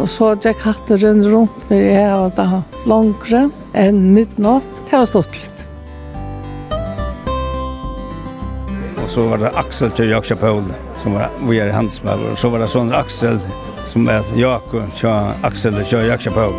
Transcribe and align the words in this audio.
Og 0.00 0.08
så 0.08 0.30
gikk 0.40 0.62
hatteren 0.64 1.20
rundt 1.28 1.64
for 1.68 1.76
jeg 1.76 2.08
var 2.08 2.30
da 2.36 2.62
langere 2.88 3.50
enn 3.76 3.98
midnatt. 4.14 4.64
Det 4.88 4.96
var 4.96 5.08
stått 5.08 5.36
litt. 5.36 5.64
Og 8.96 9.08
så 9.12 9.26
var 9.28 9.42
det 9.42 9.52
Axel 9.60 9.92
til 9.92 10.08
Jakob 10.14 10.40
Paul, 10.40 10.64
som 11.02 11.18
var 11.18 11.28
vi 11.44 11.60
er 11.60 11.72
hans 11.76 12.00
med. 12.06 12.24
Og 12.32 12.40
så 12.40 12.48
var 12.48 12.64
det 12.64 12.70
sånn 12.72 12.94
Axel 12.96 13.40
som 13.92 14.08
er 14.08 14.24
Jakob 14.38 14.88
til 14.96 15.44
Axel 15.44 15.76
til 15.84 16.08
Jakob 16.08 16.38
Paul. 16.38 16.56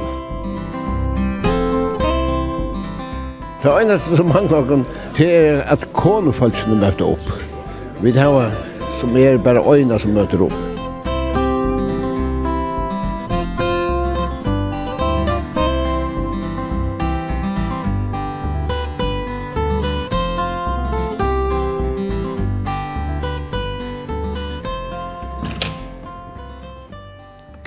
Det 3.62 3.70
eneste 3.78 4.18
som 4.18 4.30
mangler 4.30 4.66
noen, 4.70 4.86
det 5.18 5.30
er 5.30 5.64
at 5.70 5.86
konefolkene 5.98 6.78
møter 6.82 7.10
opp. 7.14 7.34
Vi 8.02 8.14
har 8.18 8.54
som 9.00 9.18
er 9.18 9.42
bare 9.42 9.62
øyne 9.66 9.98
som 10.02 10.14
møter 10.14 10.46
opp. 10.46 10.71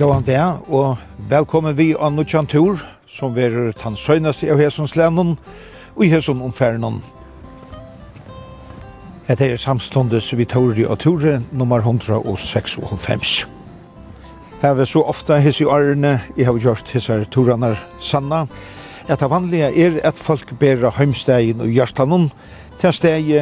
Gåan 0.04 0.24
det, 0.26 0.36
og 0.68 0.98
velkommen 1.30 1.72
vi 1.78 1.94
av 1.96 2.10
Nutsjan 2.12 2.44
Tur, 2.44 2.76
som 3.08 3.32
verur 3.32 3.70
tann 3.72 3.94
søgnaste 3.96 4.50
av 4.52 4.58
Hesons 4.60 4.98
lennon, 5.00 5.30
og 5.94 6.02
i 6.04 6.10
Heson 6.12 6.42
omferden. 6.44 6.98
Hette 9.24 9.48
er 9.48 9.62
samståndes 9.62 10.28
vi 10.36 10.44
Tori 10.44 10.84
og 10.84 10.98
Ture, 11.00 11.38
nummer 11.56 11.80
156. 11.80 13.46
Her 14.60 14.82
er 14.84 14.90
så 14.92 15.06
ofta 15.08 15.40
hese 15.40 15.64
i 15.64 15.70
årene, 15.72 16.18
jeg 16.36 16.50
har 16.50 16.60
gjort 16.60 16.92
hese 16.92 17.22
Toranar 17.32 17.80
sanna, 17.96 18.42
at 19.08 19.24
det 19.24 19.30
vanlige 19.32 19.72
er 19.86 19.98
at 20.04 20.20
folk 20.20 20.52
bærer 20.60 20.98
heimstegin 21.00 21.64
og 21.64 21.72
hjertanon, 21.72 22.28
til 22.76 22.92
steg 22.92 23.32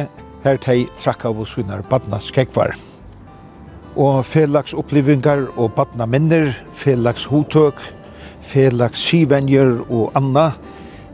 her 0.47 0.63
tei 0.63 0.85
trakka 0.95 1.27
av 1.27 1.43
oss 1.43 1.59
vinnar 1.59 1.83
badna 1.91 2.23
skekvar. 2.23 2.71
Musik 2.71 2.92
og 3.95 4.23
felags 4.25 4.73
opplevingar 4.73 5.47
og 5.57 5.73
badna 5.77 6.07
minner, 6.09 6.53
felags 6.73 7.25
hotøk, 7.29 7.79
felags 8.41 9.01
skivenjer 9.05 9.79
og 9.89 10.11
anna, 10.17 10.51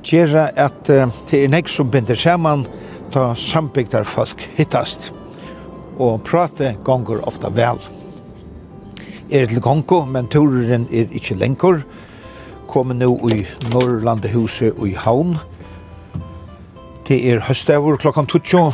gjerra 0.04 0.50
at 0.56 0.88
det 0.88 1.44
er 1.44 1.52
nek 1.52 1.70
som 1.70 1.92
binder 1.92 2.18
saman 2.18 2.66
ta 3.12 3.34
sambygdar 3.36 4.04
folk 4.08 4.42
hittast. 4.58 5.12
Og 6.00 6.22
prate 6.24 6.76
gonger 6.88 7.24
ofta 7.28 7.52
vel. 7.52 7.82
Er 9.30 9.50
til 9.50 9.62
gongo, 9.62 10.06
men 10.06 10.30
turen 10.32 10.88
er 10.92 11.12
ikkje 11.12 11.38
lengur. 11.38 11.84
Kommer 12.70 12.96
nu 12.96 13.18
i 13.30 13.44
Norrlandehuset 13.74 14.78
og 14.78 14.88
i 14.88 14.96
Havn. 14.96 15.36
Det 17.08 17.20
er 17.26 17.42
høstavur 17.48 17.98
klokkan 17.98 18.28
20, 18.30 18.72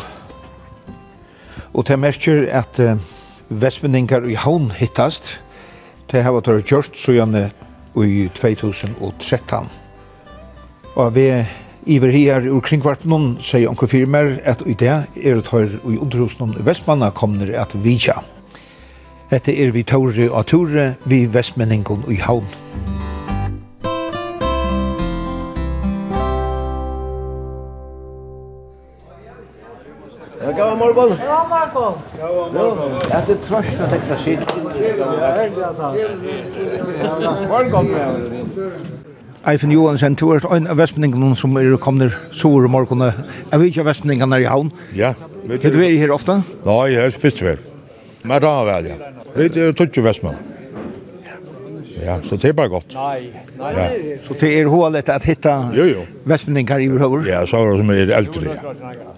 Og 1.73 1.87
det 1.87 1.99
merker 1.99 2.45
at 2.51 2.79
Vestmenningar 3.61 4.25
i 4.29 4.35
Havn 4.35 4.71
hittast. 4.75 5.39
Det 6.11 6.23
har 6.23 6.35
vært 6.35 6.67
gjort 6.69 6.97
så 6.97 7.15
gjerne 7.15 7.49
i 7.95 8.27
2013. 8.35 9.69
Og 10.95 11.15
vi 11.15 11.29
iver 11.85 12.11
her 12.11 12.47
ur 12.49 12.63
kringkvartenen 12.65 13.37
sier 13.45 13.69
onker 13.69 13.89
firmer 13.91 14.35
at 14.43 14.63
i 14.65 14.75
det 14.77 14.91
er 14.91 15.39
det 15.39 15.51
her 15.51 15.79
i 15.85 15.97
underhusen 15.97 16.55
i 16.59 16.65
Vestmanna 16.65 17.11
kommer 17.11 17.51
at 17.55 17.75
vidja. 17.75 18.21
Dette 19.31 19.55
er 19.55 19.71
vi 19.73 19.83
tåre 19.83 20.29
og 20.29 20.45
tåre 20.51 20.93
vi 21.05 21.25
Vestmenningon 21.25 22.05
i 22.11 22.21
Havn. 22.21 23.04
Ja, 30.45 30.51
god 30.51 30.77
morgon. 30.77 31.09
God 31.09 31.17
morgon. 31.49 31.93
God 32.21 32.53
morgon. 32.53 32.91
Jag 33.09 33.15
hade 33.15 33.35
tröst 33.35 33.79
att 33.81 33.89
täcka 33.89 34.17
sitt. 34.17 34.55
Morgon. 37.49 37.87
Eifen 39.47 39.71
Johansen, 39.71 40.13
du 40.13 40.31
er 40.35 40.45
en 40.55 40.67
av 40.67 40.77
vestmenningene 40.77 41.35
som 41.35 41.57
er 41.57 41.77
kommet 41.81 42.13
sår 42.31 42.65
i 42.65 42.69
morgen. 42.69 43.01
Er 43.01 43.57
vi 43.57 43.71
ikke 43.71 43.81
av 43.81 43.89
vestmenningene 43.89 44.41
i 44.43 44.45
havn? 44.49 44.69
Ja. 44.93 45.15
Har 45.49 45.57
du 45.57 45.79
vært 45.81 45.97
her 46.03 46.13
ofte? 46.13 46.37
Nei, 46.65 46.93
jeg 46.93 47.09
er 47.09 47.19
først 47.25 47.41
vel. 47.41 47.65
Men 48.23 48.41
da 48.45 48.53
er 48.61 48.69
vel, 48.69 48.91
ja. 48.93 49.11
Vi 49.35 49.49
er 49.65 49.73
tøtje 49.73 50.05
vestmenn. 50.05 50.37
Ja, 52.05 52.19
så 52.21 52.37
det 52.37 52.51
er 52.51 52.57
bare 52.57 52.69
godt. 52.69 52.93
Nei, 52.93 53.31
nei. 53.57 53.73
Ja. 53.73 53.91
Så 54.21 54.37
det 54.37 54.53
er 54.59 54.69
hålet 54.69 55.09
at 55.09 55.25
hitta 55.25 55.57
vestmenninger 56.25 56.85
i 56.85 56.89
behøver? 56.93 57.25
Ja, 57.25 57.45
så 57.49 57.65
er 57.65 57.71
det 57.71 57.81
som 57.81 57.95
er 57.95 58.17
eldre, 58.21 58.59
ja. 58.61 59.15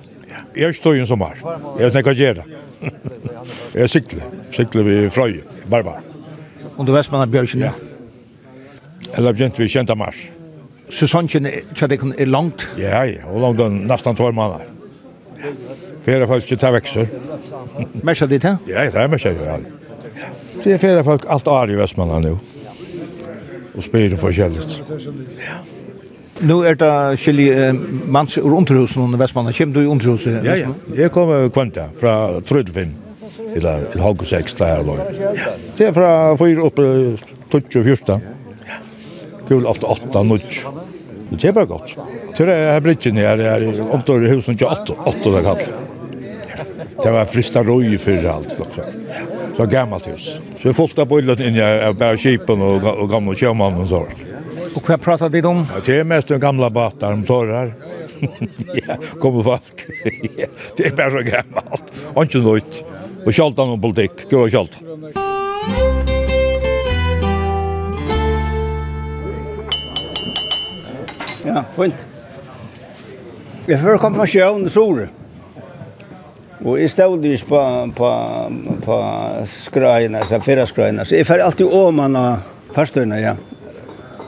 Jeg 0.58 0.76
står 0.76 0.98
jo 0.98 1.06
som 1.06 1.22
her. 1.22 1.42
Jeg 1.80 1.92
snakker 1.94 2.18
gjerne. 2.18 2.44
Jeg 3.76 3.90
sykler. 3.90 4.32
Sykler 4.52 4.88
vi 4.88 4.96
frøy, 5.14 5.42
barba. 5.70 6.00
Og 6.78 6.88
du 6.88 6.94
vet 6.94 7.12
man 7.12 7.24
er 7.24 7.32
bjørkjen? 7.32 7.66
Ja. 7.68 7.74
Eller 9.18 9.34
begynt 9.34 9.60
vi 9.60 9.70
kjent 9.70 9.94
av 9.94 10.00
mars. 10.00 10.24
Sesongen 10.90 11.46
er 11.48 12.26
langt? 12.30 12.68
Ja, 12.80 13.04
ja. 13.08 13.26
Og 13.32 13.42
langt 13.44 13.62
den 13.62 13.84
nesten 13.90 14.18
tvær 14.18 14.36
måneder. 14.36 14.66
Fere 16.06 16.28
folk 16.28 16.46
ikke 16.46 16.60
tar 16.62 16.74
vekser. 16.76 17.10
Mersker 18.04 18.30
ditt, 18.32 18.46
ja? 18.48 18.58
Ja, 18.68 18.86
det 18.88 19.02
er 19.02 19.10
mersker 19.12 19.36
jo. 19.36 19.58
Det 20.64 20.74
er 20.74 20.82
fere 20.82 21.04
folk 21.06 21.28
alt 21.30 21.48
år 21.52 21.74
i 21.74 21.78
Vestmannen 21.78 22.30
nå. 22.30 22.38
Og 23.76 23.84
spyrer 23.86 24.18
forskjellig. 24.18 24.64
Ja. 25.44 25.60
Nu 26.46 26.62
er 26.68 26.78
det 26.78 26.94
skilje 27.22 27.70
eh, 27.70 27.80
mans 28.06 28.38
ur 28.38 28.54
underhusen 28.54 29.04
under 29.04 29.20
Vestmanna. 29.22 29.54
Kjem 29.56 29.74
du 29.74 29.82
i 29.82 29.90
underhuset? 29.90 30.44
Ja, 30.46 30.56
ja. 30.60 30.74
Jeg 30.96 31.12
kom 31.16 31.32
av 31.34 31.50
Kvanta 31.56 31.88
fra 31.98 32.14
Trøydefinn. 32.46 32.94
Eller 33.56 33.88
et 33.88 34.02
halv 34.02 34.22
og 34.22 34.28
seks 34.30 34.54
der. 34.60 34.84
Det 35.78 35.88
er 35.88 35.96
fra 35.96 36.12
fyra 36.38 36.68
oppe 36.68 36.86
24. 37.54 38.20
Kul 39.48 39.66
ofta 39.66 39.88
8, 39.88 40.24
9. 40.28 40.40
Det 41.32 41.50
er 41.50 41.56
bare 41.56 41.70
godt. 41.70 41.96
Til 42.36 42.48
Det 42.48 42.54
er 42.56 42.74
her 42.74 42.84
bridgen 42.84 43.18
her, 43.18 43.40
er 43.40 43.68
omtår 43.92 44.28
i 44.28 44.32
husen 44.36 44.58
til 44.58 44.68
8, 44.68 44.96
8 45.08 45.34
det 45.36 45.44
kallt. 45.44 45.70
Det 47.04 47.12
var 47.14 47.26
frista 47.30 47.62
røy 47.62 47.98
fyrir 48.02 48.30
alt. 48.32 48.54
også. 48.60 48.86
Så 49.58 49.66
gammalt 49.66 50.06
hus. 50.06 50.42
Så 50.62 50.70
vi 50.70 50.74
fullt 50.74 51.00
av 51.00 51.08
bøylet 51.10 51.40
inn 51.42 51.56
i 51.58 51.94
bare 51.98 52.18
kipen 52.18 52.62
og 52.62 53.10
gamle 53.10 53.36
kjømannen 53.38 53.86
og 53.86 53.90
sånt. 53.90 54.26
Och 54.78 54.90
vad 54.90 55.02
pratar 55.02 55.30
de 55.30 55.46
om? 55.46 55.66
Ja, 55.74 55.82
det 55.86 56.00
är 56.00 56.04
mest 56.04 56.32
en 56.32 56.40
gamla 56.40 56.70
batar 56.70 57.14
om 57.14 57.24
torrar. 57.24 57.74
ja, 58.88 58.96
kommer 59.20 59.44
folk. 59.44 59.86
ja, 60.38 60.46
det 60.78 60.86
är 60.86 60.96
bara 60.96 61.10
så 61.10 61.22
gammalt. 61.22 61.84
Och 62.14 62.24
inte 62.24 62.38
något. 62.38 62.84
Och 63.26 63.34
kjallt 63.34 63.60
om 63.60 63.82
politik. 63.82 64.12
Gå 64.30 64.40
och 64.40 64.52
kjallt. 64.52 64.72
Ja, 71.46 71.64
fint. 71.76 72.06
Jeg 73.68 73.82
før 73.82 73.98
kom 73.98 74.14
på 74.14 74.30
sjøen 74.30 74.70
i 74.70 74.70
Sore. 74.70 75.10
Og 76.62 76.78
jeg 76.78 76.94
stod 76.94 77.26
ikke 77.26 77.50
på, 77.50 77.66
på, 77.98 78.14
på 78.86 79.02
skrøyene, 79.58 80.22
så 80.30 80.38
fyrre 80.46 80.70
skrøyene. 80.70 81.06
Så 81.06 81.18
jeg 81.18 81.26
fer 81.26 81.42
alltid 81.42 81.66
åmann 81.66 82.16
av 82.16 82.46
farstøyene, 82.78 83.24
ja. 83.26 83.38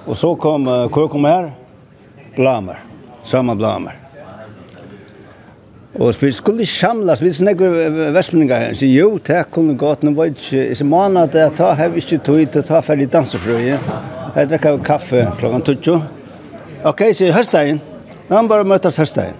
Og 0.09 0.17
så 0.17 0.33
kom 0.41 0.67
uh, 0.67 0.89
kom 0.89 1.09
kom 1.09 1.25
her. 1.29 1.51
Blamer. 2.35 2.81
Samma 3.23 3.55
blamer. 3.55 3.99
Og 5.99 6.13
vi 6.21 6.31
skulle 6.31 6.65
samlas, 6.65 7.21
vi 7.21 7.31
snakker 7.33 8.11
vestmenninger 8.13 8.57
her, 8.57 8.73
så 8.73 8.85
jo, 8.85 9.17
det 9.27 9.41
kunne 9.51 9.73
gått, 9.77 10.03
nå 10.05 10.13
var 10.15 10.29
ikke, 10.29 10.61
i 10.71 10.85
måned 10.85 11.17
at 11.23 11.35
jeg 11.35 11.51
tar, 11.57 11.73
har 11.75 11.89
vi 11.89 11.99
ikke 11.99 12.19
tog 12.23 12.43
til 12.53 12.61
å 12.61 12.67
ta 12.67 12.81
ferdig 12.85 13.09
dansefrøye. 13.11 13.73
Jeg 14.35 14.49
drekk 14.51 14.67
av 14.69 14.77
kaffe 14.85 15.25
klokken 15.41 15.65
20. 15.65 15.97
Ok, 16.87 17.03
så 17.17 17.31
høstdagen, 17.33 17.81
han 18.29 18.47
bare 18.47 18.67
møtes 18.69 19.01
høstdagen. 19.01 19.35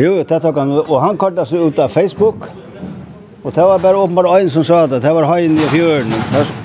Jo, 0.00 0.16
det 0.24 0.40
tok 0.42 0.58
han, 0.58 0.72
og 0.80 0.96
han 1.04 1.20
kortet 1.20 1.52
seg 1.52 1.68
ut 1.68 1.78
av 1.78 1.92
Facebook, 1.92 2.48
og 3.44 3.54
det 3.54 3.68
var 3.70 3.84
bare 3.84 4.00
åpenbart 4.00 4.40
en 4.40 4.50
som 4.50 4.64
sa 4.64 4.86
det, 4.88 5.04
det 5.04 5.14
var 5.14 5.28
Heine 5.34 5.60
i 5.60 5.70
fjøren, 5.70 6.18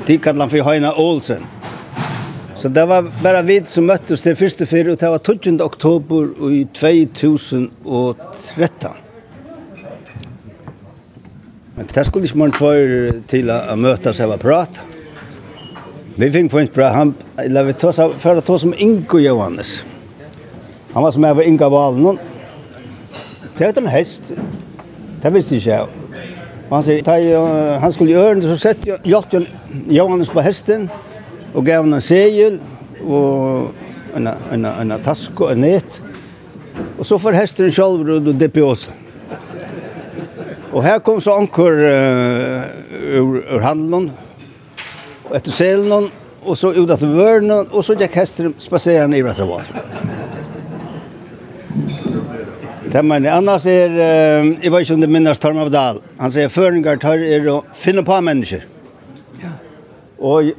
de 0.07 0.17
kallet 0.17 0.47
han 0.47 0.55
for 0.55 0.71
Heine 0.71 0.95
Olsen. 0.97 1.45
Så 2.65 2.69
det 2.69 2.85
var 2.85 3.12
bara 3.23 3.41
vi 3.41 3.65
som 3.65 3.85
möttes 3.85 4.21
det 4.21 4.35
första 4.35 4.65
för 4.65 4.89
och 4.89 4.97
det 4.97 5.09
var 5.09 5.17
12 5.17 5.62
oktober 5.62 6.51
i 6.51 6.67
2013. 7.06 8.91
Men 11.75 11.88
det 11.94 12.06
skulle 12.06 12.25
inte 12.25 12.38
man 12.38 12.51
två 12.51 12.71
till 13.27 13.50
att 13.50 13.79
mötas 13.79 14.19
och 14.19 14.39
prata. 14.39 14.81
Vi 16.15 16.31
fick 16.31 16.51
på 16.51 16.59
en 16.59 16.67
bra 16.73 16.88
han 16.88 17.13
eller 17.38 17.63
vi 17.63 17.73
tog 17.73 17.95
för 17.95 18.35
att 18.35 18.45
ta 18.45 18.59
som 18.59 18.73
Ingo 18.77 19.19
Johannes. 19.19 19.85
Han 20.94 21.03
var 21.03 21.12
som 21.12 21.23
över 21.23 21.44
Inga 21.44 21.69
Valen. 21.69 22.19
Det 23.57 23.65
var 23.65 23.77
en 23.77 23.88
häst. 23.88 24.21
Det 25.21 25.29
visste 25.29 25.56
inte 25.56 25.69
jag. 25.69 25.88
Han 26.69 26.83
säger, 26.83 27.79
han 27.79 27.94
skulle 27.94 28.12
göra 28.12 28.35
det 28.35 28.41
så 28.41 28.57
sett 28.57 28.77
jag 29.03 29.47
Johannes 29.88 30.29
på 30.29 30.41
hästen 30.41 30.89
och 31.55 31.65
gav 31.65 31.85
en 31.85 32.01
segel 32.01 32.59
och 33.07 33.71
en, 34.15 34.27
en, 34.51 34.65
en, 34.65 34.91
en 34.91 34.99
task 35.03 35.41
och 35.41 35.51
en 35.51 35.61
nät. 35.61 36.01
Och 36.97 37.07
så 37.07 37.19
får 37.19 37.33
hästen 37.33 37.71
själv 37.71 38.09
och 38.09 38.35
det 38.35 38.49
på 38.49 38.61
oss. 38.61 38.89
Och 40.71 40.83
här 40.83 40.99
kom 40.99 41.21
så 41.21 41.33
ankor 41.33 41.71
uh, 41.71 42.61
ur, 43.01 43.55
ur 43.55 43.59
handeln. 43.59 44.11
Och 45.23 45.35
efter 45.35 45.51
selen 45.51 46.09
och 46.43 46.57
så 46.57 46.73
ut 46.73 46.89
att 46.89 47.01
vörnen 47.01 47.67
och 47.67 47.85
så 47.85 47.93
gick 47.93 48.15
hästen 48.15 48.53
spacerande 48.57 49.17
i 49.17 49.23
reservat. 49.23 49.73
Temmen, 52.91 53.25
annars 53.27 53.65
er, 53.65 53.89
uh, 53.89 54.51
jeg 54.63 54.71
vet 54.71 54.85
ikke 54.85 54.93
om 54.93 55.01
det 55.01 55.09
minnes 55.09 55.39
Torm 55.39 55.57
Abdal, 55.59 55.97
han 56.19 56.31
sier 56.31 56.51
føringar 56.51 56.99
tar 57.01 57.19
er 57.19 57.47
å 57.51 57.57
finne 57.75 58.03
på 58.07 58.19
mennesker. 58.23 58.63
Ja. 59.41 59.51
Og 60.19 60.53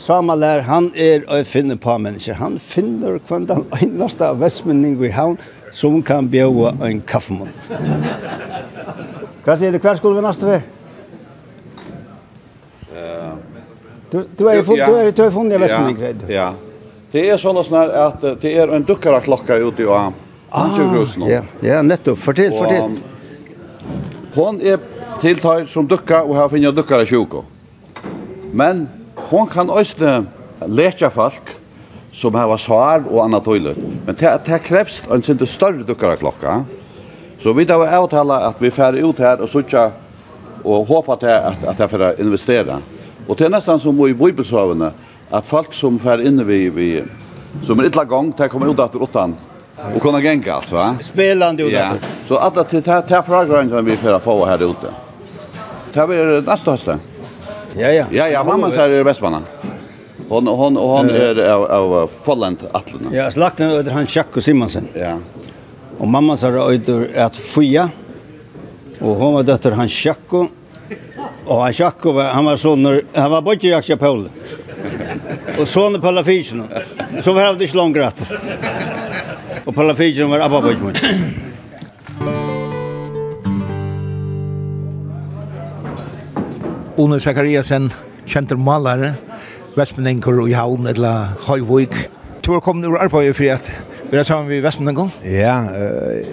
Samuel 0.00 0.42
er, 0.42 0.60
han 0.60 0.92
er 0.96 1.28
och 1.28 1.46
finner 1.46 1.76
på 1.76 1.98
mennesker. 1.98 2.34
Han 2.34 2.58
finner 2.58 3.18
hver 3.28 3.38
den 3.46 3.64
eneste 3.82 4.28
av 4.28 4.38
vestmenning 4.40 4.96
i 5.04 5.10
havn 5.12 5.36
som 5.72 6.02
kan 6.02 6.28
bjøve 6.30 6.72
en 6.82 7.02
kaffemål. 7.02 7.50
Hva 9.44 9.56
sier 9.60 9.72
du? 9.72 9.78
Hver 9.78 9.98
skulle 10.00 10.16
vi 10.16 10.24
neste 10.24 10.46
før? 10.48 10.60
Du, 14.10 14.24
du 14.38 14.44
har 14.46 14.56
er, 14.56 14.62
jo 14.64 14.76
ja. 14.76 14.88
er, 14.88 15.12
er 15.12 15.30
funnet 15.30 15.60
vestmenning, 15.60 16.00
ja, 16.00 16.34
ja. 16.34 16.48
Det 17.12 17.22
er 17.30 17.38
sånn 17.38 17.58
at 17.60 18.24
det 18.42 18.50
er 18.58 18.72
en 18.74 18.86
dukkere 18.86 19.20
klokka 19.22 19.58
ute 19.60 19.84
i 19.84 19.86
Åham. 19.86 20.16
Ja, 21.30 21.42
ja, 21.62 21.82
nettopp. 21.82 22.18
Fortell, 22.18 22.56
fortell. 22.56 22.96
Hon 24.34 24.58
er 24.62 24.80
tiltøy 25.22 25.68
som 25.70 25.86
dukka 25.90 26.24
og 26.24 26.34
har 26.38 26.50
finnet 26.50 26.74
dukkere 26.74 27.06
sjuko. 27.06 27.44
Men 28.50 28.88
hon 29.30 29.48
kan 29.48 29.70
øysne 29.70 30.26
lekja 30.66 31.08
folk 31.08 31.56
som 32.12 32.34
hava 32.34 32.56
svar 32.58 33.04
og 33.06 33.22
anna 33.24 33.38
tøylet. 33.40 33.78
Men 34.06 34.16
det, 34.18 34.32
det 34.46 34.62
krevs 34.66 35.02
en 35.10 35.22
sinte 35.22 35.46
større 35.46 35.86
dukkara 35.86 36.18
klokka. 36.18 36.62
Så 37.40 37.52
vi 37.56 37.64
tar 37.64 37.86
avtala 37.86 38.42
at 38.48 38.58
vi 38.60 38.70
fær 38.74 38.98
ut 38.98 39.18
her 39.22 39.40
og 39.40 39.48
sutja 39.48 39.90
og 40.64 40.88
håpa 40.90 41.16
til 41.20 41.30
at, 41.32 41.62
at 41.72 41.78
jeg 41.78 41.90
fær 41.90 42.20
investera. 42.20 42.80
Og 43.28 43.38
det 43.38 43.46
er 43.46 43.54
nesten 43.54 43.80
som 43.80 44.00
i 44.06 44.12
bibelsøvene, 44.12 44.90
at 45.30 45.46
folk 45.46 45.74
som 45.74 45.98
fär 46.02 46.24
inne 46.26 46.44
vi, 46.44 46.68
vi 46.74 46.88
som 47.62 47.78
er 47.78 47.86
ytla 47.86 48.04
gong, 48.04 48.32
det 48.36 48.50
kommer 48.50 48.66
ut 48.66 48.82
etter 48.82 49.02
åttan 49.02 49.36
og 49.80 50.00
kunne 50.02 50.20
genga, 50.20 50.58
altså. 50.58 50.76
Va? 50.76 50.88
Spelande 51.00 51.64
ut 51.64 51.72
Ja. 51.72 51.92
Så 52.28 52.36
att 52.36 52.70
det 52.70 52.84
det 52.84 53.10
her 53.10 53.22
fragrøyngene 53.22 53.82
vi 53.82 53.96
fær 53.96 54.18
få 54.18 54.44
her 54.46 54.62
ute. 54.62 54.92
Det 55.92 56.00
er 56.00 56.42
nästa 56.42 56.70
hösten. 56.70 57.00
Ja, 57.76 57.92
ja. 57.92 58.04
Ja, 58.10 58.28
ja, 58.28 58.44
mamma 58.44 58.70
säger 58.70 58.88
det 58.88 59.02
Västbanan. 59.02 59.42
Hon 60.28 60.46
hon 60.46 60.76
och 60.76 60.96
han 60.96 61.10
är 61.10 61.44
av 61.48 61.64
av 61.72 62.10
Folland 62.24 62.58
Atlan. 62.72 63.08
Ja, 63.12 63.30
slakten 63.30 63.70
öder 63.70 63.92
han 63.92 64.06
Jack 64.08 64.26
och 64.36 64.42
Simonsen. 64.42 64.88
Ja. 64.94 65.18
Och 65.98 66.08
mamma 66.08 66.36
sa 66.36 66.48
över 66.48 67.18
att 67.18 67.36
fia. 67.36 67.90
Och 68.98 69.14
hon 69.16 69.34
var 69.34 69.42
dotter 69.42 69.70
han 69.70 69.88
Jack 69.90 70.18
och 71.44 71.56
han 71.62 71.72
Jack 71.72 72.04
var 72.04 72.22
han 72.24 72.44
var 72.44 72.56
son 72.56 73.00
han 73.14 73.30
var 73.30 73.42
bort 73.42 73.64
Jack 73.64 73.98
Paul. 73.98 74.28
Och 75.60 75.68
son 75.68 76.00
på 76.00 76.10
la 76.10 76.24
fischen. 76.24 76.64
Så 77.20 77.32
var 77.32 77.54
det 77.54 77.64
inte 77.64 77.76
långt 77.76 77.96
rätt. 77.96 78.24
Och 79.64 79.74
på 79.74 79.82
la 79.82 79.94
fischen 79.94 80.30
var 80.30 80.38
abba 80.40 80.60
bort. 80.60 81.02
Une 87.00 87.16
Zakariasen, 87.20 87.88
kjenter 88.28 88.58
malare, 88.60 89.14
Vestmenninger 89.72 90.42
i 90.50 90.52
Havn, 90.52 90.88
eller 90.90 91.30
Høyvøyk. 91.46 91.94
Du 92.44 92.52
har 92.52 92.60
kommet 92.60 92.88
ur 92.88 92.98
arbeidet 93.00 93.36
for 93.38 93.48
at 93.54 93.70
vi 94.10 94.18
er 94.18 94.26
sammen 94.26 94.50
med 94.50 94.60
Vestmenninger? 94.64 95.14
Ja, 95.24 95.54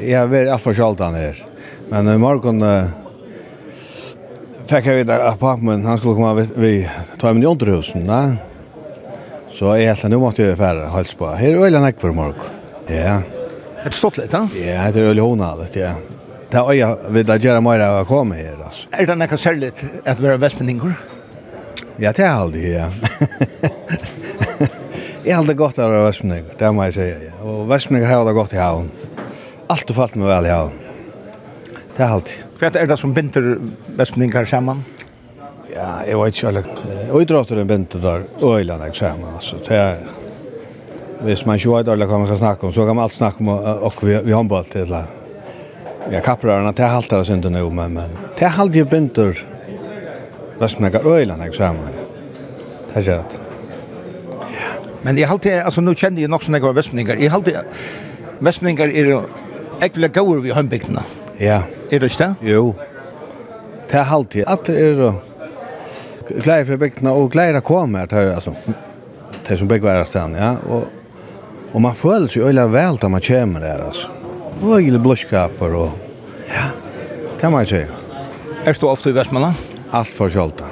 jeg 0.01 0.17
har 0.17 0.27
vært 0.31 0.51
alt 0.51 0.65
for 0.65 0.75
kjalt 0.75 1.03
han 1.05 1.15
her. 1.15 1.39
Men 1.87 2.09
i 2.11 2.17
morgen 2.19 2.59
uh, 2.65 2.89
fikk 4.67 4.89
jeg 4.89 5.05
videre 5.05 5.31
at 5.31 5.39
pappen, 5.39 5.87
han 5.87 6.01
skulle 6.01 6.17
komme 6.17 6.47
ved 6.57 6.89
Tøymen 7.21 7.45
i 7.45 7.47
Underhusen, 7.47 8.03
da. 8.09 8.21
Så 9.55 9.71
jeg 9.79 9.93
helt 9.93 10.11
nå 10.11 10.19
måtte 10.21 10.43
jeg 10.43 10.59
fære 10.59 10.91
hals 10.91 11.15
på. 11.17 11.31
Her 11.39 11.55
er 11.55 11.69
øyne 11.69 11.85
nekk 11.85 12.03
for 12.03 12.17
morgen. 12.17 12.59
Ja. 12.91 13.21
Er 13.79 13.87
det 13.87 13.95
stått 13.95 14.19
litt, 14.19 14.35
da? 14.35 14.43
Ja, 14.59 14.89
det 14.91 15.05
er 15.05 15.13
øyne 15.13 15.31
hånda 15.31 15.55
vet 15.63 15.79
du, 15.79 15.85
Ja. 15.85 15.95
Det 16.47 16.59
er 16.59 16.69
øya 16.71 16.89
vil 17.11 17.25
da 17.27 17.35
gjøre 17.35 17.61
mer 17.63 17.81
av 17.83 18.01
å 18.01 18.07
komme 18.07 18.37
her, 18.39 18.55
altså. 18.63 18.87
Er 18.95 19.07
det 19.09 19.17
noe 19.19 19.39
særlig 19.39 19.71
at 20.07 20.21
være 20.23 20.39
vestmenninger? 20.39 20.93
Ja, 21.99 22.13
det 22.15 22.23
er 22.23 22.31
aldri, 22.31 22.63
ja. 22.71 22.87
jeg 25.25 25.33
har 25.33 25.41
aldri 25.41 25.57
godt 25.59 25.81
av 25.81 25.89
å 25.89 25.95
være 25.97 26.05
vestmenninger, 26.07 26.55
det 26.59 26.69
må 26.71 26.87
jeg 26.87 26.95
si. 26.95 27.07
Og 27.43 27.65
vestmenninger 27.67 28.13
har 28.13 28.23
det 28.29 28.35
godt 28.37 28.55
i 28.55 28.61
havn. 28.61 28.87
Alt 29.67 29.91
har 29.91 29.97
falt 29.97 30.15
meg 30.15 30.31
vel 30.31 30.47
i 30.47 30.53
havn. 30.53 30.77
Det 31.97 32.05
er 32.05 32.15
alltid. 32.15 32.45
Hva 32.61 32.71
er 32.71 32.93
det 32.93 32.99
som 33.01 33.17
binder 33.17 33.49
vestmenninger 33.99 34.47
sammen? 34.47 34.85
Ja, 35.73 35.99
jeg 36.07 36.15
vet 36.21 36.37
ikke, 36.37 36.53
eller... 36.53 36.71
Uidrotteren 37.11 37.67
binder 37.67 38.07
der 38.07 38.25
øyene 38.39 38.93
sammen, 38.95 39.35
altså. 39.35 39.59
Det 39.67 39.83
er... 39.83 39.99
Hvis 41.25 41.47
man 41.49 41.57
ikke 41.57 41.73
vet 41.73 41.87
eller 41.89 42.07
hva 42.07 42.21
man 42.21 42.29
skal 42.29 42.39
snakke 42.39 42.67
om, 42.67 42.71
så 42.71 42.85
kan 42.85 42.95
man 42.95 43.07
alt 43.07 43.15
snakke 43.17 43.41
om 43.41 43.49
og 43.49 44.03
vi, 44.05 44.13
vi 44.21 44.35
håndball 44.37 44.67
til 44.69 44.85
det. 44.85 45.05
Ja, 46.11 46.21
kapprarna, 46.21 46.71
det 46.71 46.83
haltar 46.83 47.19
oss 47.19 47.29
inte 47.29 47.49
nu, 47.49 47.69
men, 47.69 47.93
men 47.93 48.09
det 48.39 48.45
haltar 48.45 48.75
ju 48.75 48.85
bindur 48.85 49.45
röstnäga 50.59 50.99
öjlan, 50.99 51.39
jag 51.45 51.55
säger 51.55 51.73
mig. 51.73 51.93
Det 52.93 52.99
är 52.99 53.03
rätt. 53.03 53.39
Men 55.01 55.17
jag 55.17 55.27
haltar, 55.27 55.61
alltså 55.61 55.81
nu 55.81 55.95
känner 55.95 56.21
jag 56.21 56.29
nog 56.29 56.43
sådana 56.43 56.65
här 56.65 56.73
västningar. 56.73 57.15
Jag 57.15 57.31
haltar, 57.31 57.53
västningar 58.39 58.87
är 58.87 59.21
äckliga 59.81 60.07
gåor 60.07 60.39
vid 60.39 60.53
hembygdena. 60.53 61.03
Ja. 61.37 61.61
Är 61.89 61.99
det 61.99 62.05
inte 62.05 62.35
Jo. 62.41 62.75
Det 63.91 63.97
haltar, 63.97 64.43
att 64.47 64.65
det 64.65 64.79
är 64.79 64.95
då 64.95 65.13
glädje 66.29 66.65
för 66.65 66.77
bygdena 66.77 67.11
och 67.11 67.31
glädje 67.31 67.57
att 67.57 67.63
komma 67.63 67.97
här, 67.97 68.07
det 68.07 68.15
är 68.15 68.33
alltså. 68.33 68.53
Det 69.47 69.53
är 69.53 69.57
som 69.57 69.67
byggvärda 69.67 70.05
ja. 70.13 70.55
Och, 70.69 70.83
och 71.71 71.81
man 71.81 71.95
följer 71.95 72.27
sig 72.27 72.43
öjla 72.43 72.67
väl 72.67 72.97
när 73.01 73.09
man 73.09 73.21
kommer 73.21 73.59
där, 73.59 73.79
alltså. 73.79 74.07
Vøgile 74.61 74.99
blåskaper 74.99 75.75
og... 75.77 75.91
Ja, 76.49 76.69
det 77.41 77.51
må 77.51 77.59
jeg 77.63 77.69
si. 77.71 77.81
Er 78.65 78.73
du 78.73 78.87
ofte 78.89 79.11
i 79.11 79.15
Vestmanna? 79.15 79.53
Alt 79.95 80.11
for 80.15 80.31
kjolta. 80.33 80.67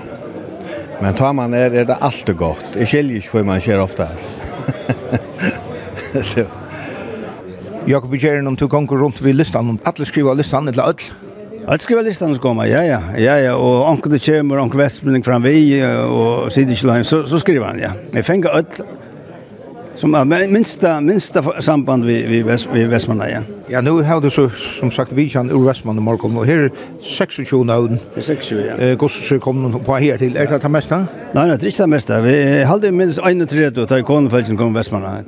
Men 1.01 1.15
tar 1.15 1.33
man 1.35 1.53
er, 1.53 1.73
er 1.75 1.85
det 1.87 1.97
alltid 2.01 2.35
godt. 2.39 2.75
Jeg 2.79 2.87
skiljer 2.87 3.15
ikke 3.21 3.33
for 3.33 3.43
man 3.47 3.61
skjer 3.63 3.81
ofte 3.83 4.07
her. 4.07 4.19
Jakob 7.91 8.13
i 8.15 8.19
Kjeren, 8.19 8.47
om 8.49 8.55
du 8.57 8.67
konger 8.71 8.97
rundt 8.97 9.21
vid 9.21 9.35
listan, 9.37 9.69
om 9.69 9.79
alle 9.85 10.05
skriver 10.09 10.33
listan, 10.33 10.67
eller 10.71 10.89
ødel? 10.89 11.11
Alle 11.67 11.81
skriver 11.81 12.05
listan 12.05 12.33
som 12.33 12.41
kommer, 12.41 12.65
ja, 12.69 12.81
ja, 12.85 13.01
ja, 13.17 13.35
ja, 13.41 13.53
og 13.57 13.85
anker 13.89 14.09
det 14.13 14.23
kommer, 14.25 14.61
anker 14.61 14.79
Vestmanning 14.79 15.25
fram 15.25 15.43
vi, 15.45 15.81
og 15.81 16.51
sier 16.53 16.69
ikke 16.69 17.03
så, 17.03 17.23
så 17.29 17.39
skriver 17.41 17.67
han, 17.67 17.79
ja. 17.81 17.91
Jeg 18.13 18.25
fenger 18.25 18.57
ødel, 18.57 18.85
som 19.95 20.15
är 20.15 20.47
minsta 20.47 21.01
minsta 21.01 21.61
samband 21.61 22.05
vi 22.05 22.27
vi 22.27 22.43
väst 22.43 22.67
vi 22.73 22.83
Västmanna 22.83 23.29
ja. 23.29 23.39
Ja 23.67 23.81
nu 23.81 23.89
har 23.89 24.21
du 24.21 24.29
så 24.29 24.49
som 24.79 24.91
sagt 24.91 25.11
vi 25.11 25.29
kan 25.29 25.49
ur 25.49 25.65
Västmanna 25.65 26.01
Markholm 26.01 26.37
och 26.37 26.45
här 26.45 26.69
26 27.01 27.51
nåden. 27.51 27.99
26 28.15 28.51
ja. 28.51 28.57
Eh 28.57 28.97
gosse 28.97 29.39
kom 29.39 29.79
på 29.85 29.95
här 29.95 30.17
till 30.17 30.37
är 30.37 30.47
det 30.47 30.57
det 30.57 30.69
mesta? 30.69 30.97
Nej 30.97 31.07
nej 31.47 31.57
det 31.57 31.65
är 31.65 31.67
inte 31.67 31.83
det 31.83 31.87
mesta. 31.87 32.21
Vi 32.21 32.63
hade 32.63 32.91
minst 32.91 33.19
en 33.19 33.47
tre 33.47 33.69
då 33.69 33.87
ta 33.87 33.99
ikonfälten 33.99 34.57
kom 34.57 34.73
Västmanna. 34.73 35.23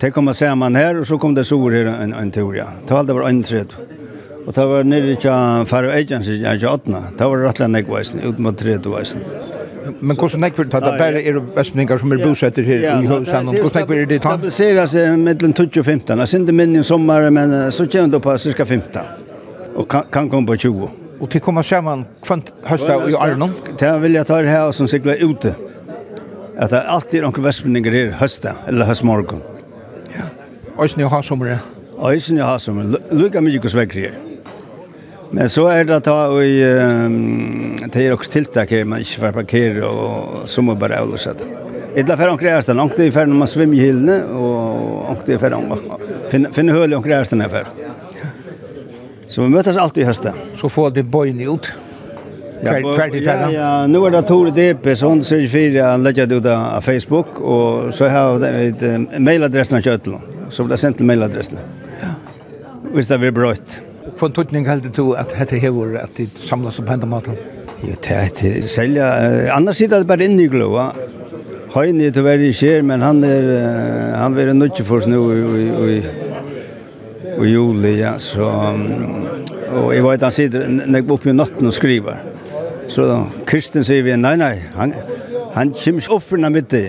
Det 0.00 0.10
kommer 0.10 0.32
samman 0.32 0.74
här 0.74 1.00
och 1.00 1.06
så 1.06 1.18
kom 1.18 1.34
det 1.34 1.44
så 1.44 1.70
här 1.70 1.86
en 1.86 2.12
en 2.12 2.30
tur 2.30 2.54
ja. 2.54 2.66
Det 2.86 2.94
hade 2.94 3.12
var 3.12 3.42
31. 3.42 3.68
Och 4.46 4.52
det 4.52 4.66
var 4.66 4.84
nere 4.84 5.10
i 5.10 5.66
Faro 5.66 5.88
Agency 5.88 6.32
i 6.32 6.54
Jotna. 6.54 7.04
Det 7.18 7.24
var 7.24 7.38
rättligen 7.38 7.76
ekvaisen, 7.76 8.20
ut 8.20 8.38
mot 8.38 8.58
tre 8.58 8.76
vaisen. 8.76 9.20
Men 10.00 10.16
hvordan 10.16 10.40
nekk 10.40 10.56
for 10.56 10.64
det 10.64 10.80
bare 10.98 11.20
er 11.20 11.38
vestmenningar 11.56 12.00
som 12.00 12.12
er 12.12 12.22
bosetter 12.24 12.64
her 12.64 12.84
i 12.88 13.06
Høvstaden? 13.06 13.50
Hvordan 13.52 13.78
nekk 13.80 13.86
for 13.90 13.94
det 14.12 14.20
tann? 14.22 14.40
Det 14.40 14.52
stabiliserer 14.52 14.86
seg 14.86 15.18
20 15.54 15.80
og 15.80 15.84
15. 15.84 16.18
Jag 16.18 16.28
synes 16.28 16.46
det 16.46 16.54
minner 16.54 16.80
i 16.80 17.30
men 17.30 17.72
så 17.72 17.86
kommer 17.86 18.12
det 18.12 18.22
på 18.22 18.36
cirka 18.38 18.64
15. 18.64 19.00
Og 19.76 19.88
kan 19.88 20.30
komma 20.30 20.46
på 20.46 20.56
20. 20.56 20.90
Og 21.20 21.30
til 21.30 21.40
kommer 21.40 21.62
sammen 21.62 22.06
kvant 22.24 22.50
høstet 22.66 23.08
i 23.10 23.14
Arnon? 23.14 23.52
Det 23.78 23.92
vill 24.02 24.14
jag 24.14 24.26
ta 24.26 24.42
det 24.42 24.48
här 24.48 24.72
som 24.72 24.88
cyklar 24.88 25.14
ute. 25.20 25.54
At 26.58 26.70
det 26.70 26.82
alltid 26.82 27.20
är 27.20 27.22
några 27.22 27.42
vestmenninger 27.42 27.90
här 27.90 28.10
hösta 28.10 28.54
eller 28.66 28.86
høstmorgen. 28.86 29.40
Ja. 30.16 30.24
Øysen 30.82 31.00
i 31.00 31.04
Hasommer? 31.04 31.58
Øysen 32.10 32.38
i 32.38 32.40
Hasommer. 32.40 32.98
Lykke 33.10 33.40
mye 33.40 33.58
hvordan 33.58 33.80
vekker 33.80 34.00
her. 34.00 34.33
Men 35.34 35.50
så 35.50 35.66
er 35.72 35.86
det 35.88 35.98
da 36.06 36.14
og 36.30 36.40
det 36.44 38.02
er 38.04 38.14
også 38.14 38.36
tiltak 38.36 38.70
her, 38.70 38.84
man 38.86 39.02
ikke 39.02 39.22
får 39.24 39.34
parkere 39.34 39.88
og 39.88 40.48
så 40.50 40.62
må 40.62 40.76
bare 40.78 41.00
avløse 41.02 41.34
det. 41.38 41.48
Etla 41.98 42.16
fer 42.18 42.30
onkre 42.30 42.50
ærstan, 42.50 42.80
onkre 42.82 43.06
i 43.06 43.12
fer 43.14 43.28
når 43.30 43.38
man 43.38 43.50
svimmer 43.50 43.78
i 43.78 43.84
hylene, 43.84 44.16
og 44.34 45.10
onkre 45.12 45.36
i 45.36 45.38
fer 45.42 45.54
finne, 46.30 46.50
finne 46.54 46.74
høl 46.74 46.90
i 46.94 46.98
omkring 46.98 47.16
ærstan 47.20 47.42
her 47.42 47.52
fer. 47.52 47.70
Så 49.30 49.42
vi 49.42 49.50
møtes 49.50 49.78
alltid 49.78 50.04
i 50.04 50.08
høste. 50.08 50.34
Så 50.58 50.70
får 50.70 50.94
det 50.98 51.06
bøyne 51.10 51.46
ut. 51.50 51.70
Kvart 52.64 53.14
i 53.14 53.22
ferra. 53.24 53.48
Ja, 53.52 53.70
nu 53.90 54.02
er 54.06 54.14
det 54.14 54.24
Tore 54.28 54.50
Depe, 54.54 54.94
så 54.96 55.10
hun 55.10 55.22
sier 55.26 55.46
fire, 55.50 55.82
han 55.86 56.06
legger 56.06 56.28
det 56.30 56.38
ut 56.42 56.50
av 56.50 56.82
Facebook, 56.86 57.40
og 57.40 57.90
så 57.94 58.10
har 58.10 58.42
jeg 58.46 58.74
et 58.74 59.18
mailadressen 59.22 59.78
av 59.78 59.86
Kjøtland. 59.86 60.30
Så 60.50 60.64
blir 60.64 60.76
det 60.76 60.82
sendt 60.82 60.98
til 61.00 61.10
mailadressen. 61.10 61.58
Ja. 62.02 62.14
Hvis 62.94 63.10
det 63.10 63.20
blir 63.22 63.34
brøyt. 63.34 63.80
Ja. 63.80 63.93
Hvilken 64.14 64.34
tutning 64.36 64.68
heldur 64.68 64.92
du 64.94 65.14
at 65.18 65.32
dette 65.34 65.58
hevor 65.58 65.96
at 65.98 66.14
de 66.16 66.28
samlas 66.38 66.78
upp 66.78 66.88
hendene 66.88 67.10
maten? 67.10 67.38
Jo, 67.82 67.96
det 68.04 68.14
er 68.14 68.68
selja. 68.70 69.08
Annars 69.56 69.76
sitter 69.76 69.98
det 69.98 70.06
bare 70.06 70.28
inne 70.28 70.44
i 70.44 70.48
glåa. 70.48 70.92
Høyen 71.74 72.00
er 72.00 72.12
til 72.14 72.22
å 72.22 72.34
i 72.38 72.52
skjer, 72.54 72.84
men 72.86 73.02
han 73.02 73.24
er 73.26 73.48
han 74.14 74.36
vil 74.36 74.52
nødvendig 74.54 74.86
for 74.86 75.02
oss 75.02 75.08
nu 75.10 75.18
i, 75.90 75.98
juli, 77.50 77.96
ja. 77.98 78.14
Så, 78.18 78.46
og 79.74 79.90
jeg 79.94 80.04
vet 80.04 80.22
han 80.22 80.32
sitter 80.32 80.68
när 80.68 81.00
uppe 81.02 81.12
oppe 81.12 81.30
i 81.30 81.32
natten 81.32 81.66
og 81.66 81.74
skriver. 81.74 82.22
Så 82.88 83.26
Kristin 83.46 83.84
sier 83.84 84.02
vi, 84.02 84.14
nei, 84.16 84.36
nei, 84.36 84.54
han, 84.76 84.94
han 85.54 85.72
kommer 85.74 86.02
ikke 86.02 86.14
opp 86.14 86.30
den 86.30 86.56
i. 86.78 86.84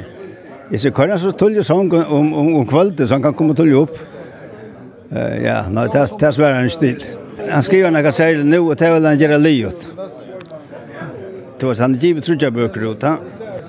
Jeg 0.72 0.80
sier, 0.82 0.92
hva 0.92 1.06
er 1.06 1.16
han 1.16 1.20
så 1.20 1.32
tullig 1.32 1.66
sånn 1.66 1.90
om, 1.90 2.34
om, 2.34 2.54
om 2.60 2.68
kvalitet, 2.68 3.08
så 3.08 3.18
han 3.18 3.26
kan 3.26 3.34
komme 3.34 3.56
tullig 3.58 3.78
opp. 3.80 3.98
Uh, 5.12 5.44
ja, 5.44 5.60
nei, 5.70 5.86
det 5.94 6.08
det 6.20 6.28
er 6.28 6.34
svære 6.34 6.62
en 6.64 6.72
stil. 6.74 7.04
Han 7.46 7.64
skriver 7.64 7.92
noe 7.94 8.12
særlig 8.12 8.46
nå, 8.48 8.62
og 8.64 8.78
det 8.80 8.88
er 8.88 8.94
vel 8.96 9.06
han 9.06 9.20
gjør 9.22 9.38
livet. 9.38 9.88
Det 11.60 11.68
var 11.68 11.82
han 11.84 11.98
givet 12.02 12.26
trudja 12.26 12.50
bøker 12.52 12.88
ut, 12.90 13.04
han. 13.04 13.20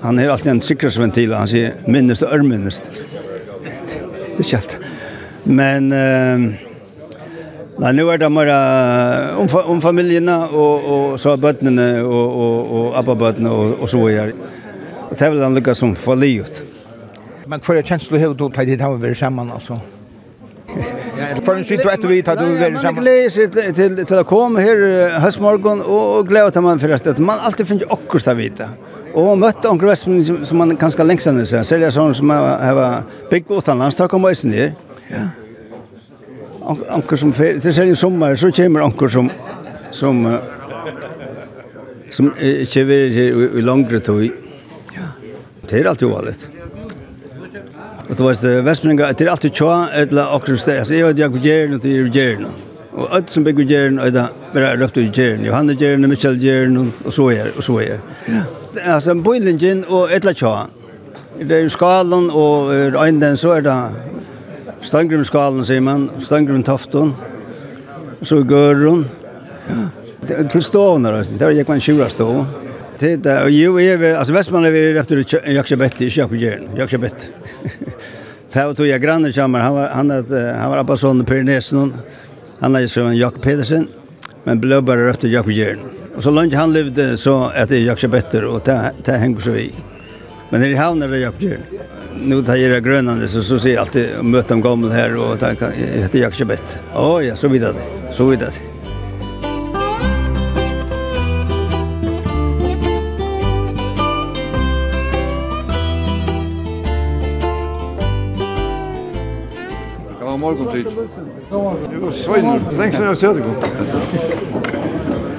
Han 0.01 0.17
har 0.17 0.33
alltid 0.33 0.51
en 0.51 0.61
sikkerhetsventil, 0.61 1.33
han 1.33 1.49
sier 1.49 1.75
minnest 1.87 2.25
og 2.25 2.33
ørminnest. 2.37 2.89
det 2.89 4.39
er 4.39 4.45
ikke 4.45 4.57
alt. 4.57 4.77
Men, 5.45 5.91
uh, 5.93 6.47
nei, 7.81 7.91
nå 7.93 8.07
er 8.11 8.21
det 8.21 8.31
bare 8.33 8.57
om, 9.37 9.49
om 9.73 9.81
familiene, 9.81 10.39
og, 10.49 10.87
og 10.93 11.19
så 11.19 11.35
er 11.35 11.43
bøttene, 11.43 11.89
og, 12.03 12.39
og, 12.45 12.71
og 12.79 12.97
abbabøttene, 12.99 13.51
og, 13.51 13.77
og 13.81 13.89
så 13.89 14.01
er. 14.09 14.33
Og 15.09 15.13
det 15.13 15.21
er 15.21 15.31
vel 15.35 15.45
han 15.45 15.55
lykkes 15.55 15.85
som 15.85 15.93
for 15.95 16.19
livet. 16.19 16.63
Men 17.47 17.61
hva 17.63 17.77
er 17.77 17.85
kjenslet 17.85 18.17
du 18.17 18.25
har 18.25 18.33
du 18.35 18.49
det 18.49 18.81
her 18.81 18.89
å 18.89 18.99
være 18.99 19.15
sammen, 19.15 19.53
altså? 19.53 19.79
För 21.43 21.55
en 21.55 21.63
sitt 21.63 21.85
vet 21.85 22.03
vi 22.03 22.19
att 22.25 22.39
du 22.39 22.57
är 22.57 22.75
samma. 22.75 22.83
Jag 22.83 22.95
gläds 22.95 23.35
till 23.75 24.05
till 24.05 24.17
att 24.17 24.27
komma 24.27 24.59
här 24.59 25.19
höstmorgon 25.19 25.81
och 25.81 26.27
glädje 26.27 26.51
till 26.51 26.61
man 26.61 26.79
förresten. 26.79 27.15
Man 27.25 27.37
alltid 27.39 27.67
finns 27.67 27.83
också 27.87 28.31
att 28.31 28.37
vita. 28.37 28.69
Og 29.17 29.37
møtte 29.39 29.69
onkel 29.69 29.89
Vestmann 29.89 30.45
som 30.45 30.59
man 30.61 30.75
kanskje 30.77 31.05
lengst 31.07 31.29
enn 31.29 31.39
seg, 31.47 31.63
selja 31.65 31.89
sånn 31.93 32.13
som 32.17 32.29
har 32.29 32.81
bygg 33.31 33.49
utenlands, 33.49 33.97
takk 33.97 34.13
om 34.13 34.27
øysen 34.29 34.53
her. 34.53 34.75
Ja. 35.09 35.23
Onkel 36.67 37.17
som 37.17 37.31
fer, 37.33 37.57
til 37.63 37.73
selja 37.73 37.95
sommer, 37.97 38.35
så 38.37 38.51
kommer 38.53 38.85
onkel 38.85 39.09
som, 39.09 39.31
som, 39.95 40.21
som 42.13 42.29
ikke 42.37 42.85
vil 42.91 43.17
i 43.57 43.65
langre 43.65 44.03
tog. 44.05 44.27
Ja. 44.93 45.09
Det 45.65 45.81
er 45.81 45.89
alltid 45.89 46.11
uvalet. 46.11 46.47
Og 48.09 48.17
det 48.17 48.25
var 48.25 48.37
det 48.41 48.65
Vestmenga, 48.65 49.11
det 49.11 49.25
er 49.25 49.31
alltid 49.31 49.51
tja, 49.51 49.73
etla 49.99 50.29
akkur 50.35 50.55
steg, 50.55 50.79
altså 50.79 50.95
jeg 50.95 51.05
vet 51.05 51.19
jeg 51.19 51.31
på 51.31 51.41
Gjern, 51.43 51.73
og 51.75 51.83
det 51.83 51.91
er 51.91 52.09
Gjern. 52.15 52.45
Og 52.97 53.15
alt 53.15 53.31
som 53.31 53.43
bygger 53.43 53.67
Gjern, 53.67 53.99
og 53.99 54.13
det 54.13 54.21
er 54.21 54.29
bare 54.53 54.77
røpt 54.79 54.97
ut 54.97 55.17
Gjern, 55.17 55.43
Johanne 55.45 55.75
Gjern, 55.75 56.07
Michael 56.09 56.39
Gjern, 56.39 56.77
og 57.05 57.13
så 57.13 57.27
er, 57.35 57.49
og 57.57 57.63
så 57.63 57.79
er. 57.83 57.99
Altså, 58.85 59.15
Boilingen 59.23 59.83
og 59.89 60.13
etla 60.15 60.31
tja. 60.33 60.53
Det 61.37 61.59
er 61.63 61.67
skalen, 61.69 62.29
og 62.31 62.71
øynden, 62.73 63.37
så 63.37 63.57
er 63.57 63.67
det 63.67 63.75
Stangrum 64.81 65.23
skalen, 65.27 65.65
sier 65.65 65.81
man, 65.81 66.07
Stangrum 66.07 66.63
Stangrumtofton, 66.63 67.15
så 68.23 68.43
Gørrun. 68.47 69.05
Ja. 69.67 70.43
Til 70.49 70.63
stående, 70.63 71.11
det 71.11 71.41
er 71.41 71.49
ikke 71.49 71.71
man 71.71 71.83
tjura 71.83 72.09
stovner. 72.09 72.66
Det 72.99 73.25
är 73.25 73.43
och 73.43 73.51
ju 73.51 73.91
är 73.91 74.15
alltså 74.15 74.33
Västman 74.33 74.65
är 74.65 74.71
vi 74.71 74.97
efter 74.97 75.49
Jakobet 75.51 76.01
i 76.01 76.07
Jakobjörn. 76.07 76.69
Jakobet. 76.77 77.29
och 78.69 78.77
tog 78.77 78.87
jag 78.87 79.01
grannen 79.01 79.33
kommer 79.33 79.59
han 79.59 79.75
var 79.75 79.87
han 79.87 80.09
hade 80.09 80.53
han 80.53 80.71
var 80.71 80.77
Abbason 80.77 81.25
Pyrenesen. 81.25 81.93
Han 82.59 82.75
är 82.75 82.87
som 82.87 83.15
Jakob 83.15 83.41
Pedersen 83.41 83.87
men 84.43 84.59
blev 84.59 84.83
bara 84.83 85.09
efter 85.09 85.27
Jakobjörn. 85.27 85.79
Och 86.15 86.23
så 86.23 86.29
långt 86.29 86.53
han 86.53 86.73
levde 86.73 87.17
så 87.17 87.51
att 87.55 87.69
det 87.69 87.77
är 87.77 87.81
Jakobet 87.81 88.33
och 88.33 88.61
det 88.65 88.91
det 89.05 89.11
hänger 89.11 89.39
så 89.39 89.51
vi. 89.51 89.71
Men 90.49 90.61
när 90.61 90.69
det 90.69 90.75
hamnar 90.75 91.07
det 91.07 91.17
Jakobjörn. 91.17 91.61
Nu 92.23 92.43
tar 92.43 92.55
jag 92.55 92.83
grönande 92.83 93.27
så 93.27 93.41
så 93.43 93.59
ser 93.59 93.73
jag 93.73 93.79
alltid 93.79 94.23
möta 94.23 94.47
dem 94.47 94.61
gamla 94.61 94.93
här 94.93 95.15
och 95.15 95.39
tänka 95.39 95.69
heter 95.69 96.19
Jakobet. 96.19 96.79
Åh 96.95 97.25
ja, 97.25 97.35
så 97.35 97.47
vidare. 97.47 97.75
Så 98.13 98.25
vidare. 98.25 98.51
morgon 110.47 110.67
tid. 110.73 110.85
Det 111.91 112.01
var 112.01 112.11
svein, 112.15 112.47
lengst 112.79 112.99
enn 112.99 113.09
jeg 113.11 113.19
ser 113.21 113.31
det 113.37 113.43
godt. 113.47 113.63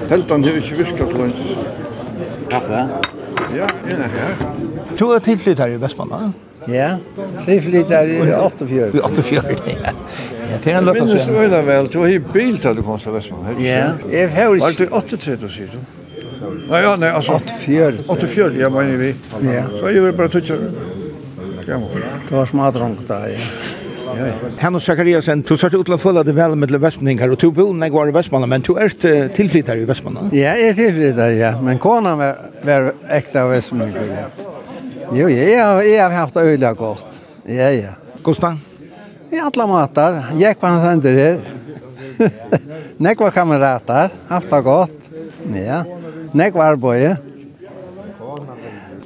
Heltan 0.08 0.44
har 0.44 0.58
ikke 0.62 0.76
virket 0.82 1.06
til 1.12 1.22
lunch. 1.22 1.40
Kaffe? 2.48 2.84
Ja, 3.56 3.68
en 3.88 4.04
er 4.04 4.12
her. 4.12 4.44
Du 4.98 5.10
er 5.14 5.24
tilflytt 5.24 5.60
her 5.62 5.74
i 5.74 5.80
Vestmanna? 5.80 6.30
Ja, 6.68 6.88
tilflytt 7.46 7.92
her 7.92 8.08
i 8.08 8.18
84. 8.24 8.88
I 8.94 9.02
84, 9.04 9.76
ja. 9.76 9.92
Ja, 10.48 10.56
det 10.64 10.72
er 10.72 10.78
en 10.78 10.88
løtt 10.88 11.00
å 11.00 11.06
se. 11.06 11.18
Jeg 11.18 11.28
minnes 11.28 11.44
øyne 11.44 11.60
vel, 11.66 11.88
du 11.92 11.98
har 12.02 12.12
i 12.12 12.18
bil 12.24 12.58
til 12.60 12.76
du 12.76 12.82
kom 12.84 13.00
til 13.00 13.14
Vestmanna. 13.14 13.54
Ja, 13.62 13.94
jeg 14.12 14.32
har 14.34 14.56
ikke... 14.56 14.88
Var 14.92 15.08
det 15.12 15.38
du 15.42 15.48
sier 15.52 15.72
du? 15.72 15.80
Nei, 16.68 16.80
ja, 16.84 16.94
nei, 17.00 17.10
altså... 17.12 17.38
84. 17.64 18.04
84, 18.08 18.60
ja, 18.60 18.68
mener 18.72 19.00
vi. 19.00 19.12
Ja. 19.44 19.64
Så 19.72 19.90
jeg 19.90 20.00
gjør 20.00 20.16
bare 20.20 20.32
tutsjer. 20.36 20.64
Gammal. 21.68 22.06
Det 22.28 22.36
var 22.36 22.48
smadrong 22.48 22.96
da, 23.08 23.26
ja. 23.28 23.44
Ja, 24.60 24.76
och 24.76 24.82
Sakariasen, 24.82 25.42
du 25.42 25.56
satt 25.56 25.74
ut 25.74 25.88
att 25.88 26.00
följa 26.00 26.22
det 26.22 26.32
vel 26.32 26.56
med 26.56 26.70
Vestmanningar, 26.70 27.28
och 27.28 27.36
du 27.36 27.50
bor 27.50 27.74
när 27.74 27.90
var 27.90 28.08
i 28.08 28.10
Västmanna, 28.10 28.46
men 28.46 28.60
du 28.60 28.76
är 28.76 29.28
tillflyttare 29.28 29.80
i 29.80 29.84
Västmanna? 29.84 30.20
Ja, 30.32 30.38
jeg 30.38 30.68
är 30.68 30.74
tillflyttare, 30.74 31.32
ja. 31.32 31.60
Men 31.60 31.78
konan 31.78 32.18
var, 32.18 32.36
var 32.62 32.92
äkta 33.10 33.42
av 33.42 33.50
Västmanningar, 33.50 34.04
ja. 34.04 34.44
Jo, 35.12 35.28
ja, 35.28 35.82
jag 35.82 36.10
har 36.10 36.16
haft 36.16 36.34
det 36.34 36.40
öliga 36.40 36.72
gott. 36.72 37.06
Ja, 37.44 37.70
ja. 37.70 37.90
Gustav? 38.24 38.58
I 39.30 39.38
alla 39.38 39.66
matar. 39.66 40.24
Jag 40.38 40.54
var 40.60 40.68
hans 40.68 40.84
händer 40.84 41.12
här. 41.12 41.40
Nek 42.96 43.20
var 43.20 43.30
kamrater. 43.30 44.10
Haft 44.28 44.50
det 44.50 44.60
gott. 44.60 44.92
Ja. 45.54 45.84
Nek 46.32 46.54
var 46.54 46.64
arbeid. 46.64 47.16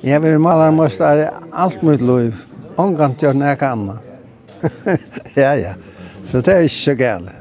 Jeg 0.03 0.23
vil 0.23 0.39
maler 0.39 0.71
mest 0.75 1.01
allt 1.01 1.83
mitt 1.83 2.03
liv. 2.03 2.35
Omgamt 2.77 3.23
gjør 3.23 3.37
nek 3.39 3.63
annet. 3.63 4.12
ja, 5.42 5.54
ja. 5.57 5.75
Så 6.25 6.40
det 6.40 6.54
er 6.54 6.66
ikke 6.66 6.81
så 6.81 6.95
gale. 6.99 7.38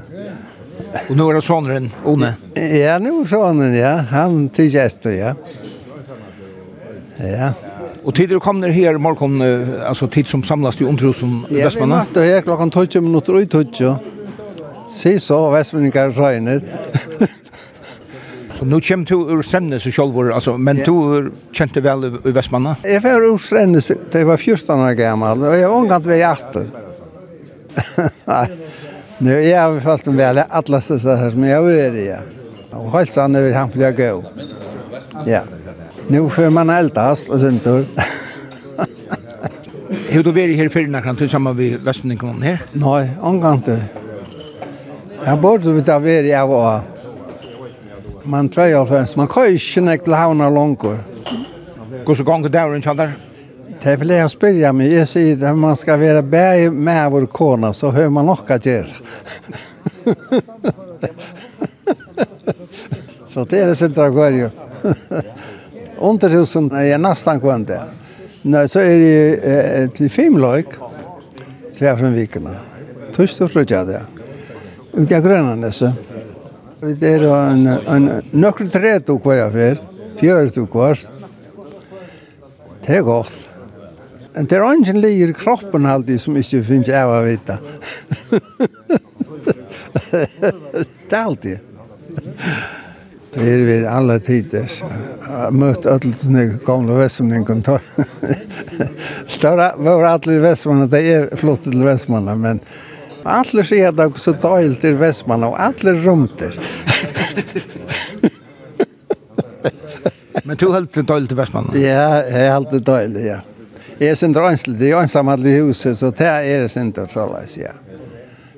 Og 1.08 1.16
nå 1.16 1.26
er 1.30 1.38
det 1.38 1.44
sånneren, 1.46 1.90
One? 2.04 2.34
Ja, 2.56 2.98
nå 3.00 3.22
er 3.22 3.28
sånneren, 3.30 3.76
ja. 3.76 3.92
Han 4.12 4.48
tykker 4.52 4.80
gjester, 4.82 5.14
ja. 5.16 5.34
Ja. 7.22 7.52
Og 8.02 8.16
tid 8.18 8.32
du 8.32 8.40
kom 8.42 8.58
ner 8.58 8.72
her 8.74 8.98
morgon, 8.98 9.38
altså 9.86 10.08
tid 10.10 10.26
som 10.26 10.42
samlas 10.42 10.80
i 10.82 10.88
underhusen 10.88 11.44
i 11.52 11.60
Vestmanna? 11.62 12.02
Ja, 12.02 12.08
vi 12.08 12.10
natt 12.10 12.18
og 12.18 12.26
her 12.26 12.42
klokken 12.46 12.74
20 12.74 13.04
minutter 13.06 13.38
og 13.38 13.52
20. 13.52 13.94
Si 14.90 15.14
så, 15.22 15.38
Vestmanningar 15.54 16.10
røyner. 16.16 16.64
Så 18.62 18.66
nu 18.68 18.80
kommer 18.80 19.04
du 19.04 19.16
ur 19.34 19.40
Stremnes 19.42 19.86
og 19.88 19.94
Kjolvor, 19.96 20.28
altså, 20.36 20.52
men 20.54 20.78
ja. 20.78 20.84
du 20.86 20.92
er 21.16 21.24
kjente 21.56 21.80
vel 21.82 22.04
i 22.06 22.30
Vestmanna? 22.36 22.76
Jeg 22.86 23.02
var 23.02 23.24
ur 23.26 23.40
Stremnes, 23.42 23.88
det 24.12 24.22
var 24.28 24.38
14 24.38 24.70
år 24.76 24.92
gammal, 24.94 25.42
og 25.48 25.56
jeg 25.56 25.66
var 25.66 25.78
omgant 25.80 26.06
ved 26.06 26.22
18. 26.22 26.68
Nu 29.18 29.42
jag 29.42 29.62
har 29.62 29.80
fått 29.80 30.06
en 30.06 30.16
väl 30.16 30.42
alla 30.48 30.80
så 30.80 31.14
här 31.14 31.30
som 31.30 31.44
jag 31.44 31.72
är 31.72 31.96
i. 31.96 32.16
Och 32.70 32.92
helt 32.92 33.12
sann 33.12 33.34
över 33.34 33.52
han 33.52 33.70
blir 33.70 33.92
gå. 33.92 34.24
Ja. 35.26 35.40
Nu 36.08 36.28
får 36.28 36.50
man 36.50 36.70
eldast 36.70 37.28
och 37.28 37.40
sen 37.40 37.58
tur. 37.58 37.86
Hur 40.08 40.24
du 40.24 40.30
varit 40.32 40.56
här 40.56 40.68
för 40.68 40.86
när 40.86 41.02
kan 41.02 41.14
du 41.14 41.28
samma 41.28 41.52
vi 41.52 41.76
västning 41.76 42.18
kom 42.18 42.42
här? 42.42 42.62
Nej, 42.72 43.10
angår. 43.22 43.78
Jag 45.24 45.40
borde 45.40 45.72
vi 45.72 45.82
ta 45.82 45.98
vara 45.98 46.10
jag 46.10 46.46
var. 46.46 46.80
Man 48.22 48.48
tror 48.48 48.66
jag 48.66 49.16
man 49.16 49.28
kan 49.28 49.44
ju 49.44 49.52
inte 49.52 49.80
näkla 49.80 50.16
havna 50.16 50.50
långt. 50.50 50.82
Går 52.04 52.14
så 52.14 52.24
gång 52.24 52.50
där 52.50 52.76
och 52.76 52.84
sånt. 52.84 53.00
Det 53.82 53.96
vill 53.96 54.10
jag 54.10 54.30
spyrja 54.30 54.72
mig. 54.72 54.94
Jag 54.94 55.08
säger 55.08 55.46
att 55.46 55.58
man 55.58 55.76
ska 55.76 55.96
vara 55.96 56.22
bär 56.22 56.70
med 56.70 57.10
vår 57.10 57.26
kona 57.26 57.72
så 57.72 57.90
hör 57.90 58.08
man 58.08 58.26
nog 58.26 58.38
att 58.52 58.66
göra. 58.66 58.86
så 63.26 63.44
det 63.44 63.58
är 63.58 63.66
det 63.66 63.76
centra 63.76 64.10
går 64.10 64.32
ju. 64.32 64.50
Underhusen 65.98 66.72
är 66.72 66.98
nästan 66.98 67.40
kvante. 67.40 67.80
Nej, 68.42 68.68
så 68.68 68.78
är 68.78 68.98
det 68.98 69.82
eh, 69.82 69.90
till 69.90 70.10
filmlojk. 70.10 70.66
Tvär 71.78 71.96
från 71.96 72.12
vikerna. 72.12 72.56
Tyst 73.16 73.40
och 73.40 73.50
frukja 73.50 73.84
det. 73.84 74.02
Ut 74.92 75.10
i 75.10 75.14
gröna 75.14 75.56
dessa. 75.56 75.92
Det 76.80 77.08
är 77.08 77.22
en, 77.50 77.66
en 77.66 78.22
nökru 78.30 78.68
trätu 78.68 79.18
kvar 79.18 79.34
jag 79.34 79.52
för. 79.52 79.78
Fjörtu 80.16 80.66
kvar. 80.66 80.98
Det 82.86 82.96
är 82.96 83.02
gott 83.02 83.46
det 84.34 84.56
er 84.56 84.72
ingen 84.72 85.00
ligger 85.00 85.28
i 85.28 85.36
kroppen 85.36 85.86
alltid 85.86 86.20
som 86.20 86.36
ikke 86.40 86.62
finnes 86.64 86.88
jeg 86.88 87.08
å 87.08 87.22
vite. 87.26 87.58
det 90.12 91.12
er 91.12 91.24
alltid. 91.24 91.58
Det 93.32 93.44
er 93.48 93.62
vi 93.64 93.76
alle 93.88 94.18
tider. 94.24 94.68
Jeg 94.68 95.52
møtte 95.56 95.92
alle 95.92 96.14
sånne 96.20 96.46
gamle 96.64 96.96
vestmenn. 97.00 97.44
Det 99.42 99.52
var 99.78 100.04
alle 100.04 100.38
Vestmannen, 100.42 100.90
det 100.90 101.00
er 101.08 101.28
flott 101.40 101.64
til 101.64 101.80
Vestmannen, 101.84 102.40
men 102.40 102.60
alle 103.24 103.64
sier 103.66 103.88
at 103.90 103.96
det 103.98 104.08
er 104.08 104.20
så 104.20 104.34
døylt 104.46 104.80
til 104.84 104.98
Vestmannen, 105.00 105.48
og 105.48 105.56
alle 105.60 105.96
rumter. 106.04 106.56
men 110.44 110.56
du 110.56 110.68
har 110.68 110.82
alltid 110.82 111.08
døyl 111.08 111.26
til 111.30 111.38
vestmenn? 111.38 111.72
Ja, 111.78 112.22
jeg 112.26 112.52
holdt 112.52 112.74
alltid 112.74 112.86
døyl, 112.88 113.16
ja. 113.24 113.40
Jeg 114.02 114.16
er 114.16 114.16
sin 114.18 114.32
drønsel, 114.34 114.74
det 114.74 114.88
er 114.90 114.98
ensam 114.98 115.28
alle 115.30 115.46
i 115.46 115.60
huset, 115.62 115.94
så 115.98 116.08
det 116.10 116.26
er 116.26 116.64
sin 116.66 116.90
drønsel, 116.90 117.36
ja. 117.60 117.76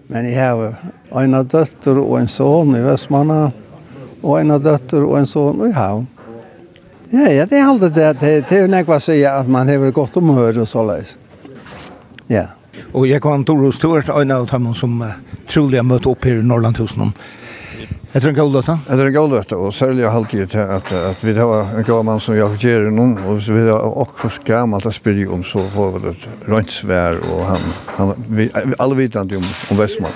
Men 0.08 0.24
jeg 0.30 0.40
har 0.40 0.78
en 1.20 1.36
av 1.36 1.44
døtter 1.52 2.00
og 2.00 2.16
en 2.16 2.30
son 2.32 2.72
i 2.78 2.80
Vestmanna, 2.80 3.50
og 4.22 4.38
en 4.38 4.54
av 4.54 4.62
døtter 4.64 5.04
og 5.04 5.18
en 5.18 5.28
son 5.28 5.66
i 5.68 5.72
Havn. 5.76 6.06
Ja, 7.12 7.28
ja, 7.28 7.44
det 7.44 7.58
er 7.60 7.68
alltid 7.68 7.92
det, 7.92 8.08
det, 8.22 8.32
det 8.48 8.56
er 8.56 8.64
jo 8.64 8.72
nekva 8.72 8.96
å 8.96 9.04
si 9.04 9.18
at 9.28 9.50
man 9.52 9.68
har 9.68 9.84
godt 9.92 10.16
omhør 10.16 10.62
og 10.64 10.70
så 10.70 10.82
leis. 10.88 11.18
Ja. 12.32 12.54
Og 12.96 13.04
jeg 13.10 13.20
kan 13.22 13.44
tro 13.44 13.58
hos 13.66 13.78
Tørst, 13.82 14.08
en 14.08 14.32
av 14.32 14.48
dem 14.48 14.72
som 14.74 14.96
uh, 15.04 15.12
trolig 15.50 15.78
har 15.78 15.86
møtt 15.86 16.08
opp 16.08 16.24
her 16.24 16.40
i 16.40 16.46
Norrlandhusen, 16.46 17.12
Etter 18.14 18.30
en 18.30 18.36
god 18.36 18.52
løte? 18.54 18.74
Etter 18.86 19.08
en 19.08 19.14
god 19.16 19.32
løte, 19.32 19.56
og 19.58 19.72
særlig 19.74 20.04
har 20.06 20.14
alltid 20.14 20.46
til 20.52 20.58
at, 20.76 20.92
at 20.94 21.22
vi 21.26 21.32
har 21.34 21.72
en 21.74 21.86
god 21.88 22.04
mann 22.06 22.20
som 22.22 22.36
jeg 22.38 22.60
gjør 22.62 22.86
noen, 22.94 23.16
og 23.18 23.40
hvis 23.40 23.48
vi 23.50 23.64
har 23.66 23.82
også 23.82 24.44
gammelt 24.46 24.86
å 24.86 24.92
spille 24.94 25.26
om, 25.34 25.42
så 25.42 25.64
får 25.72 25.90
vi 25.96 26.02
det 26.04 26.12
rønt 26.46 26.70
svær, 26.70 27.18
og 27.26 27.42
han, 27.48 27.66
han, 27.96 28.14
vi, 28.30 28.46
alle 28.78 29.00
vet 29.00 29.18
han 29.18 29.34
om, 29.34 29.48
om 29.70 29.82
Vestmann. 29.82 30.14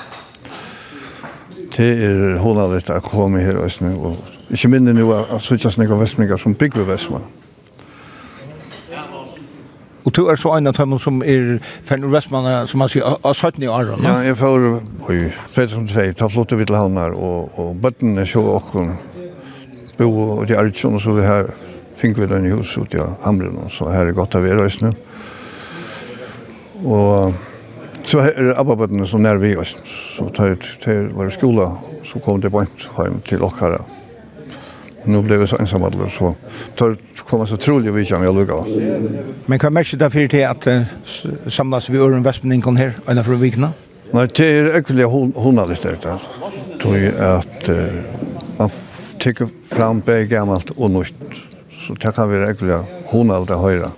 Det 1.74 1.90
er 2.06 2.38
hånda 2.38 2.68
litt 2.70 2.94
å 2.94 3.00
komme 3.02 3.42
her, 3.42 3.58
og 3.58 4.54
ikke 4.54 4.70
minne 4.70 4.94
nå 4.94 5.10
at 5.18 5.42
sånn 5.42 5.58
ikke 5.58 5.74
snakker 5.80 5.98
Vestmann 5.98 6.38
som 6.38 6.54
bygger 6.54 6.86
Vestmann. 6.86 7.26
Og 10.08 10.14
du 10.16 10.22
er 10.32 10.38
så 10.40 10.54
en 10.56 10.70
av 10.70 10.72
dem 10.72 10.94
som 10.96 11.18
er 11.20 11.58
Fern 11.84 12.06
Røstmann, 12.08 12.46
som 12.70 12.80
man 12.80 12.88
sier, 12.88 13.04
av 13.04 13.34
17 13.34 13.66
år. 13.68 13.90
Ja, 14.00 14.14
jeg 14.24 14.38
får, 14.40 14.62
oi, 15.04 15.18
2002, 15.52 16.04
ta 16.16 16.28
flott 16.32 16.48
til 16.48 16.62
Vittelhavnar, 16.62 17.12
og, 17.12 17.58
og 17.60 17.74
bøtten 17.82 18.16
er 18.16 18.28
så 18.30 18.40
åkken, 18.54 18.94
bo 19.98 20.08
og 20.38 20.46
de 20.48 20.56
Artsson, 20.56 20.96
sånn, 20.96 21.02
så 21.04 21.16
vi 21.18 21.26
her, 21.26 21.50
fink 22.00 22.16
vi 22.16 22.28
den 22.30 22.46
i 22.48 22.54
hus 22.54 22.72
ut 22.80 22.96
i 22.96 23.04
Hamren, 23.26 23.58
og 23.66 23.68
så 23.74 23.90
her 23.92 24.08
er 24.08 24.16
godt 24.16 24.38
av 24.38 24.48
er 24.48 24.64
nu. 24.80 24.88
Og 26.88 27.36
så 28.08 28.24
her 28.24 28.40
er 28.40 28.54
abbabøttene 28.62 29.10
som 29.10 29.20
nær 29.26 29.42
vi 29.42 29.52
oss, 29.60 29.74
så 30.14 30.30
tar 30.32 30.54
jeg 30.54 30.62
til 30.86 31.12
vår 31.18 31.34
skola, 31.36 31.68
så 32.08 32.22
kom 32.24 32.40
det 32.40 32.54
bant 32.54 32.88
hjem 32.96 33.20
til 33.28 33.44
åkere. 33.44 33.82
Nå 35.04 35.20
ble 35.26 35.42
vi 35.42 35.52
så 35.52 35.60
ensamheten, 35.60 36.08
så 36.16 36.32
tar 36.80 36.96
jeg 36.96 37.07
kommer 37.28 37.46
så 37.46 37.56
troligt 37.56 37.94
vi 37.94 38.04
kan 38.04 38.20
vi 38.20 38.26
Lugga. 38.26 38.64
Men 39.46 39.58
kan 39.58 39.72
märka 39.72 39.96
därför 39.96 40.28
till 40.28 40.46
att 40.46 40.66
uh, 40.66 40.82
samlas 41.48 41.88
vi 41.88 41.98
ur 41.98 42.14
en 42.14 42.22
västmening 42.22 42.62
kon 42.62 42.76
här 42.76 42.92
ena 43.08 43.24
för 43.24 43.32
vikna? 43.32 43.72
Nei, 44.12 44.26
det 44.26 44.40
er 44.40 44.64
är 44.64 44.78
äckliga 44.78 45.06
hundar 45.36 45.66
lite 45.66 45.88
der. 46.02 46.18
Tror 46.80 46.96
jeg 46.96 47.14
at 47.14 47.68
uh, 47.68 47.76
man 48.58 48.70
tykker 49.20 49.48
fram 49.68 50.00
begge 50.00 50.26
gammalt 50.36 50.70
og 50.76 50.90
nytt. 50.90 51.42
Så 51.70 51.94
det 51.94 52.00
kan 52.00 52.30
være 52.30 52.40
vara 52.40 52.50
äckliga 52.50 52.84
hundar 53.10 53.44
høyre. 53.44 53.90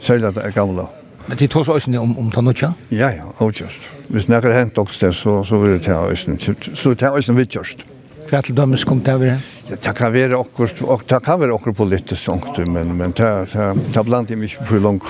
höra. 0.00 0.28
at 0.28 0.34
det 0.34 0.44
er 0.44 0.50
gamla. 0.50 0.86
Men 1.26 1.36
det 1.36 1.50
tar 1.50 1.64
så 1.64 1.76
ösnen 1.76 2.00
om 2.00 2.18
om 2.18 2.30
tanotja? 2.30 2.72
Ja, 2.88 3.10
ja, 3.10 3.50
just. 3.50 3.80
Hvis 4.08 4.24
det 4.24 4.44
er 4.44 4.52
hent 4.52 4.78
også 4.78 5.06
det, 5.06 5.14
så 5.14 5.44
så 5.44 5.58
vil 5.58 5.72
det 5.72 5.82
ta 5.82 6.08
ösnen. 6.08 6.38
Så 6.74 6.94
ta 6.94 7.16
ösnen 7.16 7.36
vidtjörst. 7.36 7.84
Mm. 7.84 7.99
För 8.30 8.36
att 8.36 8.48
de 8.48 8.76
kom 8.76 9.00
till 9.00 9.12
över. 9.12 9.26
Ja, 9.68 9.76
det 9.82 9.94
kan 9.94 10.12
være 10.12 10.36
också 10.36 10.68
og 10.86 11.02
det 11.08 11.18
kan 11.24 11.40
være 11.40 11.52
också 11.52 11.72
politisk 11.72 12.22
sånt 12.22 12.58
men 12.66 12.96
men 12.96 13.10
det 13.10 13.48
det 13.52 13.94
det 13.94 14.04
blant 14.04 14.30
jeg 14.30 14.38
mig 14.38 14.48
for 14.48 14.78
langt. 14.78 15.02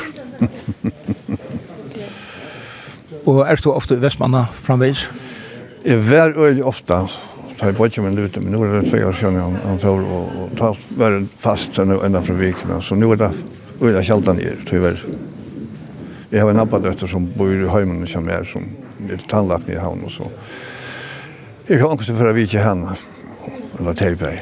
Och 3.24 3.48
är 3.48 3.60
du 3.62 3.68
ofta 3.68 3.94
i 3.94 3.96
Västmanna 3.96 4.46
framvis? 4.62 5.08
Jeg 5.84 5.98
var 5.98 6.32
öl 6.38 6.62
ofta. 6.62 7.08
Så 7.58 7.66
jag 7.66 7.74
bodde 7.74 8.00
min 8.00 8.14
Lute, 8.14 8.40
men 8.40 8.52
nu 8.52 8.64
er 8.64 8.80
det 8.80 8.90
tve 8.90 9.04
år 9.04 9.12
sedan 9.12 9.36
han, 9.36 9.56
han 9.64 9.78
får 9.78 10.00
og 10.00 10.28
och 10.42 10.58
ta 10.58 10.74
var 10.96 11.26
fast 11.36 11.78
enn 11.78 11.90
ända 11.90 12.22
fra 12.22 12.34
vikerna. 12.34 12.80
Så 12.80 12.94
nu 12.94 13.12
er 13.12 13.16
det 13.16 13.30
öliga 13.80 14.02
kältan 14.02 14.36
ner, 14.36 14.56
tyvärr. 14.66 15.04
Jeg 16.30 16.42
har 16.42 16.50
en 16.50 16.58
abba 16.60 17.06
som 17.06 17.32
bor 17.36 17.52
i 17.52 17.66
Höjmen 17.66 18.06
som 18.06 18.28
er, 18.28 18.44
som 18.44 18.62
er 19.10 19.16
tannlagt 19.28 19.68
i 19.68 19.76
havn 19.76 20.04
og 20.04 20.10
så. 20.10 20.30
Jeg 21.66 21.80
kan 21.80 21.90
inte 21.90 22.04
för 22.04 22.30
att 22.30 22.36
vi 22.36 22.58
henne 22.58 22.96
eller 23.80 23.96
teipei. 23.96 24.36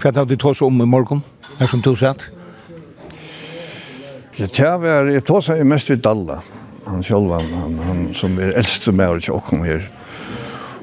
Hva 0.00 0.10
er 0.10 0.16
det 0.16 0.24
du 0.32 0.40
tås 0.40 0.62
om 0.64 0.80
i 0.82 0.88
morgen, 0.88 1.22
her 1.60 1.70
som 1.70 1.82
du 1.84 1.92
sett? 1.98 2.30
Ja, 4.34 4.48
tja, 4.50 4.72
var, 4.82 5.06
jeg 5.12 5.22
tar 5.28 5.44
seg 5.46 5.62
mest 5.68 5.92
i 5.94 5.98
Dalla, 6.00 6.40
han 6.88 7.04
sjálv, 7.06 7.30
han, 7.36 7.52
han, 7.60 7.76
han 7.86 8.00
som 8.18 8.34
er 8.42 8.56
eldste 8.58 8.90
med 8.96 9.20
oss 9.20 9.30
og 9.30 9.44
kom 9.46 9.62
her. 9.62 9.86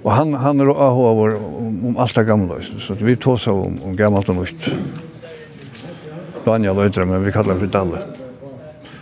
Og 0.02 0.10
han, 0.16 0.32
han 0.40 0.64
er 0.64 0.72
av 0.72 0.98
vår 0.98 1.36
om, 1.36 1.76
om 1.92 2.00
alt 2.02 2.16
det 2.16 2.26
gamle, 2.30 2.62
så 2.64 2.96
vi 2.98 3.18
tås 3.20 3.50
om, 3.52 3.76
om 3.84 3.98
gammalt 3.98 4.32
og 4.32 4.40
nytt. 4.40 4.72
Daniel 6.46 6.80
Øydre, 6.82 7.06
men 7.06 7.26
vi 7.26 7.34
kallar 7.36 7.58
han 7.58 7.62
for 7.62 7.76
Dalla. 7.76 8.02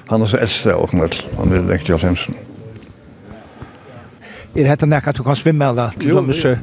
Han 0.10 0.26
er 0.26 0.32
så 0.32 0.42
eldste 0.42 0.74
av 0.74 0.88
oss, 0.88 1.24
han 1.38 1.54
er 1.54 1.68
lengt 1.70 1.92
i 1.92 1.96
Alfemsen. 1.96 2.49
Er 4.60 4.76
det 4.76 5.08
at 5.08 5.18
du 5.18 5.24
kan 5.24 5.36
svimme 5.36 5.70
eller 5.70 5.94
til 6.00 6.16
dem 6.16 6.34
så 6.34 6.58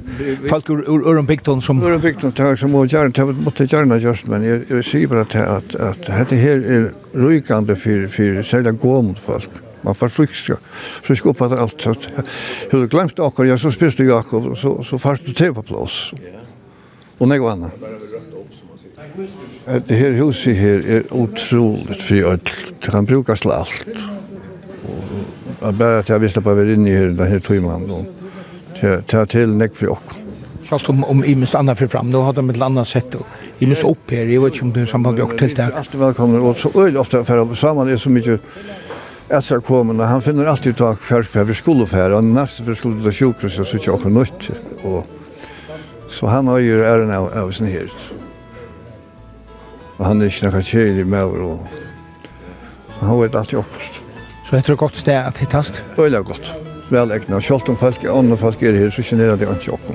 folk 0.50 0.70
ur 0.70 0.82
ur 0.86 0.98
ur 0.98 1.12
Ørenbygton 1.12 1.62
som... 1.62 1.82
Ørenbygton, 1.82 2.30
det 2.36 2.44
er 2.44 2.56
som 2.56 2.70
må 2.70 2.84
gjerne, 2.84 3.12
det 3.12 3.44
måtte 3.44 3.66
gjerne 3.66 4.00
just 4.02 4.28
men 4.28 4.44
jeg, 4.44 4.64
jeg 4.70 4.84
sier 4.84 5.08
bare 5.08 5.24
til 5.24 5.38
at, 5.38 5.76
at 5.80 6.06
dette 6.06 6.36
her 6.36 6.56
er 6.60 6.90
rykande 7.14 7.76
for, 7.76 8.08
for 8.08 8.42
særlig 8.42 8.78
gåmund 8.78 9.16
folk. 9.16 9.62
Man 9.86 9.94
får 9.94 10.08
frukska, 10.08 10.54
så 11.02 11.12
jeg 11.12 11.16
skal 11.16 11.30
oppfatte 11.30 11.58
alt. 11.62 11.86
Jeg 11.86 12.24
hadde 12.72 12.88
glemt 12.88 13.20
akkurat, 13.22 13.48
jeg 13.48 13.60
så 13.62 13.70
spiste 13.70 14.04
Jakob, 14.04 14.56
så, 14.58 14.82
så 14.82 14.98
fast 14.98 15.26
du 15.26 15.32
til 15.32 15.54
på 15.54 15.62
plass. 15.62 16.10
Og 17.18 17.28
nek 17.28 17.40
vann. 17.40 17.68
Det 19.88 19.96
her 19.96 20.18
huset 20.18 20.56
her 20.56 20.82
er 20.96 21.06
utroligt 21.14 22.02
fri 22.02 22.20
alt. 22.26 22.52
Det 22.82 22.90
kan 22.90 23.06
brukast 23.06 23.46
til 23.46 23.54
alt 23.54 23.86
bara 25.60 25.98
att 25.98 26.08
jag 26.08 26.18
visste 26.18 26.40
på 26.40 26.54
väl 26.54 26.70
inne 26.70 26.90
i 26.90 26.94
den 26.94 27.18
här 27.18 27.38
timman 27.38 27.88
då. 27.88 28.04
Ta 29.06 29.26
till 29.26 29.48
näck 29.48 29.76
för 29.76 29.86
och. 29.86 30.02
Sjalt 30.70 30.88
om 30.88 31.04
om 31.04 31.24
i 31.24 31.34
anna 31.34 31.46
andra 31.52 31.76
för 31.76 31.86
fram 31.86 32.10
då 32.10 32.22
hade 32.22 32.36
de 32.36 32.50
ett 32.50 32.62
annat 32.62 32.88
sätt 32.88 33.06
då. 33.10 33.18
I 33.58 33.66
minst 33.66 33.84
upp 33.84 34.10
här 34.10 34.28
i 34.28 34.38
vet 34.38 34.62
inte 34.62 34.86
som 34.86 35.14
vi 35.14 35.22
också 35.22 35.38
till 35.38 35.54
där. 35.54 35.72
Alltid 35.76 36.00
välkomna 36.00 36.40
och 36.40 36.56
så 36.56 36.82
öl 36.82 36.96
ofta 36.96 37.24
för 37.24 37.54
samman 37.54 37.88
är 37.88 37.96
så 37.96 38.10
mycket 38.10 38.40
Essa 39.28 39.60
kommer 39.60 40.04
han 40.04 40.22
finner 40.22 40.46
alltid 40.46 40.76
tak 40.76 41.02
for 41.02 41.22
för 41.22 41.44
vi 41.44 41.54
skulle 41.54 41.86
för 41.86 42.10
og 42.10 42.24
nästa 42.24 42.64
for 42.64 42.74
skulle 42.74 43.02
det 43.04 43.12
sjukhus 43.12 43.54
så 43.54 43.64
så 43.64 43.78
jag 43.86 44.12
nødt, 44.12 44.50
og 44.84 45.06
så 46.08 46.26
han 46.26 46.46
har 46.46 46.58
jo 46.58 46.82
æren 46.82 47.10
av, 47.10 47.30
av 47.34 47.50
sin 47.52 47.66
her. 47.66 47.90
Og 49.98 50.06
han 50.06 50.22
er 50.22 50.26
ikke 50.26 50.46
noe 50.46 50.62
tjej 50.62 51.04
med, 51.04 51.24
og 51.24 51.66
han 53.00 53.20
vet 53.20 53.34
alltid 53.34 53.58
också. 53.58 54.05
Så 54.46 54.56
heter 54.56 54.72
det 54.72 54.78
godt 54.78 54.96
sted 54.96 55.16
at 55.18 55.38
hittast? 55.42 55.84
Øyla 55.98 56.20
godt. 56.22 56.52
Vel 56.90 57.10
egnet. 57.10 57.44
Selv 57.44 57.68
om 57.68 57.76
folk, 57.76 58.04
andre 58.04 58.36
folk 58.36 58.62
er 58.62 58.76
her, 58.78 58.90
så 58.90 59.02
generer 59.02 59.36
det 59.36 59.48
ikke 59.50 59.72
opp. 59.72 59.88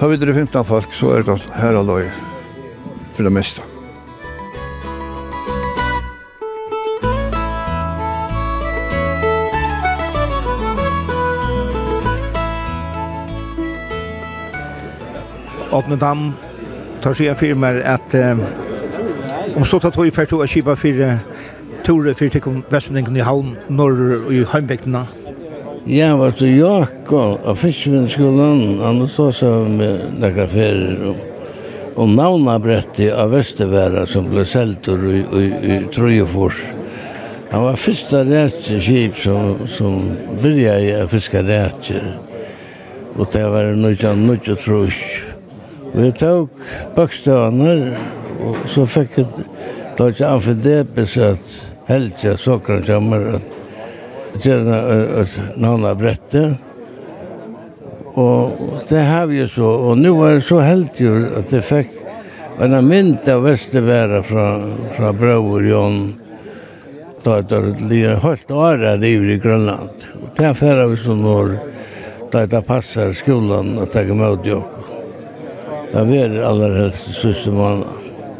Har 0.00 0.08
vi 0.08 0.16
det 0.16 0.34
15 0.34 0.64
folk, 0.64 0.92
så 0.94 1.10
er 1.10 1.22
det 1.26 1.42
her 1.54 1.74
og 1.74 1.86
løy 1.86 2.04
for 3.10 3.22
det 3.22 3.32
meste. 3.32 3.62
Åtne 15.72 15.98
Dam 15.98 16.30
tar 17.02 17.12
seg 17.12 17.32
av 17.34 17.42
firmer 17.42 17.82
at 17.82 18.14
om 19.58 19.66
så 19.66 19.82
tatt 19.82 19.98
høy 19.98 20.12
fært 20.14 20.32
å 20.32 20.46
kjipa 20.46 20.78
fire 20.78 21.18
Tore 21.88 22.12
for 22.12 22.28
tikkum 22.28 22.60
vestmenningen 22.68 23.16
i 23.16 23.24
havn, 23.24 23.54
norr 23.72 24.28
i 24.28 24.42
heimbygdina? 24.52 25.06
Ja, 25.88 26.10
var 26.20 26.34
til 26.36 26.58
Jakob 26.58 27.46
av 27.48 27.56
fiskvinskolan 27.56 28.82
han 28.82 29.00
stod 29.08 29.32
seg 29.38 29.70
med 29.78 30.20
nekra 30.20 30.44
ferier 30.52 31.06
og 31.08 31.22
og 31.98 32.12
navnabretti 32.14 33.08
av 33.10 33.32
Vesterværa 33.34 34.04
som 34.06 34.28
ble 34.30 34.44
seltur 34.46 35.00
i, 35.10 35.22
i, 35.24 35.46
i 35.48 35.78
Trojefors. 35.94 36.60
Han 37.50 37.64
var 37.64 37.80
fyrsta 37.80 38.20
rætskip 38.28 39.16
som, 39.18 39.56
som 39.72 40.12
byrjaði 40.42 40.92
å 41.00 41.08
fiska 41.10 41.42
rætskir. 41.42 42.04
Og 43.18 43.24
det 43.34 43.42
var 43.50 43.72
nøyja 43.74 44.12
nøyja 44.14 44.54
trus. 44.62 44.98
Vi 45.96 46.12
tok 46.20 46.52
bakstøvene 46.94 47.96
og 48.44 48.60
så 48.70 48.84
fikk 48.86 49.18
jeg 49.18 49.48
tok 49.98 50.20
amfidepis 50.28 51.16
at 51.24 51.56
helt 51.88 52.24
jag 52.24 52.38
så 52.38 52.58
kan 52.58 52.82
kommer 52.82 53.34
att 53.34 54.42
känna 54.44 54.78
att 55.20 55.40
någon 55.56 55.84
har 55.84 55.94
brettet. 55.94 56.52
Och 58.04 58.50
det 58.88 59.02
har 59.02 59.26
vi 59.26 59.36
ju 59.36 59.48
så. 59.48 59.68
Och 59.68 59.98
nu 59.98 60.08
är 60.08 60.34
det 60.34 60.40
så 60.40 60.58
helt 60.58 61.00
ju 61.00 61.26
att 61.38 61.50
det 61.50 61.62
fick 61.62 61.86
en 62.58 62.88
mynd 62.88 63.28
av 63.28 63.42
Västervära 63.42 64.22
från, 64.22 64.74
från 64.96 65.16
Bror 65.16 65.66
Jon 65.66 66.14
Då 67.22 67.30
att 67.30 67.48
det 67.48 67.76
ligger 67.90 68.14
helt 68.14 68.50
åra 68.50 68.94
liv 68.94 69.30
i 69.30 69.38
Grönland. 69.38 69.90
Och 70.22 70.28
det 70.36 70.44
här 70.44 70.54
färrar 70.54 70.86
vi 70.86 70.96
så 70.96 71.14
norr. 71.14 71.58
Då 72.30 72.46
det 72.46 72.62
passar 72.62 73.12
skolan 73.12 73.78
att 73.78 73.92
ta 73.92 74.00
emot 74.00 74.46
Jakob. 74.46 74.84
Det 75.92 75.98
är 75.98 76.42
allra 76.42 76.78
helst 76.78 77.14
sista 77.22 77.50
månaden. 77.50 77.97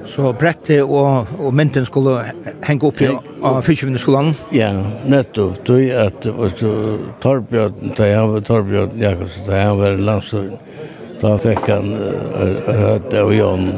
Så 0.09 0.33
brettet 0.41 0.83
og, 0.83 1.29
og 1.39 1.55
mynten 1.55 1.85
skulle 1.87 2.17
henge 2.65 2.89
opp 2.89 3.03
i 3.05 3.11
av 3.45 3.61
fyrtjøvinneskolen? 3.67 4.33
Ja, 4.57 4.71
nettopp. 5.09 5.61
Du 5.69 5.75
er 5.77 6.09
at 6.09 6.25
Torbjørn, 7.23 7.93
da 7.99 8.09
jeg 8.09 8.33
var 8.33 8.47
Torbjørn 8.49 8.97
Jakobsen, 9.01 9.47
da 9.49 9.63
jeg 9.63 9.79
var 9.83 10.03
landstøren, 10.09 10.57
da 11.19 11.35
fikk 11.43 11.65
han 11.69 11.93
høyt 12.69 13.15
av 13.19 13.33
Jon 13.35 13.71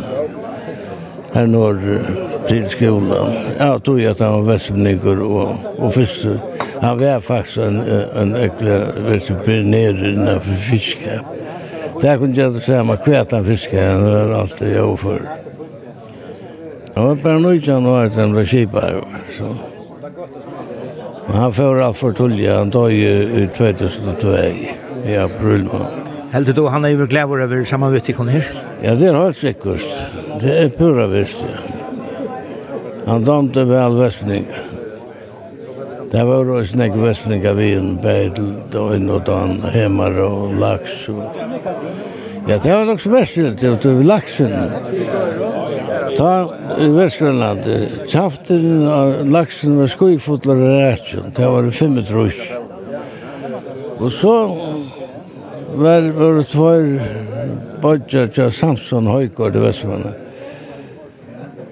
her 1.35 1.47
når 1.47 1.79
til 2.49 2.67
skolen. 2.71 3.37
Ja, 3.59 3.77
du 3.79 3.95
er 3.97 4.11
at 4.13 4.23
han 4.25 4.41
var 4.41 4.55
vestmennikker 4.55 5.21
og, 5.25 5.69
og 5.79 5.93
fyrster. 5.95 6.41
Han 6.81 7.01
var 7.01 7.21
faktisk 7.25 7.61
en, 7.67 7.83
en 8.17 8.35
økla 8.39 8.81
vestmennikker 9.07 10.03
innenfor 10.15 10.65
fiske. 10.71 11.21
Det 12.01 12.17
kunne 12.19 12.37
jeg 12.37 12.55
ikke 12.55 12.65
si, 12.65 12.77
meg 12.89 13.03
kvæt 13.05 13.37
han 13.37 13.45
fiske, 13.45 13.77
han 13.77 14.05
var 14.07 14.35
alltid 14.41 14.79
overfor. 14.81 15.25
Jag 16.95 17.03
var 17.03 17.17
paranoid 17.17 17.67
när 17.67 18.21
han 18.21 18.35
var 18.35 18.45
skipare. 18.45 19.05
Så. 19.39 19.57
Men 21.27 21.37
han 21.37 21.53
får 21.53 21.81
av 21.83 21.93
för 21.93 22.13
tullja. 22.13 22.59
han 22.59 22.71
tar 22.71 22.89
ju 22.89 23.49
2002 23.57 24.29
i 25.07 25.17
april. 25.17 25.69
Helt 26.31 26.57
du 26.57 26.67
han 26.69 26.85
er 26.85 26.89
jo 26.95 27.07
glæver 27.07 27.43
over 27.45 27.57
i 27.61 28.31
her? 28.31 28.45
Ja, 28.83 28.95
det 28.95 29.09
er 29.09 29.17
helt 29.19 29.37
sikkert. 29.37 29.87
Det 30.41 30.53
er 30.65 30.69
pura 30.69 31.07
visst, 31.07 31.43
ja. 31.43 31.59
Han 33.07 33.25
dømte 33.25 33.65
vel 33.67 33.97
vestningar. 33.99 34.63
Det 36.13 36.23
var 36.27 36.45
jo 36.45 36.61
snakk 36.67 36.95
vestningar 36.97 37.55
vi 37.59 37.73
en 37.75 37.97
bedel, 38.03 38.55
døgn 38.73 39.11
og 39.11 39.27
dan, 39.27 39.61
hemmar 39.75 40.17
og 40.23 40.55
laks. 40.55 41.09
Og... 41.09 41.37
Ja, 42.49 42.59
det 42.63 42.73
var 42.73 42.85
nok 42.85 43.01
så 43.01 43.11
vestilt, 43.11 43.61
det 43.61 43.71
var 43.85 44.03
laksen. 44.03 44.55
Ta 46.17 46.33
i 46.79 46.89
Vestgrønland, 46.95 47.67
kjaften 48.11 48.89
av 48.91 49.13
laksen 49.31 49.77
var 49.79 49.91
skuifotler 49.93 50.59
og 50.65 50.79
rætsjon, 50.81 51.31
det 51.37 51.51
var 51.55 51.71
fem 51.75 51.99
trus. 52.09 52.41
Og 54.01 54.13
så 54.17 54.35
var 55.81 56.09
det 56.09 56.47
tvær 56.51 56.87
bodja 57.83 58.27
til 58.33 58.53
Samson 58.53 59.09
Høygård 59.11 59.57
i 59.57 59.65
Vestmanna. 59.65 60.13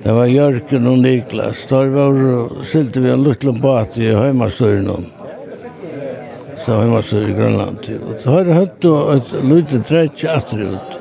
Det 0.02 0.14
var 0.14 0.30
Jørgen 0.30 0.86
og 0.86 0.98
Niklas. 1.02 1.64
Da 1.70 1.82
var 1.90 2.52
silte 2.64 3.02
vi 3.02 3.10
en 3.12 3.24
liten 3.26 3.58
bat 3.60 3.96
i 3.98 4.12
Høymastøyren. 4.14 5.08
Så 6.64 6.78
Høymastøyren 6.78 7.32
i 7.32 7.36
Grønland. 7.40 7.90
Og 7.98 8.22
så 8.22 8.36
har 8.36 8.46
det 8.46 8.60
høtt 8.60 8.88
og 8.92 9.10
et 9.16 9.34
liten 9.50 9.84
trekk 9.88 10.24
atter 10.30 10.64
ut. 10.76 10.97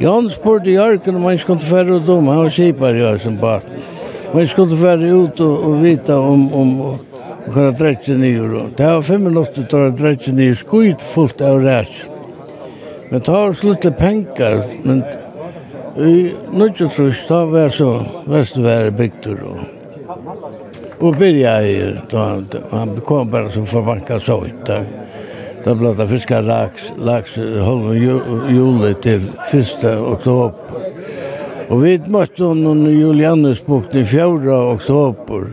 Jan 0.00 0.30
spurte 0.32 0.70
Jørgen 0.70 1.16
om 1.16 1.24
han 1.28 1.38
skulle 1.38 1.60
fære 1.60 1.98
ut 2.00 2.08
om, 2.08 2.28
han 2.28 2.44
var 2.44 2.54
kipar 2.54 2.96
i 2.96 3.02
Jørgen 3.02 3.38
bat. 3.40 3.66
Men 4.32 4.38
han 4.38 4.48
skulle 4.48 4.76
fære 4.76 5.10
ut 5.12 5.40
og, 5.44 5.64
og 5.68 5.82
vite 5.82 6.14
om, 6.14 6.46
om 6.52 6.70
om, 6.80 6.80
og 6.80 7.54
hva 7.54 7.70
drekje 7.74 8.16
nye. 8.16 8.66
Det 8.78 8.86
var 8.86 9.02
fem 9.02 9.26
minutter 9.26 9.66
til 9.66 9.88
å 9.88 9.90
drekje 9.96 10.32
nye 10.36 10.54
skuit 10.56 11.02
fullt 11.02 11.42
av 11.44 11.60
ræs. 11.64 11.90
Men 13.10 13.20
det 13.20 13.34
var 13.34 13.58
slutt 13.58 13.90
penger, 13.98 14.62
men 14.84 15.02
i 15.98 16.30
nødvendig 16.52 16.92
trus, 16.94 17.26
da 17.28 17.42
var 17.50 17.74
så 17.74 17.90
vestvære 18.30 18.94
bygter 18.96 19.44
og 19.50 19.60
og 21.00 21.16
byrja 21.16 21.52
i, 21.64 21.76
da 22.12 22.24
han, 22.24 22.46
han 22.70 22.98
kom 23.06 23.30
bare 23.32 23.50
som 23.52 23.66
forbanka 23.66 24.20
så 24.20 24.42
ut. 24.44 24.64
Takk. 24.66 24.99
Da 25.64 25.74
ble 25.76 25.92
det 25.96 26.06
fiska 26.08 26.40
laks, 26.40 26.90
laks 26.96 27.34
halv 27.36 27.90
juli 28.48 28.94
til 29.04 29.26
1. 29.52 29.82
oktober. 29.98 30.86
Og 31.70 31.82
vi 31.84 31.96
møtte 32.10 32.48
noen 32.56 32.86
Julianusbukten 32.88 34.00
i 34.00 34.06
4. 34.08 34.54
oktober. 34.74 35.50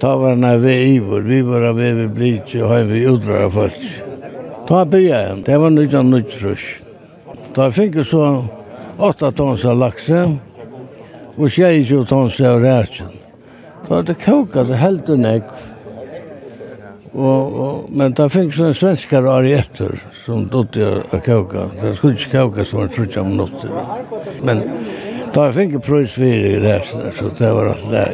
Ta 0.00 0.14
var 0.18 0.34
han 0.34 0.62
ved 0.62 0.86
Ivor, 0.96 1.20
vi 1.20 1.42
var 1.46 1.68
av 1.68 1.76
ved 1.78 2.08
Blitz 2.16 2.56
og 2.58 2.72
har 2.72 2.88
vi 2.88 3.04
utdrag 3.06 3.52
folk. 3.54 3.84
Ta 4.66 4.84
byrja 4.88 5.20
igjen, 5.20 5.44
det 5.46 5.58
var 5.62 5.70
nytt 5.70 5.94
av 5.94 6.08
nytt 6.08 6.32
frusk. 6.32 6.80
Da 7.54 7.68
fikk 7.70 8.00
jeg 8.00 8.08
så 8.08 8.24
8 8.98 9.30
tons 9.36 9.66
av 9.68 9.76
lakse 9.78 10.24
og 11.36 11.44
22 11.46 12.02
tons 12.08 12.40
av 12.40 12.64
rætsen. 12.64 13.12
Da 13.86 14.00
hadde 14.00 14.16
kokat 14.16 14.72
helt 14.80 15.12
og 15.12 15.20
nekv. 15.22 15.71
Og, 17.12 17.60
og, 17.60 17.88
men 17.88 18.12
det 18.12 18.32
finnes 18.32 18.58
en 18.58 18.74
svenskar 18.74 19.22
där 19.22 19.58
efter 19.58 20.02
som 20.26 20.48
dotter 20.48 21.02
att 21.10 21.24
koka. 21.24 21.68
Det 21.80 21.96
skulle 21.96 22.12
ikke 22.12 22.30
koka 22.30 22.64
som 22.64 22.80
var 22.80 22.88
trutja 22.88 23.20
om 23.20 23.36
något. 23.36 23.64
Men 24.42 24.62
där 25.34 25.52
finnes 25.52 25.82
prøys 25.82 26.14
pröjs 26.14 26.18
i 26.18 26.58
det 26.58 26.82
så 27.18 27.24
det 27.38 27.52
var 27.52 27.66
alt 27.66 27.90
det. 27.90 28.08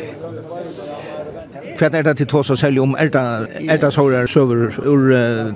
För 1.79 1.95
er 1.95 2.03
det 2.03 2.17
til 2.17 2.27
tås 2.27 2.51
och 2.51 2.59
selge 2.59 2.81
om 2.81 2.97
ärta, 2.99 3.47
ärta 3.71 3.91
sårar 3.91 4.27
søver 4.27 4.57
ur 4.85 5.13
uh, 5.13 5.53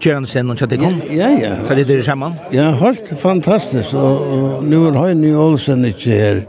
Kjernsten 0.00 0.50
och 0.50 0.58
Tjatikon? 0.58 1.02
Ja, 1.10 1.28
ja. 1.30 1.54
Så 1.68 1.74
det 1.74 1.80
är 1.80 1.96
det 1.96 2.02
samman? 2.02 2.32
Ja, 2.50 2.70
helt 2.70 3.18
fantastisk. 3.18 3.94
Og, 3.94 4.20
og 4.20 4.64
nu 4.64 4.86
er 4.86 5.14
jag 5.14 5.40
Olsen 5.40 5.84
ikke 5.84 6.10
her. 6.10 6.40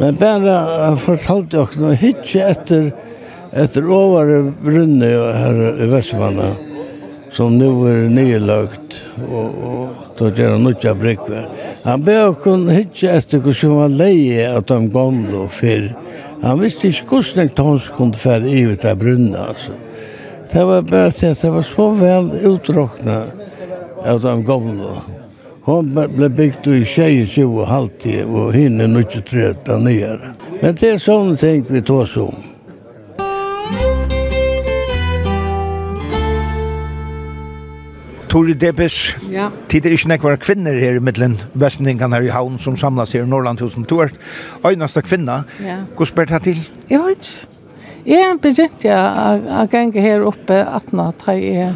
Men 0.00 0.14
bara 0.14 0.96
fortalte 0.96 1.56
jag 1.56 1.76
nog 1.76 1.94
hittar 1.94 2.50
efter 2.50 2.92
Etter 3.52 3.88
over 3.90 4.52
brunnet 4.64 5.34
her 5.36 5.82
i 5.82 5.86
Vestmanna, 5.88 6.50
som 7.32 7.56
nå 7.58 7.70
er 7.88 8.08
nylagt, 8.12 8.98
og, 9.24 9.58
og 9.64 10.14
da 10.18 10.30
gjør 10.34 10.56
han 10.56 10.66
nutja 10.66 10.94
brikkver. 10.98 11.46
Han 11.84 12.04
ber 12.04 12.34
kun 12.42 12.68
hitje 12.68 13.12
etter 13.16 13.40
hur 13.44 13.56
som 13.56 13.76
var 13.78 13.94
leie 13.94 14.48
at 14.50 14.68
de 14.68 14.78
gamle 14.92 15.44
og 15.46 15.52
fyr. 15.54 15.90
Han 16.42 16.60
visste 16.62 16.90
ikke 16.90 17.08
hvordan 17.18 17.52
tons 17.56 17.88
kunne 17.96 18.18
fære 18.18 18.50
i 18.52 18.64
ut 18.68 18.84
av 18.86 18.98
brunne, 19.00 19.46
altså. 19.50 19.76
Det 20.48 20.64
var 20.64 20.84
bare 20.88 21.12
til 21.12 21.32
at 21.32 21.40
det 21.42 21.52
var 21.52 21.64
så 21.68 21.86
vel 21.96 22.28
utråkna 22.48 23.16
av 24.08 24.20
de 24.24 24.34
gamle. 24.48 25.00
Hon 25.68 25.90
ble 25.92 26.28
bygd 26.32 26.68
i 26.72 26.84
26 26.88 27.42
og 27.44 27.66
halvtid, 27.68 28.22
og 28.24 28.54
hinne 28.56 28.86
93 28.88 29.74
nyere. 29.84 30.32
Men 30.62 30.78
det 30.80 30.94
er 30.94 31.02
sånne 31.02 31.36
ting 31.36 31.66
vi 31.68 31.82
tås 31.84 32.16
om. 32.16 32.47
Tore 38.28 38.52
Debes, 38.52 39.16
ja. 39.32 39.48
tid 39.72 39.86
er 39.88 39.94
ikke 39.96 40.10
nekvar 40.10 40.36
kvinner 40.42 40.76
her 40.76 40.98
i 40.98 41.02
middelen 41.02 41.38
Vestmendingan 41.56 42.12
her 42.12 42.26
i 42.26 42.32
havn 42.32 42.58
som 42.60 42.76
samlas 42.76 43.14
her 43.16 43.24
i 43.24 43.28
Norrland 43.28 43.62
hos 43.64 43.76
Du 43.88 44.02
er 44.04 44.12
øyneste 44.66 45.02
kvinna. 45.02 45.44
Ja. 45.64 45.78
Hvordan 45.96 46.10
spør 46.10 46.28
det 46.34 46.42
til? 46.42 46.60
Jeg 46.90 47.00
vet 47.06 47.30
ikke. 47.30 47.54
Jeg 48.08 48.36
begynte 48.42 48.98
å 48.98 49.64
gange 49.72 50.04
her 50.04 50.24
oppe 50.28 50.60
18 50.60 51.00
da 51.24 51.38
jeg 51.38 51.72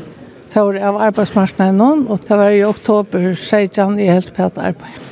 for 0.52 0.76
av 0.76 1.00
arbeidsmarknaden 1.08 1.80
noen, 1.80 2.06
og 2.12 2.20
det 2.20 2.36
var 2.36 2.52
i 2.52 2.64
oktober 2.64 3.32
16 3.32 3.98
jeg 4.00 4.12
helt 4.12 4.32
på 4.36 4.44
et 4.44 4.60
arbeid. 4.60 5.10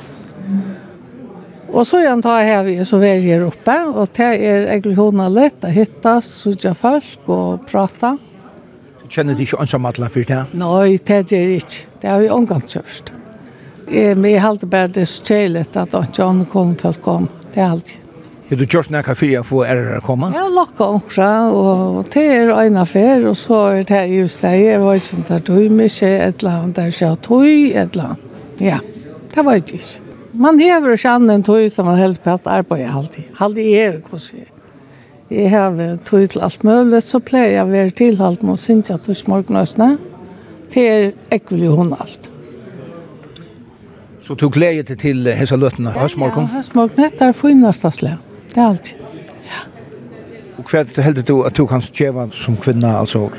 Og 1.71 1.85
så 1.87 2.03
igjen 2.03 2.21
tar 2.21 2.41
jeg 2.45 2.65
vi 2.67 2.81
så 2.85 2.99
vær 3.01 3.21
her 3.25 3.45
oppe, 3.47 3.77
og 3.89 4.11
det 4.17 4.33
er 4.37 4.67
egentlig 4.75 4.97
hodene 4.99 5.29
lett 5.33 5.65
å 5.65 5.73
hitte, 5.73 6.19
sutja 6.21 6.75
folk 6.77 7.31
og 7.31 7.65
prate. 7.65 8.17
Mm 8.17 8.30
Kjenner 9.11 9.35
du 9.35 9.43
ikke 9.43 9.59
ansammatla 9.59 10.07
for 10.11 10.23
det? 10.23 10.43
Nei, 10.55 10.95
det 11.03 11.17
gjør 11.27 11.49
jeg 11.49 11.63
ikke. 11.63 11.87
Det 11.99 12.09
har 12.09 12.21
vi 12.21 12.29
omgang 12.31 12.61
kjørst. 12.63 13.11
Jeg 13.91 14.39
halte 14.39 14.69
bare 14.71 14.87
det 14.95 15.03
så 15.11 15.25
kjelet 15.27 15.75
at 15.75 15.97
John 16.15 16.45
kom 16.47 16.77
for 16.79 16.95
å 16.95 17.03
komme. 17.03 17.41
Det 17.51 17.59
er 17.59 17.73
alltid. 17.73 17.97
Har 18.51 18.59
du 18.59 18.63
kjørst 18.67 18.91
nærkere 18.91 19.15
fyrir 19.15 19.41
å 19.41 19.47
få 19.47 19.61
ærer 19.63 19.97
å 19.97 20.03
komme? 20.03 20.27
Ja, 20.35 20.45
lakka 20.51 20.87
omkra, 20.95 21.31
og 21.55 22.07
det 22.11 22.23
er 22.37 22.51
en 22.51 22.79
affær, 22.79 23.25
og 23.27 23.35
så 23.39 23.59
er 23.77 23.85
det 23.87 24.01
just 24.11 24.43
det. 24.43 24.53
Jeg 24.59 24.79
var 24.83 24.99
ikke 24.99 25.19
om 25.19 25.27
det 25.27 25.35
er 25.37 25.45
tøy, 25.47 25.67
men 25.67 25.85
ikke 25.87 26.13
et 26.15 26.43
eller 26.43 26.57
annet, 26.57 26.75
det 26.75 26.83
er 26.83 26.95
ikke 26.95 27.11
tøy, 27.27 27.51
et 27.71 27.95
eller 27.95 28.09
annet. 28.13 28.39
Ja, 28.63 28.79
det 29.35 29.45
var 29.47 29.59
ikke. 29.59 29.83
Man 30.47 30.59
hever 30.59 30.95
ikke 30.95 31.15
annen 31.19 31.47
tøy, 31.47 31.69
som 31.71 31.87
man 31.91 31.99
helst 31.99 32.23
på 32.23 32.35
at 32.35 32.47
arbeid 32.47 32.87
alltid. 32.87 33.31
Alltid 33.39 33.71
er 33.75 33.95
det, 33.97 34.03
hvordan 34.07 34.50
Jeg 35.31 35.49
har 35.49 35.97
tog 36.05 36.29
til 36.29 36.41
alt 36.43 36.63
mulig, 36.63 37.03
så 37.07 37.21
pleier 37.23 37.53
jeg 37.53 37.63
å 37.63 37.69
være 37.71 37.91
tilholdt 37.95 38.41
med 38.43 38.57
å 38.57 38.59
synge 38.59 38.97
til 39.05 39.15
smorgnøsene. 39.15 39.93
Det 40.73 40.81
er 40.83 41.05
ekvelig 41.31 41.69
hun 41.71 41.93
alt. 41.95 42.27
Så 44.19 44.35
du 44.35 44.49
gleder 44.51 44.83
deg 44.83 44.99
til 44.99 45.29
hese 45.31 45.55
løtene 45.55 45.93
høstmorgen? 45.95 46.49
Ja, 46.49 46.51
ja 46.51 46.57
høstmorgen 46.57 47.03
heter 47.05 47.31
det 47.31 47.37
fineste 47.39 47.91
slag. 47.95 48.17
Det 48.51 48.59
er 48.59 48.65
alltid. 48.65 49.05
Ja. 49.47 49.61
Og 50.57 50.67
hva 50.67 50.81
er 50.81 50.91
det 50.91 51.05
heldig 51.05 51.23
du 51.29 51.33
at 51.47 51.55
du 51.55 51.63
kan 51.69 51.83
skjeve 51.85 52.27
som 52.35 52.59
kvinne, 52.59 52.91
altså 52.91 53.29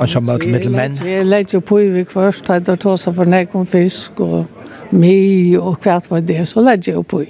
en 0.00 0.08
som 0.08 0.24
møte 0.24 0.48
med 0.48 0.70
menn? 0.72 0.96
Jeg 1.04 1.28
legger 1.28 1.60
på 1.60 1.82
i 1.84 1.90
vik 1.98 2.16
først, 2.16 2.48
jeg 2.48 2.64
tar 2.64 2.80
tåse 2.80 3.12
for 3.12 3.28
nek 3.28 3.52
om 3.52 3.68
fisk 3.68 4.24
og 4.24 4.96
mi 4.96 5.56
og 5.60 5.76
hva 5.84 6.00
var 6.08 6.24
det, 6.24 6.40
så 6.48 6.64
legger 6.64 6.96
jeg 6.96 7.06
på 7.12 7.20
i. 7.26 7.28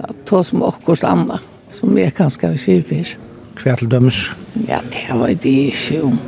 Jeg 0.00 0.18
tar 0.32 0.48
som 0.48 0.64
akkurat 0.64 1.04
andre, 1.12 1.38
som 1.68 1.92
jeg 2.00 2.16
kanskje 2.16 2.54
har 2.54 2.58
skjeve 2.64 2.88
først. 2.88 3.23
Hva 3.60 3.76
til 3.78 3.90
dømes? 3.90 4.26
Ja, 4.68 4.80
det 4.92 5.06
var 5.10 5.28
det 5.28 5.52
ikke 5.70 6.02
om. 6.02 6.18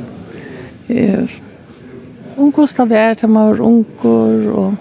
Hun 2.37 2.51
kostet 2.55 2.91
vært, 2.91 3.23
han 3.25 3.35
var 3.35 3.59
unger, 3.63 4.47
og 4.53 4.75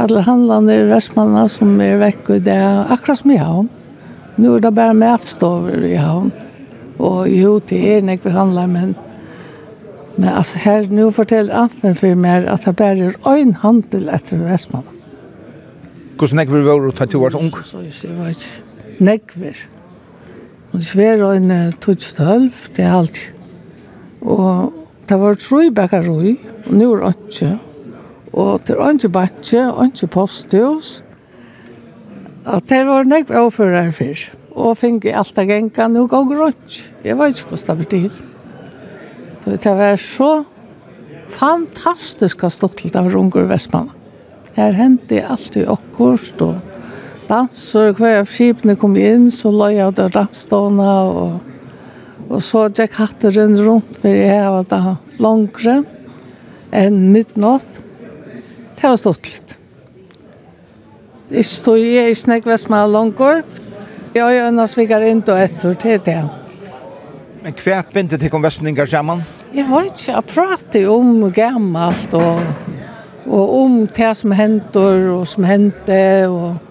alle 0.00 0.22
handlande 0.24 0.76
i 0.78 0.86
Vestmanna 0.88 1.44
som 1.50 1.74
er 1.82 1.98
vekk 2.00 2.30
i 2.36 2.40
det, 2.46 2.60
akkurat 2.94 3.20
som 3.20 3.34
i 3.34 3.40
havn. 3.40 3.68
Nå 4.40 4.54
er 4.56 4.64
det 4.64 4.72
bare 4.76 4.96
matstover 4.96 5.84
i 5.84 5.96
havn. 5.98 6.30
Og 7.00 7.28
jo, 7.32 7.58
det 7.68 7.80
er 7.94 8.06
nek 8.06 8.24
vi 8.24 8.32
handler, 8.32 8.68
men, 8.70 8.94
men 10.16 10.30
altså, 10.30 10.60
her 10.62 10.88
nå 10.88 11.10
forteller 11.16 11.56
Anfen 11.64 11.96
for 11.96 12.16
meg 12.16 12.48
at 12.48 12.64
det 12.68 12.76
bare 12.78 13.10
er 13.10 13.28
øyn 13.28 13.52
handel 13.64 14.08
etter 14.12 14.40
Vestmanna. 14.44 14.96
Hvordan 16.20 16.42
nek 16.42 16.52
vi 16.52 16.64
var 16.64 16.86
å 16.86 16.94
ta 16.96 17.08
til 17.08 17.20
å 17.20 17.26
være 17.26 17.40
ung? 17.40 17.52
Så, 17.64 17.82
jeg 17.84 17.96
så, 17.96 18.08
så, 18.08 18.32
så, 18.38 18.48
så, 19.34 19.52
så, 19.58 19.79
Og 20.70 20.82
sver 20.86 21.24
og 21.26 21.36
en 21.36 21.72
tøtstølv, 21.82 22.52
det 22.76 22.84
er 22.84 22.94
alt. 22.94 23.20
Og 24.20 24.72
det 25.08 25.18
var 25.18 25.38
tru 25.40 25.64
bakkeroi, 25.74 26.36
og 26.66 26.74
nå 26.78 26.90
er 26.94 27.14
ikke. 27.14 27.54
Og 28.32 28.60
det 28.66 28.76
er 28.76 28.92
ikke 28.94 29.10
bakje, 29.14 29.64
ikke 29.88 30.10
posthus. 30.14 31.00
At 32.46 32.68
det 32.70 32.84
var 32.86 33.08
nekk 33.08 33.32
overfører 33.34 33.90
før. 33.94 34.22
Og 34.54 34.78
fikk 34.78 35.08
alt 35.10 35.34
det 35.36 35.48
genka, 35.50 35.88
nå 35.90 36.06
går 36.10 36.28
grønt. 36.30 36.78
Jeg 37.04 37.18
var 37.18 37.32
ikke 37.32 37.50
hvordan 37.50 37.66
det 37.66 37.86
betyr. 37.86 38.10
Det 39.50 39.76
var 39.76 39.96
så 39.96 40.32
fantastisk 41.30 42.44
stått 42.50 42.78
til 42.82 42.96
av 42.98 43.10
rungur 43.10 43.48
Vestmanna. 43.50 43.94
Her 44.56 44.74
hendte 44.74 45.22
alltid 45.22 45.68
akkurat 45.70 46.42
og 46.42 46.69
danser, 47.30 47.92
hver 47.96 48.20
av 48.20 48.30
skipene 48.30 48.76
kom 48.78 48.96
inn, 48.98 49.28
så 49.32 49.52
la 49.54 49.70
jeg 49.72 49.92
ut 49.92 50.02
av 50.02 50.10
dansstående, 50.16 50.90
og, 51.14 52.26
og 52.28 52.42
så 52.44 52.66
gikk 52.68 52.98
hatteren 52.98 53.56
rundt, 53.60 53.94
for 54.02 54.10
jeg 54.14 54.50
var 54.56 54.66
da 54.70 54.96
langere 55.22 55.80
enn 56.74 57.00
midnatt. 57.14 57.80
Det 58.80 58.88
var 58.88 58.98
stått 59.00 59.30
litt. 59.30 59.56
Jeg 61.30 61.46
stod 61.46 61.78
i, 61.78 61.94
jeg 61.94 62.18
snakk 62.18 62.46
hva 62.48 62.56
som 62.58 62.74
er 62.74 62.90
langer. 62.90 63.42
Jeg 64.14 64.24
har 64.24 64.32
jo 64.34 64.66
svikker 64.66 65.04
inn 65.06 65.20
og 65.22 65.36
etter 65.38 65.76
til 65.78 66.00
det. 66.02 66.22
Men 67.40 67.54
hva 67.56 67.82
begynte 67.86 68.18
til 68.18 68.34
om 68.34 68.42
vestmenninger 68.42 68.88
sammen? 68.90 69.22
Jeg 69.54 69.66
vet 69.66 69.92
ikke, 69.94 70.12
jeg 70.12 70.26
prater 70.30 70.88
om 70.90 71.22
gammalt 71.34 72.12
og, 72.18 72.42
og 73.26 73.54
om 73.60 73.78
det 73.86 74.10
som 74.18 74.34
hender 74.34 75.06
og 75.14 75.22
som 75.30 75.46
hender 75.46 76.26
og 76.30 76.69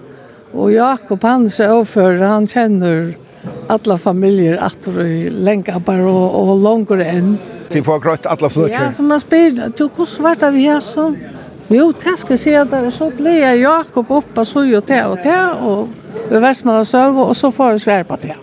Og 0.54 0.72
Jakob 0.74 1.24
han 1.24 1.50
så 1.50 1.68
overfører, 1.74 2.28
han 2.28 2.48
kjenner 2.48 3.14
alla 3.68 3.98
familjer 3.98 4.58
att 4.58 4.86
du 4.86 5.30
länka 5.30 5.80
bara 5.80 6.10
och, 6.10 6.50
och 6.50 6.60
långare 6.60 7.06
än. 7.06 7.38
Till 7.70 7.84
får 7.84 8.00
grött 8.00 8.26
alla 8.26 8.50
flötjer. 8.50 8.84
Ja, 8.84 8.92
som 8.92 9.08
man 9.08 9.20
spyr, 9.20 9.72
du 9.78 9.90
hur 9.96 10.06
svarta 10.06 10.50
vi 10.50 10.68
är 10.68 10.80
så. 10.80 11.16
Jo, 11.68 11.94
det 12.04 12.18
ska 12.18 12.38
se 12.38 12.56
att 12.56 12.72
det 12.72 12.92
så 12.92 13.12
blir 13.18 13.42
jag 13.42 13.58
Jakob 13.58 14.12
upp 14.12 14.38
och 14.38 14.48
så 14.48 14.78
och 14.78 14.84
det 14.88 15.06
och 15.06 15.18
det 15.18 15.52
och 15.52 15.88
vi 16.30 16.40
värst 16.40 16.64
man 16.64 16.86
söv 16.86 17.20
och 17.20 17.38
så 17.38 17.52
får 17.52 17.72
vi 17.72 17.80
svär 17.80 18.04
på 18.04 18.18
det. 18.22 18.36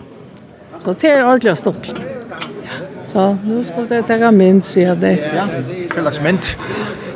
Så 0.83 0.95
det 0.99 1.09
är 1.09 1.25
ordentligt 1.27 1.59
stort. 1.59 1.91
Så 3.05 3.37
nu 3.43 3.65
ska 3.65 3.81
det 3.81 4.03
ta 4.03 4.31
mint 4.31 4.65
se 4.65 4.95
det. 4.95 5.19
Ja, 5.35 5.47
fellax 5.95 6.21
mint. 6.21 6.57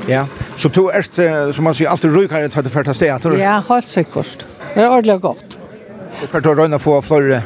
Ja, 0.08 0.26
så 0.58 0.70
du 0.70 0.90
är 0.90 1.52
som 1.52 1.64
man 1.64 1.76
säger 1.76 1.90
alltid 1.90 2.16
rykare 2.16 2.46
att 2.46 2.64
det 2.64 2.70
första 2.70 2.94
steget. 2.94 3.24
Ja, 3.24 3.64
helt 3.70 3.88
säkert. 3.88 4.48
Det 4.72 4.84
er 4.84 4.90
ordentlig 4.90 5.20
godt. 5.22 5.58
Du 6.22 6.28
skal 6.28 6.44
ta 6.44 6.54
røyne 6.56 6.80
få 6.80 7.00
flere 7.04 7.42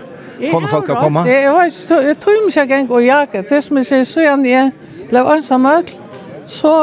kunne 0.52 0.68
folk 0.68 0.86
kan 0.86 0.96
komme? 1.00 1.24
Det 1.24 1.48
var 1.48 1.70
så, 1.72 2.00
jeg 2.02 2.18
tror 2.20 2.42
mig 2.44 2.52
ikke 2.52 2.64
engang 2.64 2.92
å 2.92 3.02
jage. 3.04 3.44
Det 3.50 3.62
som 3.64 3.80
jeg 3.80 3.90
sier, 3.90 4.08
så 4.10 4.26
gjerne 4.26 4.50
jeg 4.50 4.72
ble 5.10 5.24
ønsamøl, 5.36 5.92
så 6.50 6.74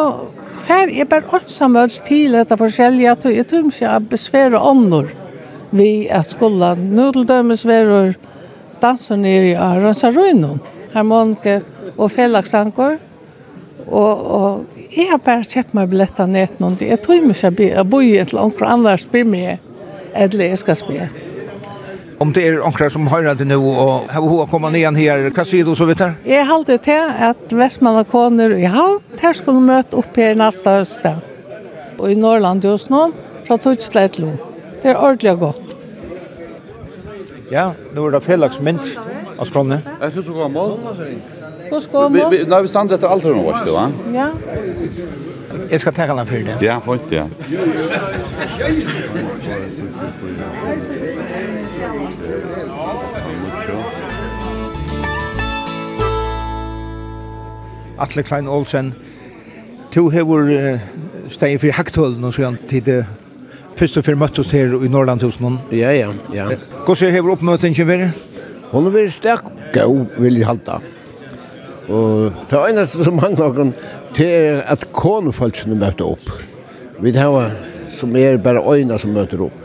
fær 0.63 0.93
jeg 0.93 1.09
bare 1.11 1.41
ønsamøl 1.41 1.93
til 2.07 2.39
dette 2.39 2.59
forskjellige, 2.59 3.17
at 3.17 3.29
jeg 3.29 3.49
tror 3.51 3.67
meg 3.67 3.77
ikke 3.77 3.97
å 3.97 4.07
besvære 4.13 4.63
ånder 4.73 5.13
vi 5.73 6.07
er 6.09 6.25
skola. 6.27 6.75
Nå 6.77 7.11
til 7.17 7.27
dømes 7.29 7.65
verer 7.69 8.15
danser 8.83 9.21
nere 9.21 9.55
i 9.55 9.57
Rønsarøyne, 9.57 10.59
harmonike 10.93 11.63
og 11.97 12.11
fellagsanker. 12.13 12.99
Og, 13.83 14.27
og 14.37 14.79
jeg 14.93 15.09
har 15.11 15.21
bare 15.25 15.45
kjøpt 15.49 15.75
meg 15.77 15.91
billetter 15.91 16.29
ned 16.31 16.61
noen. 16.63 16.77
Jeg 16.81 17.01
tror 17.03 17.25
ikke 17.25 17.67
jeg 17.67 17.87
bor 17.89 18.05
i 18.05 18.15
et 18.21 18.31
eller 18.31 18.47
annet 18.47 18.67
andre 18.69 18.97
spyr 19.01 19.27
meg 19.29 19.72
eller 20.15 20.45
jeg 20.45 20.59
skal 20.59 20.73
Eskilsberg. 20.73 21.09
Om 22.23 22.31
det 22.33 22.45
er 22.47 22.61
ankrar 22.63 22.89
som 22.95 23.07
har 23.11 23.25
det 23.35 23.47
nå, 23.47 23.59
og 23.59 24.11
har 24.13 24.23
hur 24.23 24.47
komma 24.47 24.71
ner 24.71 24.95
her, 24.95 25.25
hva 25.35 25.45
sier 25.45 25.67
du 25.67 25.75
så 25.75 25.89
vidt 25.89 26.01
her? 26.05 26.15
Jeg 26.27 26.47
har 26.47 26.65
det 26.65 26.81
at 26.89 27.21
att 27.21 27.53
Västmanland 27.53 28.09
kommer 28.09 28.55
i 28.55 28.65
halv 28.65 29.01
her 29.21 29.33
ska 29.33 29.53
de 29.53 29.67
möta 29.67 29.97
upp 29.97 30.17
här 30.17 30.35
nästa 30.35 30.71
höst. 30.71 31.01
Och 31.99 32.13
i 32.13 32.15
Norrland 32.15 32.65
just 32.65 32.91
nå, 32.91 33.13
fra 33.45 33.59
tog 33.59 33.75
det 33.75 33.83
slätt 33.83 34.19
lo. 34.19 34.29
Det 34.83 34.89
är 34.89 34.97
ordentligt 34.97 35.39
gott. 35.39 35.77
Ja, 37.51 37.73
nå 37.95 38.07
er 38.07 38.11
det 38.11 38.21
fällagsmynt 38.21 38.87
av 39.39 39.45
skrone. 39.45 39.83
Jeg 40.01 40.13
synes 40.13 40.27
du 40.27 40.33
går 40.33 40.49
mål. 40.49 40.79
Hur 41.71 41.81
ska 41.81 42.09
mål? 42.09 42.35
Nej, 42.49 42.63
vi 42.63 42.69
stannar 42.69 42.95
efter 42.95 43.09
allt 43.09 43.25
nu, 43.25 43.33
va? 43.73 43.91
Ja. 44.15 44.29
Jeg 45.73 45.81
skal 45.81 45.95
ta 45.95 46.07
den 46.07 46.27
for 46.27 46.37
det. 46.37 46.57
Ja, 46.61 46.79
fint, 46.79 47.13
ja. 47.13 47.25
Atle 57.99 58.23
Klein 58.23 58.49
Olsen, 58.49 58.95
to 59.93 60.09
hever 60.09 60.43
uh, 60.75 60.79
steg 61.33 61.57
for 61.63 61.73
haktølen 61.73 62.25
og 62.25 62.37
sånn 62.37 62.59
til 62.69 62.85
det 62.85 63.01
først 63.79 63.97
og 63.97 64.05
fyrir 64.05 64.21
møttes 64.21 64.53
her 64.53 64.77
i 64.77 64.93
Norrlandhusen. 64.93 65.57
Ja, 65.73 65.95
ja, 65.97 66.13
ja. 66.37 66.51
Hvordan 66.85 67.17
hever 67.17 67.33
oppmøtingen 67.39 67.89
vært? 67.89 68.27
Hun 68.75 68.91
har 68.91 68.93
vært 68.99 69.17
sterk, 69.17 69.49
god, 69.73 70.19
vil 70.21 70.37
jeg 70.37 70.51
halte. 70.53 70.83
Og 71.89 72.33
det 72.51 72.61
eneste 72.71 73.05
som 73.05 73.19
mangler 73.19 73.51
oss, 73.51 73.75
det 74.17 74.29
er 74.31 74.63
at 74.71 74.87
konefolkene 74.95 75.79
møter 75.79 76.07
opp. 76.07 76.31
Vi 77.03 77.15
har 77.17 77.57
som 77.97 78.17
er 78.17 78.37
bare 78.43 78.63
øyne 78.63 78.99
som 78.99 79.15
møter 79.15 79.43
opp. 79.47 79.59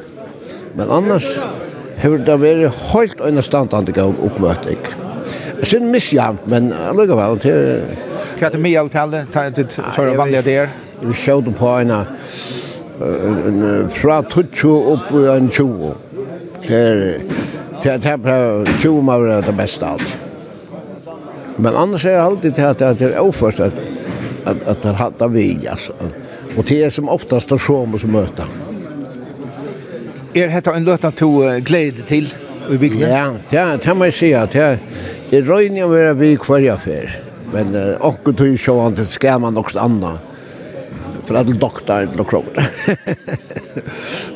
Men 0.78 0.90
annars 0.94 1.26
har 1.98 2.18
det 2.26 2.40
vært 2.42 2.82
helt 2.92 3.22
øyne 3.22 3.42
standande 3.42 3.94
gav 3.94 4.14
oppmøte, 4.24 4.76
ikke? 4.76 4.94
Jeg 5.58 5.68
synes 5.72 5.92
misjant, 5.92 6.44
men 6.50 6.70
allikevel 6.74 7.40
til... 7.42 7.82
Hva 8.38 8.50
er 8.50 8.54
det 8.54 8.62
mye 8.62 8.84
avtallet 8.84 9.40
det 9.58 9.66
for 9.74 10.12
vanlige 10.20 10.44
der? 10.46 10.76
Vi 11.02 11.14
sjøvde 11.18 11.54
på 11.58 11.72
en 11.82 11.94
fra 13.94 14.22
20 14.30 14.94
opp 14.94 15.12
i 15.14 15.26
en 15.34 15.50
20. 15.50 15.92
Det 16.68 16.78
er 16.78 17.38
Det 17.84 18.06
er 18.06 18.66
20 18.80 19.04
må 19.06 19.18
være 19.22 19.42
det 19.46 19.58
beste 19.58 19.86
alt. 19.86 20.27
Men 21.58 21.76
annars 21.76 22.06
är 22.06 22.12
det 22.12 22.24
alltid 22.24 22.56
till 22.56 22.66
att, 22.66 22.80
det 22.80 23.02
är 23.02 23.20
oförst 23.20 23.60
att, 23.60 23.74
att, 24.44 24.68
att 24.68 24.82
det 24.82 24.90
hattar 24.90 25.28
vi. 25.28 25.68
Alltså. 25.68 25.94
Och 26.58 26.66
det 26.68 26.84
är 26.84 26.90
som 26.90 27.10
oftast 27.10 27.50
de 27.50 27.60
som 27.60 28.00
som 28.00 28.12
möta. 28.12 28.44
Är 30.34 30.48
detta 30.48 30.76
en 30.76 30.84
lötna 30.84 31.12
to 31.12 31.60
glädje 31.60 32.04
till 32.04 32.34
i 32.70 32.78
bygden? 32.78 33.10
Ja, 33.10 33.34
det 33.50 33.84
kan 33.84 33.98
man 33.98 34.12
säga. 34.12 34.48
Det 34.52 34.60
är, 34.60 34.80
det 35.30 35.38
är 35.38 35.42
röjning 35.42 35.82
att 35.82 35.90
vara 35.90 36.14
vid 36.14 36.40
kvarje. 36.40 37.10
Men 37.54 37.76
eh, 37.76 37.96
och 37.96 38.34
då 38.34 38.46
ju 38.46 38.58
at 38.72 39.26
att 39.26 39.42
man 39.42 39.58
också 39.58 39.80
anna. 39.80 40.20
För 41.26 41.36
att 41.36 41.60
doktor 41.60 41.96
eller 41.96 42.24
krog. 42.24 42.46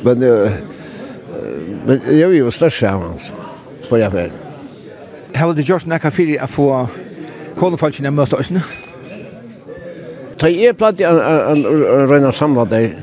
men 0.02 0.22
eh, 0.22 0.52
men 1.86 2.00
jag 2.06 2.30
är 2.30 2.34
ju 2.34 2.50
störst 2.50 2.80
samman 2.80 3.18
på 3.88 3.96
affären. 3.96 4.30
Har 5.34 5.54
du 5.54 5.62
gjort 5.62 5.86
några 5.86 6.10
fyrir 6.10 6.42
att 6.42 6.50
få 6.50 6.88
konefalskene 7.62 8.12
møter 8.14 8.42
oss. 8.42 8.50
nå. 8.50 8.62
Da 10.42 10.50
jeg 10.50 10.74
platt 10.74 11.00
i 11.00 11.06
en 11.06 11.62
røyne 12.10 12.32
samlet 12.34 12.72
deg, 12.72 12.94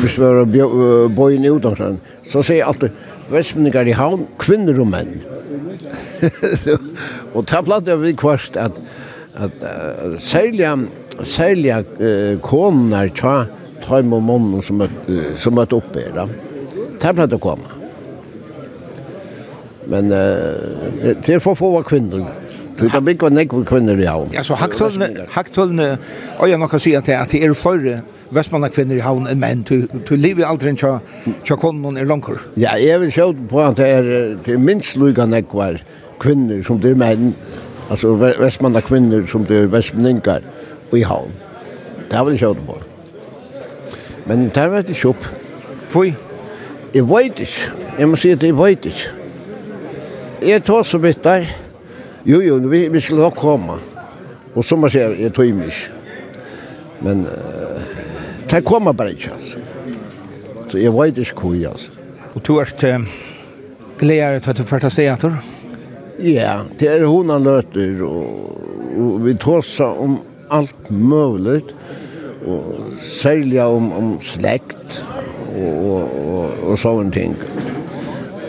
hvis 0.00 0.16
vi 0.18 0.24
var 0.24 1.10
bøyen 1.14 1.44
i 1.46 1.52
utdansen, 1.52 2.00
så 2.26 2.42
sier 2.42 2.62
jeg 2.62 2.68
alltid, 2.68 2.96
vestmenninger 3.30 3.90
i 3.90 3.96
havn, 3.96 4.26
kvinner 4.40 4.80
og 4.82 4.90
menn. 4.90 5.14
og 7.34 7.44
ta 7.48 7.60
platt 7.64 7.88
jeg 7.88 8.00
vidt 8.00 8.18
kvart 8.20 8.58
at, 8.60 8.80
at 9.36 9.62
uh, 9.62 10.16
særlig, 10.20 10.66
særlig 11.22 11.76
uh, 12.00 12.34
koner 12.44 13.12
tja, 13.14 13.36
ta 13.84 14.00
og 14.00 14.12
mannen 14.24 14.64
som 14.64 14.80
møtte, 14.82 15.34
som 15.40 15.56
møtte 15.56 15.78
opp 15.78 15.96
i 16.00 16.08
det. 16.16 16.26
Ta 17.02 17.14
platt 17.16 17.36
å 17.36 17.40
komme. 17.42 17.80
Men 19.92 20.10
uh, 20.10 21.12
det 21.20 21.36
er 21.36 21.44
for 21.44 21.58
få 21.58 21.76
kvinner. 21.86 22.43
Du 22.78 22.88
kan 22.90 23.04
bygga 23.06 23.30
nekv 23.30 23.64
kvinner 23.68 23.98
i 24.00 24.06
havn. 24.08 24.32
Ja, 24.34 24.42
så 24.42 24.56
haktullene, 24.58 25.88
og 26.38 26.48
jeg 26.50 26.58
nok 26.58 26.74
å 26.74 26.80
si 26.82 26.94
at 26.98 27.06
det 27.06 27.42
er 27.42 27.54
flere 27.54 28.00
vestmanna 28.34 28.70
kvinner 28.72 28.98
i 28.98 29.04
havn 29.04 29.28
enn 29.30 29.38
menn. 29.38 29.62
Du 29.66 30.14
lever 30.16 30.46
aldri 30.48 30.72
enn 30.72 30.80
tja 30.80 31.58
konnen 31.60 31.98
er 32.00 32.08
langkur. 32.08 32.40
Ja, 32.58 32.74
jeg 32.80 33.00
vil 33.04 33.12
sjå 33.14 33.28
på 33.50 33.62
at 33.62 33.78
det 33.78 33.90
er, 33.98 34.10
det 34.44 34.56
er 34.56 34.62
minst 34.62 34.98
lukka 34.98 35.28
nekvar 35.30 35.78
kvinner 36.22 36.62
som 36.66 36.80
det 36.82 36.94
er 36.94 36.98
menn, 36.98 37.32
altså 37.92 38.14
vestmanna 38.18 38.82
kvinner 38.84 39.26
som 39.30 39.46
det 39.46 39.64
er 39.64 39.70
vestmanningar 39.70 40.42
i 40.94 41.04
havn. 41.06 41.34
Det 42.10 42.26
vil 42.26 42.36
jeg 42.36 42.44
sjå 42.44 42.52
på. 42.66 42.78
Men 44.26 44.48
det 44.48 44.62
er 44.62 44.80
ikke 44.82 45.10
opp. 45.12 45.26
Fui? 45.92 46.14
Jeg 46.94 47.06
vet 47.10 47.40
ikke. 47.44 47.84
Jeg 47.98 48.08
må 48.08 48.18
si 48.18 48.30
at 48.34 48.42
jeg 48.42 48.56
vet 48.56 48.86
ikke. 48.90 49.12
Jeg 50.44 50.64
tar 50.64 50.82
så 50.86 50.98
vidt 50.98 51.22
der. 51.24 51.46
Jo, 52.24 52.40
jo, 52.40 52.56
vi, 52.56 52.88
vi 52.88 53.00
skal 53.00 53.20
nok 53.20 53.36
komme. 53.36 53.76
Og 54.54 54.64
som 54.64 54.80
man 54.80 54.92
sier, 54.92 55.12
jeg 55.18 55.32
tog 55.36 55.50
meg 55.52 55.68
ikke. 55.68 55.90
Men 57.04 57.26
uh, 57.28 57.82
det 58.48 58.62
kommer 58.64 58.96
bare 58.96 59.12
ikke, 59.12 59.34
altså. 59.34 59.60
Så 60.70 60.80
jeg 60.80 60.94
vet 60.94 61.20
ikke 61.20 61.40
hvor, 61.42 61.56
jeg, 61.58 61.70
altså. 61.70 61.90
Og 62.34 62.46
du 62.46 62.56
er 62.58 62.72
til 62.80 63.04
gleder 64.00 64.40
til 64.40 64.50
at 64.54 64.58
du 64.58 64.64
først 64.64 64.96
har 64.96 65.42
Ja, 66.18 66.62
det 66.78 66.88
er 66.88 67.06
hun 67.06 67.30
han 67.30 67.42
løter, 67.42 68.02
og, 68.06 68.60
og 68.96 69.24
vi 69.26 69.34
tåser 69.34 69.84
om 69.84 70.20
alt 70.50 70.90
mulig, 70.90 71.62
og 72.46 72.94
særlig 73.02 73.62
om, 73.62 73.92
om 73.92 74.18
slekt 74.22 75.02
og, 75.56 75.72
og, 75.90 76.18
og, 76.28 76.70
og 76.70 76.78
sånne 76.78 77.10
ting. 77.10 77.34
Ja 77.34 77.73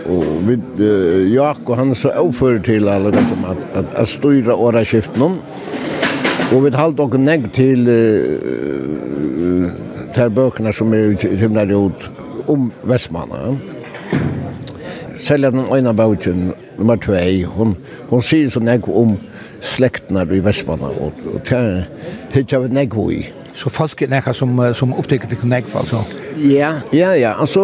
och 0.05 0.23
vi 0.47 0.83
uh, 0.83 1.33
Jakob 1.33 1.77
han 1.77 1.95
så 1.95 2.09
överför 2.09 2.59
till 2.59 2.87
alla 2.87 3.11
som 3.11 3.45
att 3.45 3.77
att, 3.77 3.95
at 3.95 4.09
styra 4.09 4.55
åra 4.55 4.85
skiften 4.85 5.39
och 6.53 6.65
vi 6.65 6.69
halt 6.69 6.99
och 6.99 7.19
negg 7.19 7.53
till 7.53 7.87
uh, 7.87 9.69
där 10.15 10.29
bøkene 10.29 10.73
som 10.73 10.93
är 10.93 11.25
gymnar 11.35 11.87
ut 11.87 12.09
om 12.45 12.71
Västmanna. 12.83 13.57
Sälja 15.17 15.51
den 15.51 15.67
ena 15.67 15.93
boken 15.93 16.53
nummer 16.77 16.97
2 16.97 17.13
hon 17.55 17.75
hon 18.09 18.21
säger 18.21 18.49
så 18.49 18.59
negg 18.59 18.89
om 18.89 19.17
släkterna 19.61 20.23
i 20.33 20.39
Västmanna 20.39 20.87
och, 20.87 21.13
och 21.33 21.41
där 21.49 21.87
hittar 22.31 22.59
vi 22.59 22.69
nägg 22.69 22.93
i. 23.11 23.25
Så 23.53 23.69
folk 23.69 24.01
er 24.01 24.07
nekka 24.07 24.33
som, 24.33 24.73
som 24.73 24.93
upptäcker 24.93 25.27
det 25.29 25.43
nägg 25.43 25.65
altså? 25.73 26.03
Ja, 26.37 26.73
ja, 26.91 27.15
ja. 27.15 27.33
Altså, 27.33 27.61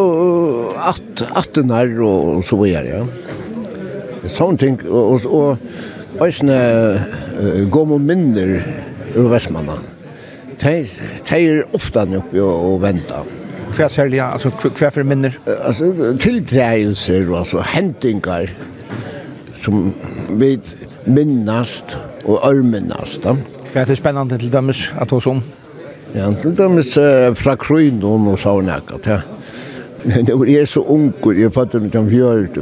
att 0.76 1.22
attenar 1.36 2.02
og, 2.02 2.38
og 2.38 2.46
så 2.46 2.56
vidare, 2.56 2.88
ja. 2.88 3.06
Sånt 4.30 4.60
ting, 4.60 4.80
og, 4.88 5.26
og, 5.26 5.58
og 6.20 6.26
eisne 6.28 6.58
uh, 7.36 7.70
gomme 7.74 7.98
minner 8.00 8.60
ur 9.16 9.30
Vestmanna. 9.32 9.80
De 10.62 10.76
er 11.38 11.64
ofta 11.74 12.06
oppe 12.06 12.42
og, 12.42 12.74
och 12.74 12.84
vänta. 12.84 13.24
Hva 13.72 13.86
er 13.86 13.90
særlig, 13.90 14.20
altså, 14.22 14.50
hva 14.50 14.90
for 14.92 15.04
minner? 15.04 15.38
Altså, 15.48 15.92
och 17.32 17.48
så 17.48 17.62
hentingar 17.62 18.50
som 19.62 19.94
vi 20.30 20.60
minnast 21.06 21.98
og 22.26 22.40
Ja. 22.44 23.36
Hva 23.72 23.82
er 23.82 23.86
det 23.86 23.98
spennende 23.98 24.38
til 24.38 24.52
dømes 24.54 24.94
at 25.00 25.12
hos 25.12 25.28
om? 25.28 25.44
Ja, 26.16 26.28
til 26.42 26.56
dømes 26.58 26.94
fra 27.40 27.56
Krøyndon 27.56 28.28
og 28.28 28.40
sa 28.40 28.58
nekket, 28.62 29.08
ja. 29.08 29.22
Men 30.04 30.28
jeg 30.28 30.64
er 30.64 30.66
så 30.66 30.82
unger, 30.82 31.38
jeg 31.38 31.54
fatter 31.54 31.84
ikke 31.86 32.00
om 32.00 32.10
fjørt. 32.10 32.58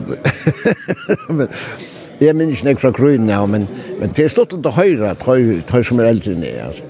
Men 1.30 1.48
jeg 2.26 2.36
minns 2.36 2.64
ikke 2.64 2.84
fra 2.84 2.92
Krøyndon, 2.92 3.32
ja, 3.32 3.46
men, 3.46 3.68
men 4.00 4.14
det 4.16 4.28
er 4.28 4.34
stått 4.34 4.54
til 4.54 4.76
høyre, 4.76 5.16
at 5.16 5.26
høyre 5.26 5.84
som 5.84 6.02
er 6.02 6.12
eldre 6.12 6.36
enn 6.36 6.46
jeg, 6.46 6.62
altså. 6.68 6.90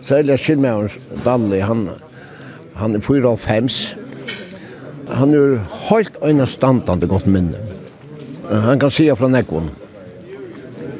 Særlig 0.00 0.32
jeg 0.32 0.44
kjenner 0.46 0.62
meg 0.64 0.94
om 1.12 1.24
Dalli, 1.26 1.58
han, 1.60 1.82
han 2.80 2.96
er 2.96 3.04
4 3.04 3.28
av 3.28 3.42
5. 3.44 3.68
Han 5.20 5.34
er 5.36 5.58
helt 5.90 6.16
øyne 6.24 6.46
standande 6.48 7.08
godt 7.10 7.28
minne. 7.28 7.60
Han 8.50 8.80
kan 8.80 8.90
se 8.90 9.06
fra 9.16 9.28
nekvån. 9.28 9.68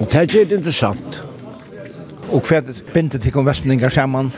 Og 0.00 0.06
det 0.06 0.14
er 0.14 0.28
ikke 0.28 0.59
interessant. 0.59 1.22
Og 2.30 2.44
hva 2.46 2.61
er 2.61 2.68
det 2.68 2.85
bindet 2.94 3.24
til 3.24 3.40
om 3.40 3.48
vestmeninger 3.48 3.88
sammen? 3.88 4.30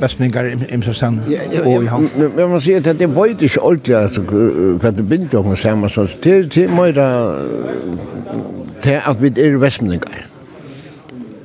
bestningar 0.00 0.48
imsa 0.72 0.92
stand 0.92 1.20
og 1.64 1.82
i 1.82 1.90
havn. 1.90 2.08
Men 2.36 2.50
man 2.50 2.60
sier 2.60 2.82
at 2.82 2.98
det 2.98 3.08
bøyde 3.14 3.48
ikke 3.48 3.62
ordentlig 3.62 3.96
altså, 3.96 4.22
hva 4.22 4.92
det 4.94 5.08
binder 5.08 5.38
om 5.38 5.56
samme 5.56 5.88
så 5.88 6.06
Det 6.24 6.56
er 6.56 6.68
mye 6.68 6.92
til 8.82 9.00
at 9.00 9.22
vi 9.22 9.32
er 9.42 9.56
vestmenningar 9.58 10.26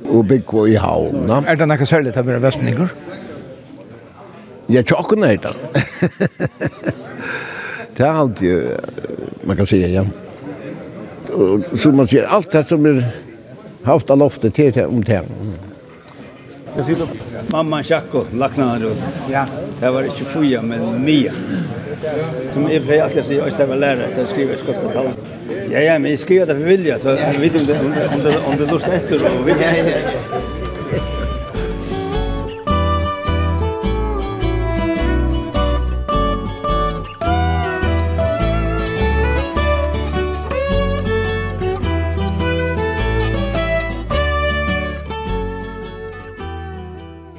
og 0.08 0.26
bygge 0.28 0.68
i 0.72 0.74
havn. 0.74 1.30
Er 1.30 1.54
det 1.56 1.68
noe 1.68 1.86
særlig 1.86 2.12
til 2.12 2.22
å 2.22 2.28
være 2.28 2.42
vestmenningar? 2.42 2.92
Ja, 4.72 4.82
tjokken 4.82 5.24
er 5.24 5.36
det. 5.36 5.52
Det 7.96 8.06
er 8.06 8.12
alltid, 8.12 8.70
man 9.44 9.56
kan 9.56 9.66
säga 9.66 9.88
ja. 9.88 10.04
Og, 11.32 11.64
så 11.74 11.92
man 11.92 12.08
sier, 12.08 12.24
alt 12.28 12.52
det 12.52 12.64
som 12.68 12.86
er 12.86 13.02
haft 13.84 14.10
av 14.10 14.18
loftet 14.18 14.54
til 14.54 14.84
om 14.86 15.02
det. 15.02 15.20
Jag 16.76 16.86
sitter 16.86 17.06
mamma 17.46 17.82
Jacko 17.82 18.24
lacknar 18.34 18.86
och 18.86 18.96
ja, 19.32 19.46
det 19.80 19.90
var 19.90 20.02
inte 20.02 20.24
fuja 20.24 20.62
men 20.62 21.04
Mia. 21.04 21.32
Som 22.50 22.70
är 22.70 22.80
på 22.80 23.04
att 23.04 23.16
jag 23.16 23.24
säger 23.24 23.42
jag 23.42 23.52
ska 23.52 23.66
lära 23.66 24.22
att 24.22 24.28
skriva 24.28 24.56
skott 24.56 24.82
och 24.82 24.92
tal. 24.92 25.08
Ja 25.70 25.80
ja, 25.80 25.98
men 25.98 26.10
jag 26.10 26.20
skriver 26.20 26.46
det 26.46 26.54
för 26.54 26.64
vilja 26.64 26.98
så 26.98 27.08
vi 27.32 27.48
vet 27.48 27.60
inte 27.60 27.72
om 28.14 28.22
det 28.24 28.38
om 28.46 28.56
det 28.58 28.72
lustar 28.72 28.92
efter 28.92 29.14
och 29.14 29.48
vi 29.48 29.52
ja 29.52 29.76
ja. 29.76 30.31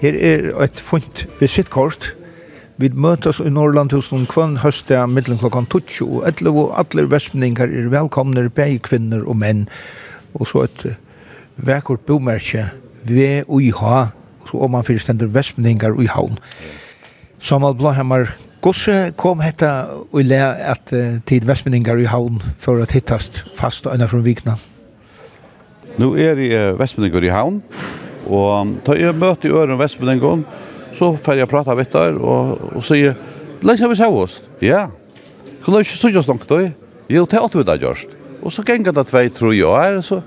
Her 0.04 0.18
er 0.20 0.50
et 0.60 0.80
funt 0.84 1.22
visittkort. 1.40 2.10
Vi 2.76 2.90
møtes 2.92 3.38
i 3.40 3.52
Norrland 3.54 3.94
hos 3.96 4.10
noen 4.12 4.26
kvann 4.28 4.58
høste 4.60 4.98
middelen 5.08 5.40
klokken 5.40 5.70
20 5.72 6.18
og 6.18 6.26
11, 6.28 6.58
og 6.60 6.74
alle 6.82 7.06
vestmenningar 7.08 7.72
er 7.72 7.88
velkomne, 7.94 8.50
begge 8.52 8.82
kvinner 8.84 9.24
og 9.24 9.38
menn. 9.40 9.62
Og 10.36 10.50
så 10.50 10.66
et 10.66 10.84
vekkort 11.56 12.04
bomerkje, 12.10 12.66
VUIH, 13.08 13.80
og 13.80 14.50
så 14.50 14.60
om 14.68 14.76
man 14.76 14.84
fyrstender 14.84 15.32
vestmenninger 15.32 15.96
i 16.04 16.12
havn. 16.12 16.36
Samal 17.40 17.80
Blåhammer, 17.80 18.34
hvordan 18.60 19.16
kom 19.16 19.40
dette 19.40 19.72
og 20.04 20.20
le 20.28 20.44
at 20.44 20.92
tid 21.30 21.48
vestmenningar 21.48 22.04
i 22.04 22.12
havn 22.12 22.44
for 22.60 22.84
å 22.84 22.92
hittast 22.92 23.46
fast 23.56 23.88
og 23.88 23.96
øyne 23.96 24.12
fra 24.12 24.20
vikna? 24.28 24.60
Nå 25.96 26.16
er 26.20 26.36
det 26.36 26.54
vestmenninger 26.80 27.30
i 27.30 27.32
havn, 27.32 27.64
Og 28.28 28.76
da 28.86 28.96
jeg 28.98 29.16
møter 29.20 29.50
i 29.50 29.54
Øren 29.54 29.80
Vestbedengån, 29.80 30.46
så 30.94 31.14
får 31.18 31.42
jeg 31.42 31.50
prate 31.50 31.74
av 31.74 31.82
der 31.94 32.20
og, 32.22 32.60
og 32.78 32.84
sier, 32.86 33.16
«Læs 33.64 33.82
jeg 33.82 33.90
vi 33.90 33.98
ser 33.98 34.14
oss?» 34.14 34.42
«Ja». 34.62 34.88
«Kan 35.64 35.74
du 35.74 35.80
ikke 35.80 35.98
så 35.98 36.12
gjøre 36.12 36.26
snakket 36.28 36.52
da?» 36.52 36.60
«Jo, 37.10 37.26
det 37.26 37.38
er 37.38 37.44
alt 37.44 37.56
vi 37.56 37.66
da 37.68 37.78
gjørst». 37.80 38.18
Og 38.44 38.52
så 38.52 38.64
ganger 38.68 38.92
det 38.92 39.08
tvei, 39.08 39.30
tror 39.32 39.54
jeg, 39.56 40.04
så, 40.04 40.20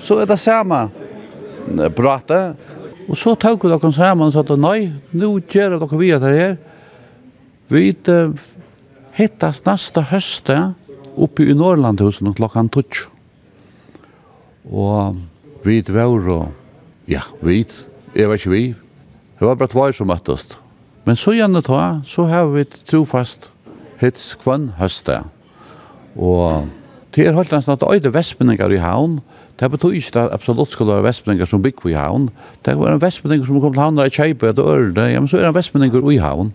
så 0.00 0.22
er 0.22 0.28
det 0.28 0.38
samme 0.40 0.86
prate. 1.96 2.40
Og 3.08 3.18
så 3.18 3.34
tok 3.36 3.66
vi 3.66 3.72
dere 3.72 3.92
sammen 3.92 4.30
og 4.30 4.34
sa, 4.34 4.56
«Nei, 4.56 4.90
nå 5.12 5.34
gjør 5.44 5.76
dere 5.76 6.00
vi 6.00 6.10
det 6.12 6.34
her. 6.36 6.56
Vi 7.70 7.92
uh, 8.08 8.32
hittas 9.14 9.60
neste 9.66 10.02
høste 10.10 10.56
oppe 11.20 11.44
i 11.46 11.54
Norrlandhusen 11.54 12.32
klokkan 12.34 12.70
12. 12.72 13.04
Og 14.70 15.20
vi 15.64 15.82
var 15.86 16.32
og 16.32 16.59
Ja, 17.10 17.24
vi, 17.42 17.66
Jeg 18.14 18.28
var 18.28 18.38
ikke 18.38 18.50
vi. 18.50 18.64
Det 19.38 19.46
var 19.46 19.56
bare 19.58 19.70
tvær 19.70 19.94
som 19.94 20.06
møttes. 20.10 20.58
Men 21.04 21.16
så 21.16 21.32
gjerne 21.34 21.62
ta, 21.62 22.00
så 22.06 22.26
har 22.30 22.50
vi 22.52 22.64
trofast 22.86 23.50
hits 23.98 24.34
kvann 24.38 24.68
høste. 24.78 25.22
Og 26.14 26.68
det 27.14 27.26
er 27.26 27.34
holdt 27.34 27.50
nesten 27.54 27.74
at 27.74 27.82
øyde 27.82 28.14
vestmenninger 28.14 28.76
i 28.76 28.82
havn, 28.82 29.20
Det 29.60 29.68
betyr 29.70 29.92
ikke 29.92 30.20
at 30.20 30.32
absolutt 30.32 30.72
skal 30.72 30.86
være 30.88 31.02
vestmenninger 31.04 31.44
som 31.46 31.62
bygger 31.62 31.90
i 31.90 31.98
havn. 31.98 32.30
Det 32.64 32.78
var 32.78 32.94
en 32.94 33.00
vestmenninger 33.02 33.44
som 33.46 33.60
kom 33.60 33.74
til 33.74 33.82
havn 33.82 33.98
der 33.98 34.08
i 34.08 34.14
Kjeipa 34.14 34.48
etter 34.48 34.64
Ørde. 34.64 35.04
Ja, 35.12 35.20
men 35.20 35.28
så 35.28 35.36
er 35.36 35.44
det 35.44 35.50
en 35.50 35.54
vestmenninger 35.58 36.10
i 36.10 36.16
havn. 36.16 36.54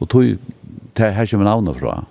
Og 0.00 0.08
tog, 0.08 0.36
det 0.96 1.14
her 1.14 1.26
kommer 1.30 1.46
navnet 1.48 1.78
fra. 1.80 2.04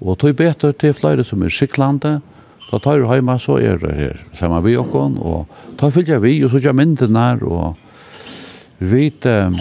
Og 0.00 0.18
tog 0.18 0.36
beter 0.36 0.72
til 0.72 0.94
flere 0.94 1.24
som 1.24 1.42
er 1.42 1.50
skikklande, 1.50 2.20
Da 2.68 2.78
tar 2.78 3.00
du 3.00 3.06
hjemme, 3.08 3.38
så 3.40 3.56
er 3.64 3.78
det 3.80 3.94
her. 3.96 4.22
Samme 4.36 4.60
vi 4.64 4.76
og 4.76 4.90
kon, 4.92 5.16
og 5.16 5.48
ta 5.80 5.88
fylgja 5.92 6.18
vi, 6.20 6.36
og 6.44 6.52
så 6.52 6.60
gjør 6.60 6.76
mynden 6.76 7.16
her, 7.16 7.40
og 7.48 7.78
vi 8.78 8.90
vet, 8.92 9.28
um, 9.28 9.56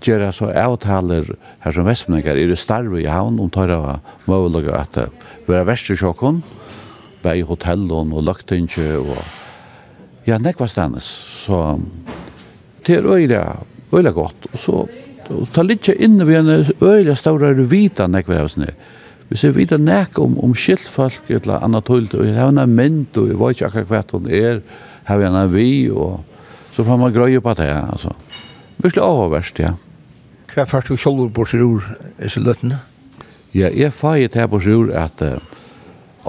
gjør 0.00 0.24
jeg 0.24 0.36
så 0.38 0.48
avtaler 0.62 1.28
her 1.64 1.76
som 1.76 1.88
vestmenninger, 1.88 2.38
er 2.40 2.48
det 2.50 2.58
starve 2.58 3.02
i 3.02 3.10
havn, 3.10 3.38
om 3.42 3.50
tar 3.52 3.72
jeg 3.74 3.98
mulig 4.30 4.70
at 4.72 4.96
det 4.96 5.10
var 5.50 5.68
verste 5.68 5.96
sjokken, 5.98 6.40
bare 7.20 7.42
i 7.42 7.44
hotellen 7.44 8.14
og 8.16 8.24
løktinge, 8.24 8.88
og 9.02 9.20
ja, 10.26 10.40
nekva 10.40 10.68
stannes. 10.70 11.04
Så 11.44 11.76
det 12.86 13.00
er 13.00 13.12
øyla, 13.12 13.44
øyla 13.92 14.16
godt, 14.16 14.48
og 14.52 14.58
så 14.58 14.80
Og 15.30 15.46
ta 15.54 15.62
litt 15.62 15.86
inne 15.92 16.26
ved 16.26 16.40
en 16.40 16.72
øyla 16.82 17.14
større 17.14 17.52
vita 17.70 18.08
nekva 18.10 18.40
hos 18.42 18.56
nekva 18.58 18.98
Vi 19.30 19.38
ser 19.38 19.52
vet 19.54 19.76
nek 19.78 20.18
om, 20.18 20.34
om 20.42 20.54
skiltfolk 20.58 21.28
eller 21.30 21.62
annet 21.62 21.86
tullt, 21.86 22.16
og 22.18 22.26
jeg 22.26 22.34
har 22.34 22.50
en 22.50 22.74
mynd, 22.74 23.12
og 23.14 23.28
jeg 23.30 23.38
vet 23.38 23.60
ikke 23.60 23.68
akkurat 23.68 24.10
hva 24.10 24.18
hun 24.18 24.26
er, 24.26 24.58
har 25.06 25.20
vi 25.20 25.28
en 25.28 25.52
vi, 25.52 25.70
og 25.90 26.24
så 26.74 26.82
får 26.86 26.98
man 26.98 27.14
grøye 27.14 27.42
på 27.42 27.54
det, 27.60 27.70
altså. 27.70 28.10
Virkelig 28.82 29.04
oververst, 29.04 29.62
ja. 29.62 29.76
Hva 30.50 30.64
er 30.64 30.70
først 30.70 30.90
du 30.90 30.98
selv 30.98 31.28
på 31.36 31.46
seg 31.46 31.62
ord, 31.62 31.86
er 32.18 32.32
så 32.32 32.42
løttene? 32.42 32.80
Ja, 33.54 33.70
jeg 33.70 33.94
får 33.94 34.18
jeg 34.18 34.32
til 34.34 34.50
på 34.50 34.60
seg 34.64 34.80
ord 34.80 34.90
at 34.98 35.22
uh, 35.22 35.38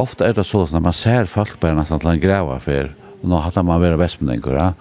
ofte 0.01 0.27
er 0.27 0.37
det 0.37 0.45
sånn 0.45 0.69
at 0.69 0.85
man 0.85 0.93
ser 0.93 1.29
folk 1.29 1.57
bare 1.61 1.79
nesten 1.79 2.01
til 2.01 2.13
en 2.13 2.21
greve 2.21 2.61
for, 2.61 2.93
og 3.21 3.33
nå 3.33 3.41
hadde 3.47 3.65
man 3.65 3.81
vært 3.81 4.01
vestmenninger, 4.01 4.61
ja. 4.61 4.71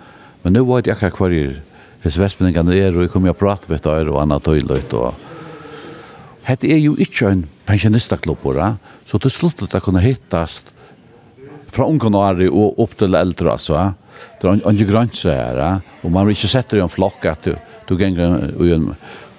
Men 0.44 0.58
nå 0.58 0.66
vet 0.68 0.92
jeg 0.92 0.98
akkurat 0.98 1.16
hva 1.16 1.32
er, 1.40 1.58
hvis 2.04 2.20
vestmenningene 2.20 2.76
er, 2.76 2.92
og 2.92 3.06
jeg 3.06 3.16
kommer 3.16 3.32
og 3.32 3.40
prate 3.40 3.72
med 3.72 3.80
dere 3.88 4.12
og 4.12 4.20
annet 4.26 4.44
tullt, 4.44 4.92
og 4.92 5.29
Hette 6.50 6.66
er 6.66 6.80
jo 6.82 6.96
ikke 6.98 7.30
en 7.30 7.44
pensjonistaklubb, 7.68 8.42
så 9.06 9.18
til 9.22 9.30
slutt 9.30 9.62
at 9.62 9.76
det 9.76 9.82
kunne 9.84 10.02
hittast 10.02 10.72
fra 11.70 11.86
unge 11.86 12.10
åri 12.18 12.48
og 12.50 12.80
opp 12.82 12.96
til 12.98 13.14
eldre, 13.14 13.52
altså. 13.54 13.92
Det 14.40 14.48
er 14.48 14.64
en 14.66 14.80
granse 14.88 15.30
her, 15.30 15.60
og 16.02 16.10
man 16.10 16.26
vil 16.26 16.34
ikke 16.34 16.50
sette 16.50 16.78
i 16.78 16.82
en 16.82 16.90
flokk 16.90 17.28
at 17.30 17.46
du, 17.46 17.54
du 17.86 17.94
ganger 18.00 18.50
i 18.58 18.72
en, 18.74 18.88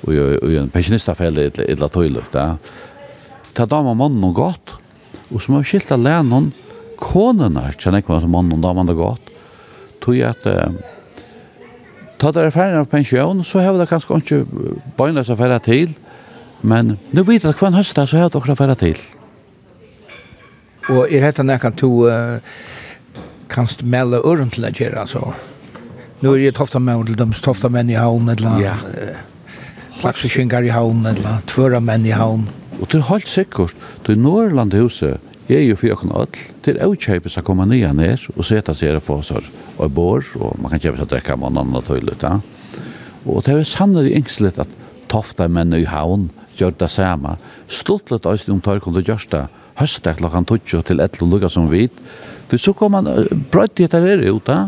i 0.07 0.55
en 0.62 0.72
pensjonistafelle 0.72 1.49
i 1.49 1.51
et 1.51 1.84
tøylukt. 1.91 2.32
Det 2.32 3.66
er 3.66 3.68
da 3.74 3.82
man 3.84 3.99
mannen 3.99 4.24
og 4.30 4.38
godt, 4.39 4.78
og 5.32 5.43
som 5.43 5.57
har 5.57 5.68
skilt 5.68 5.91
alene 5.91 6.30
noen 6.30 6.49
konene, 7.01 7.68
kjenner 7.76 7.99
ikke 7.99 8.14
hva 8.14 8.22
som 8.24 8.32
mannen 8.32 8.55
og 8.55 8.64
damen 8.64 8.88
det 8.88 8.95
godt, 8.95 9.36
tog 9.99 10.16
jeg 10.16 10.32
at 10.32 10.47
ta 12.22 12.32
der 12.32 12.47
erfaring 12.47 12.80
av 12.80 12.88
pensjon, 12.88 13.43
så 13.43 13.59
har 13.66 13.76
vi 13.76 13.82
det 13.82 13.89
kanskje 13.91 14.22
ikke 14.22 14.41
bøgnløs 14.95 15.34
affæra 15.34 15.59
til, 15.66 15.91
Men 16.62 16.97
nu 17.12 17.24
vet 17.24 17.43
jag 17.43 17.57
kvann 17.57 17.74
hösta 17.74 18.07
så 18.07 18.18
här 18.18 18.36
också 18.36 18.55
färra 18.55 18.76
till. 18.76 18.97
Och 20.89 21.12
är 21.12 21.22
detta 21.22 21.43
när 21.43 21.57
kan 21.57 21.74
to 21.74 22.09
uh, 22.09 22.38
kanst 23.47 23.82
mella 23.82 24.18
örnt 24.18 24.57
lägger 24.57 24.99
alltså. 24.99 25.34
Nu 26.20 26.34
är 26.34 26.38
det 26.38 26.51
tofta 26.51 26.80
män 26.80 27.05
till 27.05 27.16
dem 27.16 27.34
tofta 27.34 27.70
män 27.70 27.89
i 27.89 27.93
havn 27.93 28.30
eller 28.30 28.62
ja. 28.62 28.74
uh, 30.03 30.12
skingar 30.14 30.64
i 30.64 30.70
havn 30.70 31.05
eller 31.05 31.38
tvöra 31.45 31.80
män 31.80 32.05
i 32.05 32.12
havn. 32.12 32.49
Och 32.80 32.88
det 32.91 32.97
är 32.97 33.01
helt 33.01 33.28
säkert. 33.28 33.76
Det 34.05 34.12
är 34.12 34.16
Norrlandhuset 34.16 35.22
er 35.49 35.64
jo 35.66 35.76
fyrir 35.76 35.97
okkur 35.97 36.14
öll 36.16 36.41
til 36.64 36.80
avkjøpes 36.80 37.38
å 37.39 37.43
komme 37.45 37.66
nya 37.68 37.91
nes 37.93 38.28
og 38.36 38.45
seta 38.47 38.76
seg 38.78 38.95
og 38.95 39.03
få 39.03 39.18
seg 39.26 39.47
og 39.78 39.91
bor, 39.91 40.24
og 40.39 40.59
man 40.62 40.72
kan 40.72 40.80
kjøpe 40.80 41.01
seg 41.01 41.09
drekka 41.12 41.36
med 41.39 41.51
en 41.51 41.64
annen 41.64 41.84
tøylet. 41.88 42.24
Ja. 42.24 42.39
Og 43.26 43.43
det 43.45 43.55
er 43.55 43.68
sannelig 43.68 44.14
engstelig 44.16 44.53
at 44.62 44.70
tofta 45.12 45.47
menn 45.51 45.74
i 45.76 45.84
havn 45.89 46.30
gjør 46.60 46.76
det 46.78 46.89
samme. 46.91 47.38
Stort 47.68 48.12
litt 48.12 48.28
også 48.28 48.52
om 48.54 48.62
tar 48.64 48.82
kunne 48.84 49.04
gjøre 49.06 49.30
det 49.32 49.45
høstet 49.80 50.20
klokken 50.20 50.45
12 50.45 50.84
til 50.88 51.02
et 51.02 51.18
eller 51.18 51.38
annet 51.38 51.54
som 51.54 51.70
vit. 51.72 51.95
Det 52.52 52.60
så 52.60 52.74
kom 52.76 52.97
han 52.97 53.08
brøtt 53.52 53.80
i 53.80 53.88
etter 53.88 54.06
er 54.06 54.26
ut 54.28 54.45
da. 54.47 54.66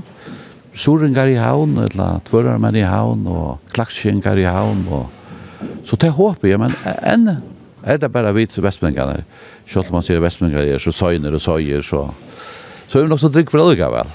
Soringar 0.74 1.30
i 1.30 1.38
havn, 1.38 1.76
eller 1.84 2.22
tvørarmenn 2.26 2.80
i 2.80 2.88
havn, 2.88 3.28
og 3.30 3.74
klakskjengar 3.76 4.40
i 4.42 4.48
havn. 4.48 4.86
Og... 4.90 5.68
Så 5.86 6.00
det 6.02 6.14
håper 6.16 6.50
jeg, 6.50 6.62
men 6.62 6.74
enn 7.04 7.36
er 7.84 8.00
det 8.00 8.10
bare 8.14 8.32
vit 8.34 8.56
vestmengene. 8.56 9.22
Selv 9.68 9.92
om 9.92 10.00
man 10.00 10.08
sier 10.08 10.24
vestmengene 10.24 10.64
er 10.74 10.82
så 10.82 10.94
søgner 10.96 11.36
og 11.36 11.44
søyer, 11.44 11.84
så, 11.86 12.08
så 12.88 13.00
er 13.00 13.06
det 13.06 13.12
nok 13.12 13.22
så 13.22 13.30
drygg 13.30 13.52
for 13.52 13.62
alle 13.62 13.92
vel. 13.98 14.12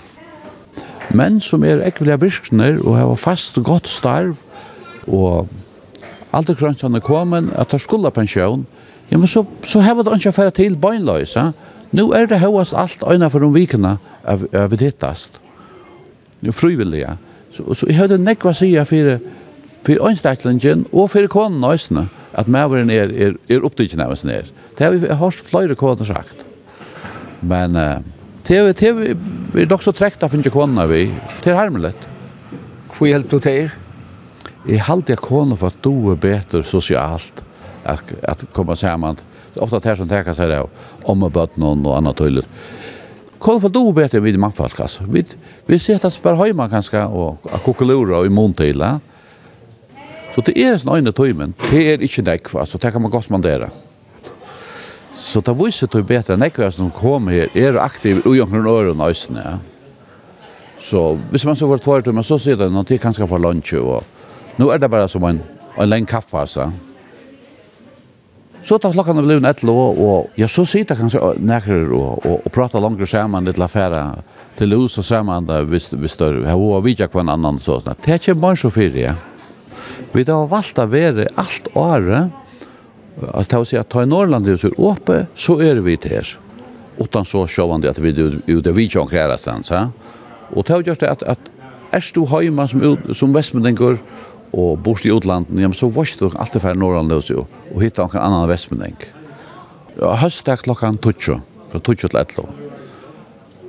Men 1.15 1.39
som 1.41 1.65
er 1.65 1.85
ekvelige 1.87 2.21
virkner 2.21 2.81
og 2.83 2.97
har 2.97 3.15
fast 3.21 3.61
og 3.61 3.69
godt 3.69 3.89
starv, 3.89 4.41
og 5.07 5.49
Alt 6.33 6.51
er 6.51 6.59
grønt 6.59 6.83
han 6.85 6.99
er 6.99 7.05
kommet, 7.05 7.49
at 7.57 7.73
det 7.73 7.81
skulle 7.81 8.11
pensjon, 8.13 8.67
ja, 9.09 9.17
men 9.17 9.29
så, 9.29 9.45
så 9.65 9.81
har 9.81 9.97
det 9.97 10.19
ikke 10.19 10.33
færre 10.37 10.53
til 10.53 10.77
bøgnløse. 10.77 11.53
Nå 11.97 12.11
er 12.13 12.27
det 12.29 12.43
høyest 12.43 12.77
alt 12.77 13.05
øyne 13.09 13.31
for 13.33 13.45
om 13.47 13.55
vikene 13.55 13.97
av, 14.29 14.45
av 14.53 14.75
dittast. 14.77 15.41
Det 16.41 16.53
er 16.53 16.57
frivillige. 16.57 17.15
Så, 17.55 17.65
så 17.75 17.89
jeg 17.89 17.97
hadde 17.97 18.21
nekva 18.21 18.53
sida 18.53 18.85
for, 18.85 19.17
for 19.87 20.09
øynsteklingen 20.11 20.85
og 20.93 21.09
for 21.15 21.31
konen 21.33 21.65
øyne, 21.65 22.09
at 22.37 22.49
medveren 22.53 22.93
er, 22.93 23.09
er, 23.09 23.35
er 23.49 23.65
opptidgen 23.65 24.05
av 24.05 24.13
oss 24.13 24.27
ned. 24.29 24.53
Det 24.77 24.85
har 24.85 24.93
vi 24.93 25.09
hørt 25.09 25.41
flere 25.49 25.75
koner 25.75 26.05
sagt. 26.05 26.45
Men 27.41 27.77
uh, 27.77 28.05
det 28.47 28.57
er, 28.59 28.73
det 28.73 28.89
er, 28.89 29.17
vi 29.55 29.65
er 29.65 29.71
nok 29.71 29.83
så 29.83 29.95
trekt 29.97 30.23
av 30.23 30.35
finne 30.35 30.53
koner 30.53 30.87
vi. 30.91 31.07
Det 31.41 31.55
er 31.55 31.59
hermelig. 31.63 31.95
Hvor 32.93 33.09
helt 33.09 33.31
du 33.33 33.41
til? 33.41 33.73
Jeg 34.67 34.83
halte 34.89 35.15
jeg 35.15 35.23
kone 35.23 35.57
for 35.57 35.71
at 35.71 35.79
du 35.85 36.11
er 36.11 36.19
bedre 36.19 36.65
sosialt 36.67 37.45
at, 37.85 38.13
at 38.23 38.45
komme 38.53 38.77
sammen. 38.77 39.19
Det 39.53 39.61
er 39.61 39.65
ofte 39.65 39.81
det 39.85 39.97
som 40.01 40.09
tenker 40.11 40.35
seg 40.37 40.51
det 40.51 40.61
om 41.09 41.23
og 41.25 41.33
bøtt 41.33 41.59
noen 41.61 41.87
og 41.87 41.97
annet 41.99 42.19
tøyler. 42.19 42.49
Kone 43.39 43.63
for 43.63 43.71
at 43.71 43.77
du 43.77 43.85
er 43.87 43.97
bedre 44.01 44.23
vid 44.25 44.39
mannfalsk, 44.41 44.81
altså. 44.83 45.07
Vi, 45.07 45.23
vi 45.69 45.79
sitter 45.79 46.13
bare 46.23 46.51
hjemme 46.51 46.67
kanskje 46.73 47.05
og 47.07 47.47
kokolura 47.65 48.19
og 48.19 48.27
i 48.27 48.35
måntøyla. 48.35 48.97
Så 50.35 50.43
det 50.47 50.57
er 50.59 50.75
en 50.75 50.95
øyne 50.97 51.15
tøymen. 51.15 51.55
Det 51.71 51.85
er 51.93 52.03
ikke 52.03 52.27
nekv, 52.27 52.59
altså. 52.59 52.79
Det 52.83 52.93
kan 52.93 53.03
man 53.03 53.15
godt 53.15 53.31
mandere. 53.31 53.71
Så 55.19 55.41
det 55.45 55.55
viser 55.59 55.87
til 55.87 56.07
bedre 56.09 56.37
nekv 56.41 56.67
som 56.75 56.91
kommer 56.91 57.37
her, 57.37 57.51
er 57.55 57.79
aktiv 57.79 58.21
i 58.25 58.29
ujongren 58.29 58.67
øren 58.67 59.01
og 59.01 59.11
øsene. 59.11 59.43
Ja. 59.45 59.57
Så 60.79 61.19
hvis 61.31 61.45
man 61.45 61.57
så 61.57 61.67
får 61.67 61.83
tvær 61.83 62.05
tøymen, 62.07 62.25
så 62.25 62.39
sier 62.39 62.57
det 62.59 62.71
noen 62.73 62.87
tid 62.87 63.01
kanskje 63.03 63.27
for 63.27 63.43
lunsje 63.43 63.81
og 63.83 64.18
Nu 64.59 64.71
er 64.71 64.79
det 64.79 64.91
bare 64.91 65.09
som 65.09 65.25
en, 65.25 65.41
en 65.79 65.89
lenge 65.89 66.11
kaffepause. 66.11 66.67
Så 68.67 68.79
tar 68.79 68.93
klokken 68.93 69.21
blir 69.23 69.39
en 69.39 69.49
etlo, 69.49 69.75
og 69.75 70.35
ja, 70.37 70.49
så 70.51 70.65
sitter 70.67 70.99
kanskje 70.99 71.21
nekker 71.39 71.93
og, 71.95 72.27
og, 72.27 72.43
og 72.43 72.53
prater 72.53 72.83
langere 72.83 73.07
sammen 73.09 73.47
litt 73.47 73.61
affære 73.63 74.03
til 74.59 74.75
hus 74.75 74.99
og 74.99 75.07
sammen 75.07 75.47
der 75.47 75.65
hvis, 75.71 75.87
hvis 75.95 76.19
det 76.19 76.33
er 76.43 76.59
hva 76.59 76.83
vi 76.83 76.97
ikke 76.97 77.09
hver 77.15 77.31
annan 77.31 77.61
så 77.63 77.79
sånn. 77.79 77.97
Det 78.03 78.17
er 78.17 78.21
ikke 78.21 78.35
bare 78.43 78.59
så 78.59 78.73
fire, 78.75 78.99
ja. 78.99 79.15
Vi 80.13 80.25
har 80.27 80.51
valgt 80.51 80.83
å 80.83 80.89
være 80.91 81.29
alt 81.39 81.71
året, 81.79 82.35
at 83.29 83.49
det 83.51 83.63
vil 83.63 83.71
si 83.71 83.79
at 83.79 83.91
ta 83.93 84.03
i 84.03 84.11
Norrland 84.11 84.47
det 84.47 84.59
er 84.59 84.77
åpe, 84.77 85.27
så 85.39 85.61
er 85.63 85.81
vi 85.85 85.97
til 85.97 86.19
her. 86.19 86.35
Utan 86.99 87.27
så 87.29 87.45
sjåvan 87.47 87.83
det 87.83 87.93
at 87.93 88.03
vi 88.03 88.11
er 88.11 88.63
det 88.65 88.75
vi 88.75 88.89
ikke 88.89 89.05
omkring 89.05 89.23
her 89.23 89.37
stans, 89.39 89.71
ja. 89.71 89.87
Og 90.51 90.65
det 90.67 90.75
har 90.75 90.83
gjort 90.83 91.05
det 91.05 91.15
at, 91.15 91.23
at 91.37 91.53
er 91.93 92.11
du 92.15 92.25
heima 92.27 92.67
som, 92.69 92.83
som 93.15 93.35
vestmenninger, 93.35 94.01
og 94.53 94.79
bort 94.81 95.05
i 95.05 95.13
utlandet, 95.13 95.53
ja, 95.61 95.69
men 95.69 95.77
så 95.77 95.91
var 95.93 96.09
det 96.09 96.31
alltid 96.41 96.63
færre 96.63 96.79
norrland 96.79 97.13
løs 97.13 97.31
jo, 97.31 97.45
og 97.75 97.83
hitta 97.83 98.07
noen 98.07 98.23
annan 98.23 98.49
vestmenning. 98.49 98.97
Ja, 99.99 100.15
høst 100.23 100.49
er 100.49 100.61
klokkan 100.63 100.97
20, 100.97 101.41
fra 101.73 101.81
20 101.81 102.09
til 102.09 102.21
11. 102.21 102.47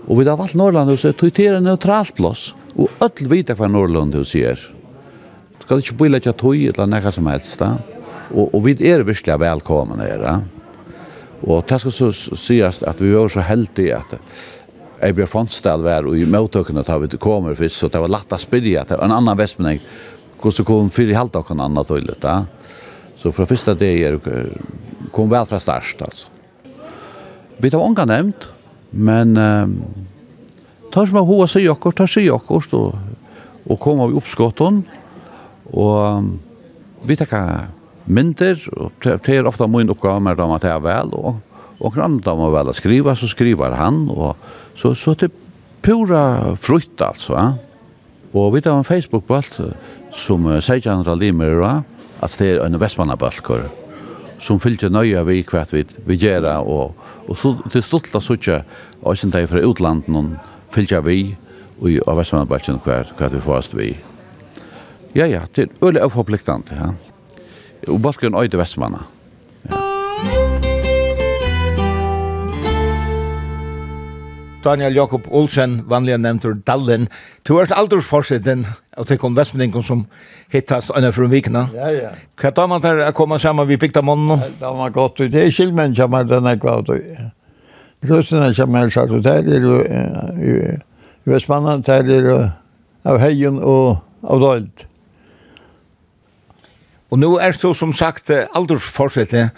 Og 0.10 0.18
vi 0.18 0.28
har 0.28 0.40
valgt 0.40 0.58
norrland 0.58 0.92
løs, 0.92 1.06
tog 1.18 1.34
til 1.36 1.58
en 1.58 1.68
neutralt 1.68 2.16
plass, 2.16 2.54
og 2.80 2.92
öll 3.04 3.32
vita 3.32 3.58
hva 3.58 3.68
norrland 3.68 4.16
løs 4.16 4.36
er. 4.40 4.62
Du 5.60 5.66
skal 5.68 5.84
ikke 5.84 6.00
bilegge 6.04 6.34
tog 6.34 6.56
eller 6.56 6.88
nekka 6.88 7.12
som 7.12 7.28
helst, 7.28 7.60
da. 7.60 7.76
Og, 8.30 8.54
og 8.54 8.64
vi 8.68 8.78
er 8.88 9.04
virkelig 9.04 9.40
velkomne 9.42 10.00
her, 10.06 10.24
da. 10.24 10.38
Og 11.44 11.64
det 11.68 11.80
skal 11.82 11.96
så 11.96 12.10
sies 12.14 12.82
at 12.84 13.02
vi 13.02 13.14
var 13.16 13.32
så 13.32 13.44
heldige 13.48 14.00
at 14.00 14.18
Jeg 15.00 15.16
ble 15.16 15.24
fondstad 15.32 15.80
vær, 15.80 16.10
og 16.12 16.18
i 16.20 16.26
møttøkene 16.28 16.82
tar 16.84 17.00
vi 17.00 17.08
kommer 17.16 17.56
først, 17.56 17.78
så 17.80 17.88
det 17.88 18.02
var 18.04 18.12
latt 18.12 18.34
å 18.36 18.38
spyrja 18.38 18.82
til 18.84 19.00
en 19.00 19.14
annan 19.16 19.38
vestmenning 19.40 19.80
går 20.42 20.52
så 20.52 20.64
kom 20.64 20.90
fyra 20.90 21.18
halvt 21.18 21.36
och 21.36 21.48
kan 21.48 21.60
annat 21.60 21.88
toalett 21.88 22.22
där. 22.22 22.44
Så 23.16 23.32
för 23.32 23.46
första 23.46 23.74
det 23.74 24.04
är 24.04 24.20
kom 25.12 25.30
väl 25.30 25.46
från 25.46 25.60
start 25.60 25.96
alltså. 26.02 26.28
Vi 27.58 27.72
tar 27.72 27.80
ånga 27.80 28.06
nämnt 28.06 28.50
men 28.90 29.38
eh, 29.38 29.68
tar 30.92 31.06
som 31.06 31.18
hoa 31.18 31.48
sig 31.48 31.64
jakor 31.64 31.92
tar 31.92 32.08
sig 32.08 32.26
jakor 32.26 32.66
då 32.70 33.00
och 33.64 33.80
kommer 33.80 34.08
vi 34.08 34.14
uppskotton 34.14 34.84
och 35.64 36.24
vi 37.02 37.16
tar 37.16 37.60
mynter 38.06 38.70
och 38.80 38.92
det 39.00 39.30
är 39.30 39.48
ofta 39.48 39.68
min 39.68 39.90
uppgave 39.90 40.20
med 40.20 40.38
dem 40.38 40.52
att 40.52 40.64
jag 40.64 40.80
väl 40.80 41.10
och 41.10 41.36
och 41.80 41.94
han 41.94 42.20
de 42.20 42.54
väl 42.54 42.66
väl 42.66 42.74
skriva 42.74 43.16
så 43.16 43.28
skriver 43.28 43.72
han 43.72 44.10
och 44.10 44.38
så 44.76 44.96
så 44.96 45.16
typ 45.16 45.34
pura 45.82 46.56
frukt 46.56 47.02
alltså. 47.02 47.34
Eh? 47.34 47.54
Och 48.32 48.56
vi 48.56 48.62
tar 48.62 48.78
en 48.78 48.84
Facebook-bult 48.84 49.62
som 50.16 50.46
uh, 50.48 50.60
seitjanra 50.64 51.16
limer 51.16 51.62
at 52.20 52.36
det 52.40 52.56
er 52.56 52.64
en 52.66 52.80
vestmannabalkor 52.80 53.68
som 54.40 54.60
fyllt 54.60 54.88
nøye 54.92 55.22
vi 55.28 55.42
hva 55.44 55.66
vi, 55.72 55.84
vi 56.08 56.18
gjerra 56.20 56.60
og, 56.64 56.96
og 57.28 57.38
så, 57.38 57.54
til 57.72 57.84
stolt 57.84 58.16
av 58.16 58.24
suttje, 58.24 58.62
og 59.02 59.14
òsint 59.14 59.36
deg 59.36 59.50
fra 59.52 59.64
utlandet 59.66 60.40
fylgja 60.72 61.02
vi 61.04 61.36
og 61.80 62.00
av 62.08 62.20
vestmannabalkor 62.20 62.80
hva, 62.86 63.04
hva 63.18 63.32
vi 63.34 63.44
fast 63.44 63.76
vi 63.78 63.90
Ja, 65.18 65.26
ja, 65.26 65.42
det 65.56 65.64
er 65.64 65.70
øyelig 65.82 66.04
avforpliktande, 66.06 66.76
ja. 66.78 66.92
Og 67.90 67.98
balkon 68.02 68.36
øyde 68.38 68.60
vestmanna. 68.60 69.08
Daniel 74.64 74.96
Jakob 74.96 75.28
Olsen, 75.32 75.84
vanlig 75.88 76.18
nevnt 76.20 76.46
ur 76.46 76.58
Dallen. 76.68 77.08
Du 77.48 77.54
har 77.56 77.72
aldrig 77.72 78.04
forsiden 78.04 78.66
av 78.98 79.06
tekken 79.08 79.30
konvestmeningen 79.30 79.84
som 79.84 80.04
hittas 80.52 80.90
under 80.90 81.12
for 81.16 81.24
en 81.24 81.32
vikna. 81.32 81.68
Ja, 81.76 81.92
ja. 81.96 82.10
Hva 82.36 82.52
tar 82.52 82.68
man 82.68 82.84
der 82.84 83.06
å 83.08 83.14
komme 83.16 83.40
sammen 83.40 83.68
vid 83.70 83.80
Piktamonnen? 83.80 84.44
Det 84.60 84.74
var 84.82 84.92
godt, 84.96 85.24
det 85.32 85.46
er 85.46 85.56
skilmen 85.56 85.96
som 85.96 86.14
er 86.18 86.28
denne 86.28 86.58
kvart. 86.60 86.92
Russene 88.10 88.52
som 88.56 88.76
er 88.76 88.92
satt 88.92 89.16
ut 89.16 89.28
her, 89.28 89.48
er 89.48 89.66
i 90.44 90.54
Vestmannen, 91.30 91.84
der 91.88 92.14
er 92.18 92.30
av 93.08 93.20
Heien 93.24 93.60
og 93.64 94.00
av 94.28 94.44
Døyld. 94.44 94.86
Og 97.10 97.20
nå 97.24 97.36
er 97.42 97.56
du 97.56 97.72
som 97.74 97.96
sagt 97.96 98.30
aldri 98.30 98.48
aldersforsettet. 98.60 99.56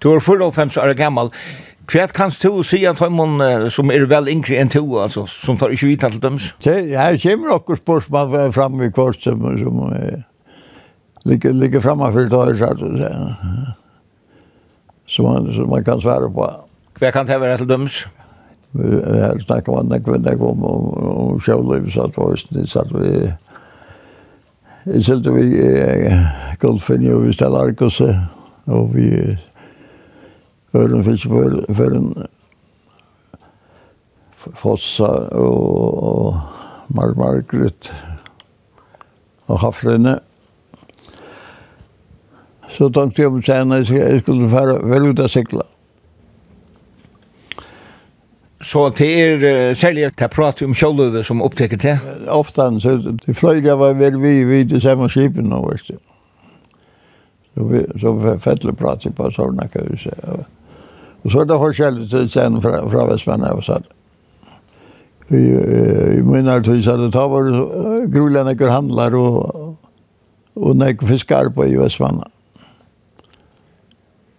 Du 0.00 0.10
er 0.10 0.20
45 0.20 0.80
år 0.80 0.96
gammal. 0.96 1.30
Ja. 1.30 1.69
Kvært 1.90 2.12
kanst 2.14 2.44
du 2.44 2.60
si 2.62 2.84
at 2.86 3.00
han 3.02 3.16
som 3.74 3.90
er 3.90 4.04
vel 4.06 4.28
yngre 4.30 4.60
enn 4.60 4.70
to, 4.70 4.84
altså, 5.02 5.24
som 5.26 5.56
tar 5.58 5.72
ikke 5.74 5.88
vita 5.88 6.10
til 6.12 6.22
døms? 6.22 6.52
Her 6.62 7.18
kommer 7.18 7.50
noen 7.50 7.80
spørsmål 7.80 8.52
fram 8.54 8.78
i 8.86 8.90
kort 8.94 9.18
som, 9.18 9.42
som 9.58 9.80
eh, 9.96 10.22
ligger, 11.26 11.56
ligger 11.56 11.82
fremme 11.82 12.12
for 12.14 12.30
det 12.30 12.42
her, 12.62 12.78
så 12.78 12.86
å 12.86 12.94
si. 13.00 13.10
Som 15.10 15.26
man, 15.26 15.50
som 15.50 15.66
man 15.66 15.82
kan 15.82 15.98
svare 15.98 16.30
på. 16.30 16.46
Hva 17.00 17.10
kan 17.10 17.26
det 17.26 17.40
være 17.42 17.58
til 17.58 17.72
døms? 17.72 18.04
Her 18.78 19.40
snakker 19.42 19.74
man 19.74 19.90
ikke 19.96 20.14
om 20.14 20.22
det 20.22 20.36
om, 20.38 20.64
om, 20.64 20.90
om 21.10 21.40
sjøliv, 21.42 21.90
så 21.90 22.06
at 22.06 22.50
vi 22.54 22.66
satt 22.70 22.92
vi 22.94 23.14
Jeg 24.86 25.02
silte 25.04 25.32
vi 25.34 25.42
i 25.58 26.14
Guldfinn, 26.62 27.10
og 27.12 27.26
vi 27.26 27.34
steller 27.34 27.66
Argus, 27.66 27.98
og 28.70 28.94
vi 28.94 29.10
Øren 30.74 31.04
Fiskefjøren, 31.04 32.12
Fossa 34.54 35.04
og, 35.04 36.02
og 36.02 36.40
Mar 36.94 37.14
Margaret 37.16 37.92
og 39.46 39.60
Hafrene. 39.60 40.18
Så 42.68 42.88
tenkte 42.88 43.22
jeg 43.22 43.32
om 43.32 43.42
senere 43.42 43.82
at 43.82 43.90
jeg 43.90 44.20
skulle 44.20 44.50
være 44.52 44.78
vel 44.86 45.10
ut 45.10 45.20
av 45.20 45.28
sikla. 45.28 45.66
Så 48.62 48.88
det 48.98 49.08
er 49.20 49.34
uh, 49.40 49.76
særlig 49.76 50.04
at 50.04 50.20
jeg 50.20 50.30
prater 50.30 50.68
om 50.68 50.76
kjøløve 50.76 51.24
som 51.24 51.42
opptekker 51.42 51.80
til? 51.80 51.98
Oftan, 52.28 52.80
så 52.80 52.98
det 53.00 53.36
fløy 53.36 53.64
jeg 53.64 53.78
var 53.78 53.96
vel 53.98 54.20
vi 54.20 54.44
vi 54.44 54.64
til 54.68 54.82
samme 54.84 55.08
skipen 55.10 55.48
nå, 55.50 55.64
vet 55.66 55.88
du. 55.88 55.98
Så 57.54 57.66
vi, 57.66 57.84
så 57.98 58.14
fettelig 58.38 58.76
prater 58.78 59.10
på 59.16 59.30
sånne, 59.34 59.66
kan 59.72 59.88
du 59.88 59.96
si. 59.98 60.12
Ja. 60.14 60.38
Og 61.24 61.30
så 61.30 61.40
er 61.40 61.48
det 61.48 61.58
forskjellig 61.60 62.10
til 62.10 62.30
sen 62.30 62.62
från, 62.62 62.90
från 62.90 63.08
Västmanna 63.10 63.46
jeg 63.46 63.64
så 63.64 63.72
satt. 63.72 63.88
I 65.30 66.22
mina 66.24 66.60
tid 66.60 66.84
så 66.84 66.96
det 66.96 67.12
tar 67.12 67.28
var 67.28 67.50
gruliga 68.06 68.44
nekker 68.44 68.68
handlar 68.68 69.14
och, 69.14 69.76
och 70.54 70.76
nekker 70.76 71.06
fiskar 71.06 71.50
på 71.50 71.66
i 71.66 71.76
Västmanna. 71.76 72.24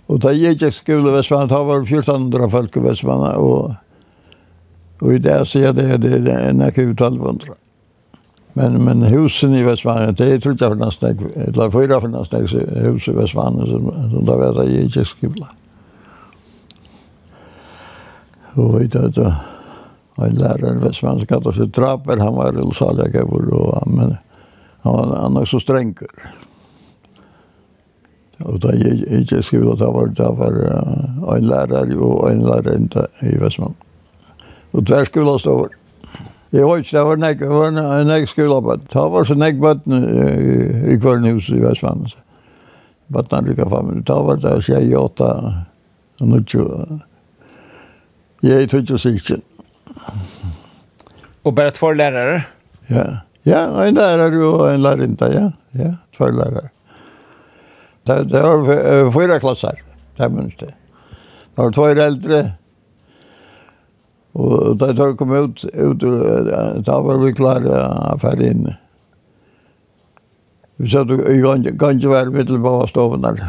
Och 0.08 0.20
da 0.20 0.34
jeg 0.36 0.58
gikk 0.60 0.76
skole 0.76 1.10
i 1.10 1.14
Vestmanna, 1.16 1.48
da 1.48 1.64
var 1.64 1.86
1400 1.86 2.50
folk 2.50 2.78
i 2.78 2.82
Vestmanna, 2.84 3.30
og, 3.40 3.76
og 5.00 5.14
i 5.14 5.22
dag 5.24 5.46
sier 5.48 5.72
det 5.72 6.02
det 6.04 6.28
er 6.28 6.52
nekker 6.52 6.90
1200. 6.92 7.54
Men, 8.54 8.76
men 8.84 9.06
husen 9.08 9.56
i 9.56 9.64
Vestmanna, 9.64 10.12
det 10.12 10.28
er 10.28 10.44
trodde 10.44 10.66
jeg 10.66 10.74
for 10.74 10.82
nesten, 10.84 11.24
eller 11.48 11.72
fyra 11.72 12.02
for 12.02 12.12
nesten 12.12 12.44
hus 12.90 13.08
i 13.08 13.16
Vestmanna, 13.16 13.70
som, 13.70 13.88
som 14.12 14.28
da 14.28 14.36
var 14.36 14.60
det 14.60 14.68
jeg 14.74 14.92
gikk 14.92 15.14
skole. 15.14 15.48
Og 18.56 18.76
vi 18.76 18.84
vet 18.84 18.96
at 19.00 19.18
en 20.22 20.38
lærer, 20.38 20.80
hvis 20.84 21.02
man 21.04 21.22
skal 21.24 21.42
ta 21.42 21.54
seg 21.56 21.72
draper, 21.74 22.20
han 22.20 22.36
var 22.36 22.54
rullsaljegaver, 22.58 23.50
og 23.56 23.74
han, 23.80 24.16
var 24.84 25.14
han 25.16 25.38
var 25.40 25.46
så 25.50 25.60
strenger. 25.62 26.12
Og 28.42 28.58
da 28.62 28.74
jeg 28.74 29.06
ikke 29.22 29.44
skrev 29.46 29.68
at 29.72 29.80
det 29.82 29.92
var, 29.94 30.10
det 30.18 30.30
var 30.38 30.56
uh, 30.58 31.36
en 31.36 31.46
lærer 31.46 31.94
og 31.98 32.32
en 32.32 32.42
lærer 32.46 33.06
i 33.22 33.36
Vestmann. 33.42 33.76
Og 34.74 34.86
tver 34.88 35.06
skulle 35.06 35.38
stå 35.40 35.52
over. 35.52 35.78
Jeg 36.52 36.68
vet 36.68 36.84
ikke, 36.84 36.98
det 36.98 37.06
var 37.08 37.16
nek, 37.22 37.40
det 37.40 37.50
var 37.50 38.04
nek 38.08 38.28
skulle 38.28 38.62
på. 38.62 38.76
Det 38.76 39.06
var 39.14 39.24
så 39.28 39.38
nek 39.38 39.62
bøtten 39.62 40.04
i 40.92 40.98
kvarn 41.00 41.30
hus 41.30 41.48
i 41.50 41.62
Vestmann. 41.62 42.10
Bøtten 43.14 43.52
er 43.52 43.70
familie. 43.70 44.04
Det 44.08 44.20
var 44.26 44.42
det, 44.42 44.58
jeg 44.68 44.98
åtta, 45.00 45.32
og 46.20 46.28
nå 46.28 46.42
Jeg 48.44 48.70
tog 48.70 49.06
ikke 49.06 49.42
Og 51.44 51.56
bare 51.56 51.72
två 51.72 51.92
lærere? 51.92 52.42
Ja. 52.90 53.04
Ja, 53.46 53.86
en 53.88 53.94
lärare 53.94 54.46
og 54.46 54.74
en 54.76 54.82
lärarinta, 54.82 55.26
ja. 55.34 55.52
Ja, 55.74 55.96
två 56.18 56.30
lærere. 56.30 56.70
Det, 58.08 58.30
det 58.30 58.42
var 58.42 59.12
fyra 59.12 59.40
klasser, 59.40 59.82
det 60.18 60.30
minns 60.32 60.56
det. 60.60 60.74
Det 61.56 61.64
var 61.64 61.72
två 61.72 61.86
eldre. 61.86 62.54
Og 64.34 64.80
da 64.80 64.86
jeg 64.86 65.18
kom 65.18 65.34
ut, 65.34 65.66
ut 65.66 66.06
da 66.86 67.00
var 67.04 67.20
vi 67.26 67.34
klare 67.36 67.82
å 68.14 68.16
fære 68.22 68.48
inn. 68.48 68.70
Vi 70.78 70.90
satt 70.90 71.12
i 71.12 71.42
ganska 71.42 72.10
varm 72.10 72.34
mittel 72.34 72.60
på 72.60 72.88
stoven 72.88 73.22
där. 73.22 73.44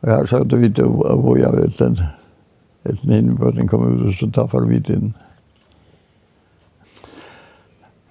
Och 0.00 0.08
här 0.08 0.26
satt 0.26 0.52
vi 0.52 0.72
til 0.72 0.84
och 0.84 1.22
bojade 1.22 1.62
ut 1.62 1.78
den. 1.78 1.96
Ja. 1.96 2.21
Et 2.88 3.04
inn 3.14 3.36
på 3.38 3.52
den 3.54 3.68
kom 3.70 3.84
ut, 3.86 4.06
og 4.08 4.16
så 4.18 4.26
ta 4.34 4.46
for 4.50 4.66
vidt 4.66 4.90
inn. 4.90 5.12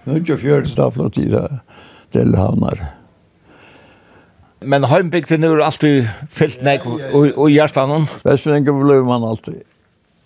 Nå 0.02 0.16
er 0.16 0.24
det 0.26 0.38
fjørt 0.40 0.72
tafla 0.74 1.10
til 1.12 2.36
havnar. 2.38 2.80
Men 4.62 4.86
heimbygden 4.86 5.44
er 5.46 5.62
alltid 5.62 6.08
fyllt 6.30 6.62
nek 6.66 6.86
og 6.86 7.46
hjertanen? 7.50 8.08
Vestvengen 8.26 8.80
ble 8.80 9.00
man 9.06 9.26
alltid. 9.26 9.62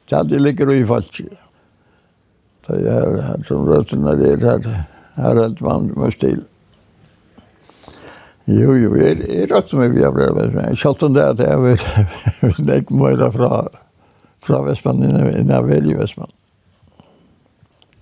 Tjaldi 0.07 0.38
ligger 0.40 0.70
og 0.70 0.78
i 0.80 0.86
falsk. 0.86 1.22
Det 2.66 2.82
er 2.90 3.16
her 3.22 3.47
som 3.49 3.66
røttene 3.68 4.14
er 4.14 4.44
her. 4.44 4.68
Her 5.16 5.40
er 5.44 5.57
man 5.64 5.90
med 5.97 6.14
stil. 6.14 6.44
Jo, 8.47 8.76
jo, 8.78 8.92
jeg 8.94 9.49
røkte 9.51 9.78
meg 9.80 9.97
vi 9.97 10.05
har 10.07 10.12
brevet. 10.14 10.55
Jeg 10.55 10.78
kjøpte 10.78 11.11
det 11.11 11.24
at 11.32 11.40
jeg 11.42 11.62
vet 11.64 12.61
nek 12.68 12.92
møyra 12.94 13.32
fra 13.34 13.64
fra 14.47 14.62
Vestmann 14.62 15.03
inn 15.03 15.53
av 15.53 15.68
veldig 15.68 15.99
Vestmann. 15.99 16.32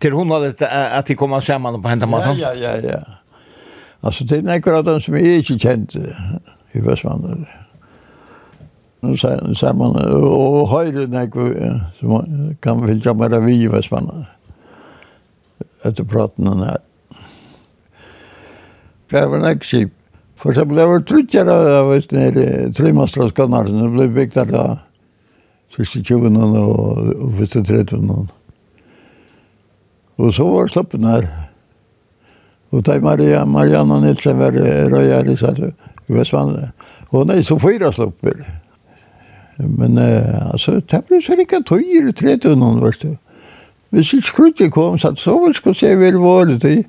Til 0.00 0.12
hun 0.12 0.32
hadde 0.34 0.68
at 0.68 1.08
de 1.08 1.16
kom 1.16 1.34
sammen 1.40 1.80
på 1.82 1.88
hentet 1.88 2.10
maten? 2.10 2.36
Ja, 2.38 2.52
ja, 2.52 2.76
ja. 2.76 2.98
ja. 2.98 3.20
Altså, 4.04 4.24
det 4.28 4.42
er 4.42 4.58
akkurat 4.58 4.84
den 4.84 5.00
som 5.00 5.14
jeg 5.16 5.40
ikke 5.40 5.58
kjente 5.58 6.02
i 6.74 6.82
Vestmann. 6.84 7.46
Nå 9.04 9.16
ser 9.16 9.72
man, 9.76 9.96
og 9.96 10.68
høyre 10.68 11.06
när 11.06 11.28
som 12.00 12.54
kan 12.62 12.86
väl 12.86 13.00
jag 13.04 13.16
bara 13.16 13.40
vi 13.40 13.62
i 13.62 13.68
Vestmann. 13.68 14.26
Etter 15.84 16.04
praten 16.04 16.46
här. 16.62 16.78
Jeg 19.10 19.28
var 19.30 19.36
en 19.36 19.60
skip. 19.60 19.92
For 20.36 20.50
eksempel, 20.50 20.78
jeg 20.78 20.88
var 20.88 21.00
truttjere 21.00 21.52
av 21.78 21.90
Vestmann, 21.90 22.72
Trymastraskanarsen, 22.72 23.82
det 23.82 23.90
blev 23.90 24.14
byggt 24.14 24.34
där 24.34 24.78
første 25.74 26.02
tjuvene 26.06 26.44
og 26.44 27.34
første 27.38 27.62
tredjene. 27.66 28.24
Og 30.18 30.34
så 30.34 30.46
var 30.46 30.70
slappen 30.70 31.06
her. 31.08 31.26
Og 32.74 32.82
da 32.86 32.98
Maria, 33.02 33.44
Marianne 33.44 34.00
Nilsen 34.02 34.38
var 34.38 34.54
røyere 34.54 35.32
i 35.32 35.36
Sælve, 35.36 35.72
i 36.08 36.14
Vestvandet. 36.14 36.70
Og 37.10 37.26
nei, 37.26 37.42
så 37.42 37.58
fyra 37.58 37.92
slapper. 37.92 38.40
Men 39.58 39.98
eh, 39.98 40.52
altså, 40.52 40.80
det 40.80 41.04
ble 41.06 41.20
så 41.22 41.36
ikke 41.38 41.62
tøyer 41.66 42.10
i 42.10 42.16
tredjene, 42.16 42.72
vet 42.82 43.02
du. 43.02 43.14
Hvis 43.94 44.12
ikke 44.16 44.26
skruttet 44.26 44.72
kom, 44.74 44.98
så 44.98 45.14
var 45.38 45.54
det 45.54 45.76
se 45.76 45.92
vi 45.94 46.06
vel 46.06 46.18
våre 46.18 46.58
til. 46.58 46.82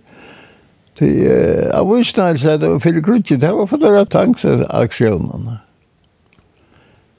Til 0.95 1.27
av 1.75 1.91
avisene, 1.91 2.39
så 2.39 2.55
det 2.57 2.69
var 2.71 2.79
fyrir 2.79 3.03
grunnet, 3.03 3.29
det 3.41 3.51
var 3.51 3.67
for 3.67 3.77
det 3.77 3.91
var 3.91 4.05
tanks 4.09 4.45
aksjonene. 4.45 5.59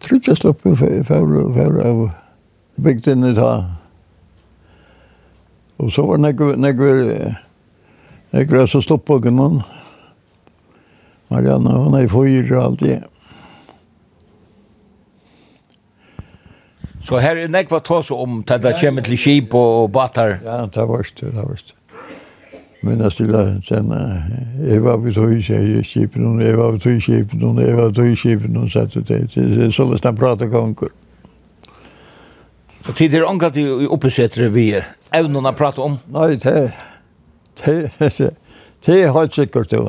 Trudja 0.04 0.34
fyrir 0.36 1.04
fyrir 1.06 1.80
av 1.84 2.04
bygden 2.76 3.24
i 3.30 3.34
ta. 3.34 3.50
Og 5.76 5.92
så 5.92 6.06
var 6.08 6.20
nekver, 6.20 6.56
nekver, 6.56 7.02
nekver 8.32 8.68
så 8.70 8.80
sloppen 8.84 9.28
og 9.28 9.36
noen. 9.36 9.60
Marianne, 11.32 11.72
hun 11.74 11.96
er 11.98 12.06
i 12.06 12.10
fyr 12.10 12.52
og 12.54 12.62
alt 12.62 12.84
det. 12.84 13.00
Så 17.06 17.20
her 17.22 17.38
er 17.38 17.50
nekva 17.50 17.78
tås 17.86 18.10
om 18.10 18.40
til 18.46 18.62
det 18.62 18.74
kommer 18.80 19.04
til 19.06 19.18
skip 19.18 19.54
og 19.54 19.92
batar? 19.94 20.40
Ja, 20.42 20.64
det 20.66 20.86
var 20.88 21.04
det, 21.06 21.32
det 21.34 21.42
var 21.42 21.54
det. 21.54 21.74
Men 22.86 23.02
jeg 23.02 23.12
stiller 23.16 23.56
den, 23.68 23.92
jeg 24.62 24.82
var 24.84 25.00
ved 25.02 25.16
tog 25.16 25.32
i 25.34 25.40
kjepen, 25.42 26.40
jeg 26.40 26.58
var 26.58 26.76
ved 26.76 26.84
tog 26.84 26.92
i 26.92 27.02
kjepen, 27.02 27.46
jeg 27.58 27.76
var 27.76 27.88
ved 27.90 27.96
tog 27.98 28.12
i 28.12 28.18
kjepen, 28.20 28.60
og 28.62 28.70
satt 28.70 28.96
ut 28.96 29.08
det. 29.08 29.24
Det 29.34 29.66
er 29.66 29.74
sånn 29.74 29.94
at 29.96 30.06
han 30.06 30.18
prater 30.18 30.50
ganger. 30.52 30.92
Og 32.86 32.94
tid 32.94 33.16
er 33.18 33.26
omgatt 33.26 33.56
i 33.58 33.66
oppesetter 33.90 34.46
vi 34.54 34.68
evnen 35.14 35.48
å 35.48 35.54
prate 35.58 35.82
om? 35.82 35.98
Nei, 36.14 36.36
det 36.38 36.52
er 36.54 36.76
det 38.86 38.94
er 39.02 39.12
helt 39.12 39.34
sikkert 39.34 39.70
det. 39.70 39.80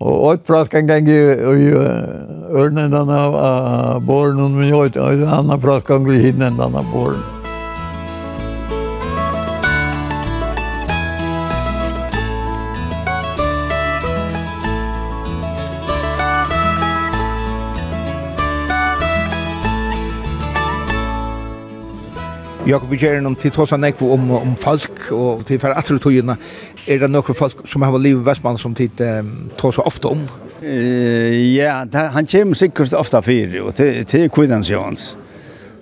Og 0.00 0.30
jeg 0.30 0.42
prater 0.44 0.78
en 0.78 0.88
gang 0.88 1.08
i 1.08 1.16
ørnen 2.56 2.92
denne 2.92 3.20
av 3.20 4.02
båren, 4.04 4.42
men 4.56 4.68
jeg 4.68 4.76
har 4.76 4.90
ikke 4.90 5.30
annet 5.38 5.62
prater 5.62 5.96
en 5.96 6.04
gang 6.04 6.18
i 6.18 6.26
hinnen 6.26 6.60
denne 6.60 6.84
av 6.84 6.92
båren. 6.92 7.35
Jakob 22.66 22.90
Bjerren 22.90 23.26
om 23.28 23.34
til 23.38 23.52
tosa 23.54 23.76
nekvo 23.78 24.08
om, 24.16 24.30
om 24.40 24.54
falsk 24.58 25.12
og 25.14 25.44
til 25.46 25.60
færre 25.62 25.78
atru 25.78 26.00
tøyina. 26.02 26.34
Er 26.90 27.04
det 27.04 27.10
noen 27.12 27.36
falsk 27.38 27.62
som 27.70 27.84
har 27.86 27.94
livet 27.94 28.24
i 28.24 28.26
Vestmann 28.26 28.58
som 28.58 28.74
tid 28.74 28.98
um, 29.06 29.30
tosa 29.58 29.84
ofte 29.86 30.10
om? 30.10 30.24
ja, 31.52 31.84
han 31.94 32.26
kommer 32.26 32.58
sikkert 32.58 32.94
ofte 32.96 33.20
fyr, 33.22 33.54
og 33.62 33.74
til, 33.76 34.02
til 34.08 34.30
kvinnans 34.32 34.70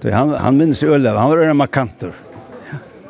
Det 0.02 0.12
Han, 0.12 0.34
han 0.34 0.56
minnes 0.56 0.82
Ølev, 0.82 1.16
han 1.16 1.30
var 1.30 1.38
øyne 1.38 1.54
markanter. 1.54 2.12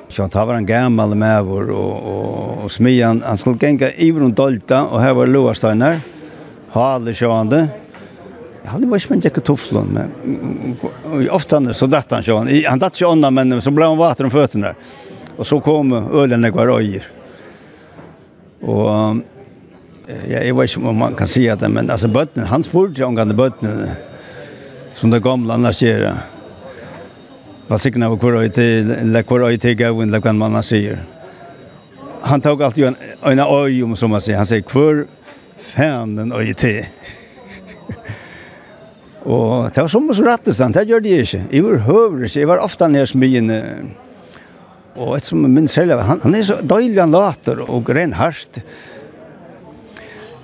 Så 0.08 0.22
han 0.22 0.30
tar 0.30 0.46
var 0.46 0.54
en 0.54 0.66
gammal 0.66 1.16
med 1.16 1.42
vår, 1.42 1.70
og, 1.72 2.06
og, 2.06 2.64
og 2.64 2.70
smian, 2.70 3.22
han 3.22 3.36
skulle 3.36 3.58
genga 3.58 3.90
i 3.98 4.12
rundt 4.12 4.36
dolta, 4.36 4.84
og 4.84 5.02
her 5.02 5.12
var 5.12 5.26
Loasteiner, 5.26 6.00
Hale 6.70 7.14
sjående, 7.14 7.68
Jag 8.64 8.70
hade 8.70 8.86
varit 8.86 9.10
med 9.10 9.24
Jack 9.24 9.44
tufflon 9.44 9.86
men 9.92 11.30
ofta 11.30 11.74
så 11.74 11.86
datt 11.86 12.10
han 12.10 12.22
så 12.22 12.36
han 12.36 12.64
han 12.66 12.78
datt 12.78 13.00
ju 13.00 13.06
undan 13.06 13.34
men 13.34 13.62
så 13.62 13.70
blev 13.70 13.88
han 13.88 13.98
vatten 13.98 14.26
om 14.26 14.30
fötterna. 14.30 14.74
Och 15.36 15.46
så 15.46 15.60
kom 15.60 15.92
ölen 15.92 16.40
när 16.40 16.50
går 16.50 16.78
öjer. 16.78 17.06
Och 18.60 18.88
ja, 20.28 20.42
jag 20.42 20.54
vet 20.54 20.76
inte 20.76 20.88
om 20.88 20.96
man 20.96 21.14
kan 21.14 21.26
säga 21.26 21.56
det 21.56 21.68
men 21.68 21.90
alltså 21.90 22.08
bötten 22.08 22.44
han 22.46 22.62
spurte 22.62 23.00
jag 23.00 23.08
angående 23.08 23.34
bötten 23.34 23.88
som 24.94 25.10
det 25.10 25.20
gamla 25.20 25.54
annars 25.54 25.82
ger. 25.82 26.14
Vad 27.66 27.80
sig 27.80 27.92
när 27.92 28.16
kvar 28.16 28.32
öj 28.32 28.50
till 28.50 28.96
la 29.02 29.22
kvar 29.22 29.40
öj 29.40 29.58
till 29.58 29.76
gå 29.76 30.02
in 30.02 30.10
la 30.10 30.20
kan 30.20 30.38
man 30.38 30.62
säger. 30.62 30.98
Han 32.20 32.40
tog 32.40 32.62
allt 32.62 32.76
ju 32.76 32.86
en 32.86 32.96
en 33.22 33.40
öj 33.40 33.84
om 33.84 33.96
som 33.96 34.10
man 34.10 34.20
säger 34.20 34.36
han 34.36 34.46
säger 34.46 34.62
kvar 34.62 35.06
fan 35.58 36.16
den 36.16 36.32
öj 36.32 36.54
till. 36.54 36.84
Og 39.24 39.70
det 39.72 39.80
var 39.80 39.88
som 39.88 40.10
så 40.12 40.24
rattes 40.24 40.58
den, 40.60 40.74
det 40.76 40.88
gjør 40.88 41.04
de 41.04 41.12
ikke. 41.22 41.44
Jeg 41.48 41.64
var 41.64 41.84
høvrig, 41.86 42.30
jeg 42.36 42.48
var 42.48 42.64
ofte 42.64 42.88
nere 42.92 43.08
smyen. 43.08 43.52
Og 44.94 45.16
et 45.16 45.26
som 45.26 45.40
min 45.48 45.68
selv, 45.68 45.96
han, 46.04 46.20
han 46.22 46.36
er 46.36 46.44
så 46.44 46.58
døylig 46.60 47.00
han 47.00 47.14
later 47.14 47.64
og 47.64 47.88
ren 47.96 48.12
hardt. 48.18 48.60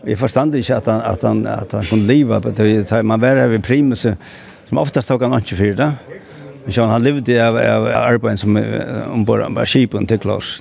Jeg 0.07 0.17
forstand 0.17 0.57
ikke 0.57 0.79
at 0.81 0.89
han, 0.89 1.03
at 1.05 1.27
han, 1.29 1.43
at 1.47 1.77
han 1.77 1.85
kunne 1.91 2.09
leve 2.09 2.41
på 2.41 2.55
det. 2.57 3.05
Man 3.05 3.21
var 3.21 3.37
her 3.37 3.53
ved 3.53 3.63
primus, 3.63 4.07
som 4.67 4.81
oftast 4.81 5.13
tok 5.13 5.27
han 5.27 5.37
ikke 5.39 5.61
for 5.61 5.77
det. 5.77 5.91
Men 6.65 6.73
så 6.73 6.89
han 6.89 7.05
levde 7.05 7.37
av, 7.43 7.57
av 7.61 7.87
arbeid 8.01 8.41
som 8.41 8.57
ombord 9.13 9.45
av 9.45 9.61
skipen 9.69 10.09
til 10.09 10.21
Klaus. 10.25 10.61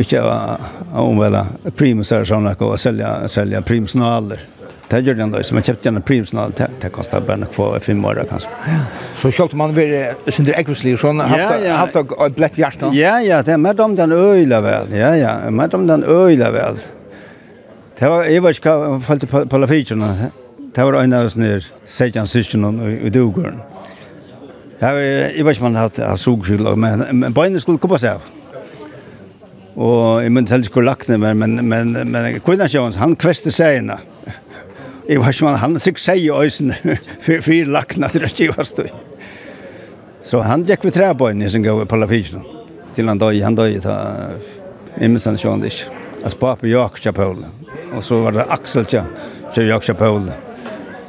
Ikke 0.00 0.22
av 0.24 1.04
omvela 1.04 1.44
primus 1.76 2.12
her, 2.14 2.24
sånn 2.24 2.48
og 2.48 2.56
selja, 2.56 2.78
selja, 2.80 3.12
selja 3.28 3.62
primusnaler. 3.66 4.46
Det 4.88 5.02
gjør 5.04 5.18
den 5.18 5.32
da, 5.34 5.42
så 5.44 5.52
man 5.52 5.64
kjøpte 5.66 5.84
gjerne 5.84 6.00
Prius 6.00 6.30
nå, 6.32 6.46
det 6.56 6.88
kostet 6.94 7.26
bare 7.28 7.42
nok 7.42 7.52
for 7.52 7.76
fem 7.84 8.00
år 8.08 8.22
kanskje. 8.30 8.76
Så 9.20 9.28
kjølte 9.36 9.58
man 9.60 9.74
var 9.76 10.32
Sindre 10.32 10.56
Ekvisli, 10.56 10.94
så 10.96 11.12
han 11.12 11.20
haft 11.68 11.98
et 12.00 12.36
blett 12.38 12.56
hjerte? 12.56 12.88
Ja, 12.96 13.18
ja, 13.20 13.42
det 13.44 13.52
er 13.58 13.60
med 13.60 13.80
om 13.84 13.96
den 13.98 14.14
øyla 14.16 14.62
vel, 14.64 14.94
ja, 14.96 15.12
ja, 15.18 15.34
med 15.52 15.76
om 15.76 15.84
den 15.90 16.06
øyla 16.08 16.48
vel. 16.56 16.80
Det 17.98 18.08
var, 18.08 18.24
jeg 18.30 18.42
vet 18.44 18.60
ikke 18.60 18.72
hva, 18.72 18.92
jeg 18.94 19.04
falt 19.04 19.28
på, 19.28 19.44
på 19.50 19.60
la 19.60 19.68
det 20.78 20.84
var 20.84 21.00
en 21.00 21.12
av 21.16 21.26
oss 21.26 21.34
nere, 21.34 21.64
Sejan 21.90 22.28
Sistjonen 22.30 22.78
i 23.02 23.10
Dugården. 23.10 23.60
Jeg 24.78 24.94
vet 25.42 25.56
ikke 25.56 25.64
om 25.64 25.72
han 25.72 25.78
hatt 25.80 25.98
sugskyld, 26.22 26.68
men, 26.78 27.02
men 27.18 27.34
bøyene 27.34 27.58
skulle 27.58 27.80
komme 27.82 27.98
seg 27.98 28.20
av. 28.20 28.28
Og 29.78 30.22
jeg 30.22 30.34
mente 30.34 30.54
selv 30.54 30.68
skulle 30.68 30.90
lagt 30.90 31.08
ned, 31.10 31.18
men, 31.18 31.38
men, 31.38 31.64
men, 31.66 32.12
men 32.12 32.38
kvinnansjøen, 32.46 32.94
han 33.00 33.16
kveste 33.18 33.50
seg 33.54 33.80
innan. 33.80 34.06
Jeg 35.08 35.22
var 35.22 35.32
ikke 35.32 35.46
man, 35.46 35.54
han 35.62 35.78
sikkert 35.80 36.04
seg 36.04 36.20
i 36.20 36.28
øysen 36.28 36.74
for 37.24 37.40
fire 37.40 37.70
lakna 37.72 38.10
til 38.12 38.26
det 38.28 38.48
var 38.52 38.66
støy. 38.68 38.90
Så 40.22 40.42
han 40.44 40.66
gikk 40.68 40.84
ved 40.84 40.92
trebøyene 40.98 41.48
som 41.48 41.64
gav 41.64 41.80
på 41.88 41.96
lafisjon, 41.96 42.44
Til 42.92 43.08
han 43.08 43.20
døy, 43.20 43.40
han 43.40 43.56
døy, 43.56 43.78
ta 43.80 43.94
imensan 45.00 45.38
sjående 45.40 45.70
ikke. 45.70 45.88
Altså 46.18 46.38
papi 46.38 46.72
Jakob 46.74 47.00
Kjapøl, 47.00 47.44
Og 47.94 48.04
så 48.04 48.20
var 48.20 48.36
det 48.36 48.46
Axel 48.50 48.84
Kjapøl, 48.84 50.32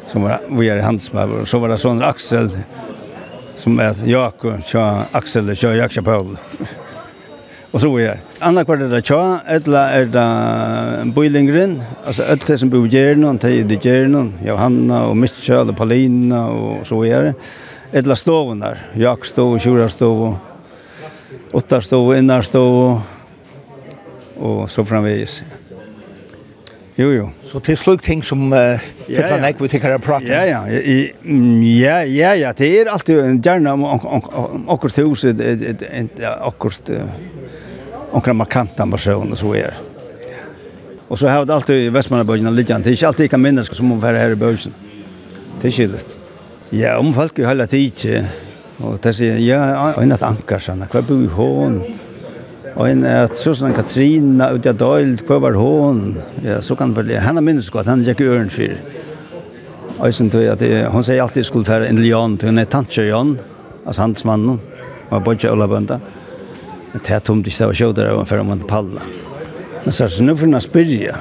som 0.08 0.24
var 0.24 0.46
vi 0.48 0.70
er 0.70 0.80
i 0.80 0.86
handelsmøver. 0.86 1.42
Og 1.42 1.48
så 1.48 1.60
var 1.60 1.74
det 1.74 1.82
sånn 1.82 2.04
Axel, 2.06 2.54
som 3.58 3.80
er 3.84 4.00
Jakob 4.08 4.64
Axel 5.14 5.56
Kjapole. 5.56 6.38
Og 7.70 7.82
så 7.84 7.90
er 8.02 8.22
Andra 8.42 8.64
kvart 8.66 8.82
er 8.82 8.90
det 8.90 9.04
tja, 9.06 9.20
etla 9.52 9.84
er 9.94 10.08
det 10.10 11.14
Bøylingren, 11.14 11.76
altså 12.08 12.26
et 12.26 12.48
det 12.48 12.58
som 12.58 12.72
bor 12.72 12.88
i 12.88 12.90
Gjernon, 12.90 13.38
det 13.38 13.52
er 13.52 13.74
i 13.76 13.78
Gjernon, 13.78 14.32
Johanna 14.46 15.04
og 15.10 15.18
Mitchell 15.20 15.70
og 15.70 15.78
Paulina 15.78 16.48
og 16.50 16.88
så 16.90 17.04
er 17.06 17.28
det. 17.28 17.36
Etla 18.02 18.18
stoven 18.18 18.64
der, 18.64 18.82
jakstov, 18.98 19.60
kjurastov, 19.62 20.40
ottarstov, 21.54 22.16
innarstov 22.18 23.02
og 24.40 24.66
så 24.70 24.86
framvis. 24.88 25.42
Ja. 25.44 25.59
Jo, 27.00 27.10
jo. 27.16 27.28
Så 27.48 27.62
det 27.64 27.74
er 27.74 27.80
slik 27.80 28.02
ting 28.04 28.22
som 28.28 28.42
uh, 28.52 28.82
fyller 29.06 29.38
ja, 29.38 29.42
nekk 29.46 29.62
vi 29.64 29.70
tenker 29.72 29.94
å 29.96 30.02
prate. 30.04 30.28
Ja, 30.28 30.44
ja. 30.44 30.62
Ja, 30.68 32.00
ja, 32.04 32.34
ja. 32.36 32.52
Det 32.58 32.68
er 32.82 32.92
alltid 32.92 33.40
gjerne 33.46 33.72
om 33.78 33.86
akkurat 34.68 35.00
hus, 35.06 35.24
akkurat 35.30 36.92
akkurat 38.14 38.36
markant 38.36 38.80
ambasjon 38.84 39.32
og 39.32 39.40
så 39.40 39.54
er. 39.60 39.80
Og 41.10 41.18
så 41.18 41.30
har 41.32 41.46
det 41.46 41.54
alltid 41.56 41.88
i 41.88 41.90
og 42.52 42.54
Lidjan. 42.54 42.84
Det 42.84 42.92
er 42.92 42.98
ikke 42.98 43.08
alltid 43.08 43.30
ikke 43.30 43.42
minnes 43.42 43.72
som 43.74 43.92
om 43.92 44.02
være 44.02 44.20
her 44.20 44.36
i 44.36 44.40
bøyen. 44.40 44.76
Det 45.62 45.70
er 45.70 45.74
ikke 45.74 45.90
litt. 45.96 46.16
Ja, 46.72 46.98
om 47.00 47.14
folk 47.14 47.40
jo 47.40 47.48
hele 47.48 47.66
tiden. 47.68 48.30
Og 48.80 49.00
det 49.04 49.16
sier, 49.18 49.40
ja, 49.42 49.90
en 50.00 50.14
at 50.16 50.22
anker 50.24 50.62
sånn. 50.62 50.86
Hva 50.88 51.02
bor 51.04 51.26
i? 51.34 51.99
Og 52.76 52.86
en 52.90 53.06
at 53.08 53.36
Susanne 53.40 53.76
Katrina 53.76 54.52
ut 54.54 54.68
av 54.70 54.78
Dold, 54.78 55.24
hva 55.28 55.40
var 55.42 55.58
hon? 55.58 56.18
Ja, 56.46 56.60
så 56.62 56.78
kan 56.78 56.94
det 56.94 57.22
Henne 57.24 57.42
minnes 57.44 57.70
godt, 57.74 57.90
henne 57.90 58.06
gikk 58.06 58.22
øren 58.28 58.52
fyr. 58.54 58.78
Og 60.00 60.08
jeg 60.08 60.30
tror 60.32 60.54
at 60.54 60.62
hun 60.94 61.04
sier 61.04 61.24
alltid 61.24 61.48
skulle 61.48 61.68
være 61.68 61.90
en 61.90 62.00
lian, 62.00 62.38
til 62.40 62.54
hun 62.54 62.62
er 62.62 62.70
tantjer 62.72 63.10
Jan, 63.10 63.34
altså 63.86 64.06
handelsmannen, 64.06 64.62
og 65.10 65.18
er 65.18 65.26
bodde 65.26 65.52
og 65.52 65.70
bønda. 65.70 66.00
Men 66.94 67.04
det 67.06 67.16
er 67.16 67.26
tomt 67.26 67.48
ikke, 67.48 67.58
det 67.58 67.68
var 67.72 67.82
kjøter 67.82 68.14
av 68.14 68.24
henne 68.24 68.46
om 68.46 68.54
hun 68.54 68.64
palla. 68.70 69.04
Men 69.84 69.96
så 69.96 70.06
er 70.06 70.16
det 70.16 70.26
nå 70.26 70.38
for 70.38 70.48
henne 70.48 70.64
spyrja. 70.64 71.20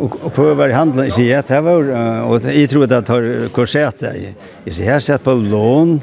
Og, 0.00 0.14
og 0.24 0.36
hva 0.36 0.52
var 0.56 0.72
i 0.72 0.76
handelen? 0.76 1.08
Jeg 1.08 1.16
sier, 1.16 1.42
det 1.48 1.62
var, 1.64 1.90
og 2.28 2.46
jeg 2.48 2.68
tror 2.72 2.86
at 2.86 2.94
jeg 2.96 3.08
tar 3.08 3.26
korset. 3.56 4.04
Jeg 4.04 4.34
sier, 4.66 4.84
jeg 4.84 4.94
har 4.94 5.04
sett 5.04 5.24
på 5.24 5.34
lån, 5.36 5.98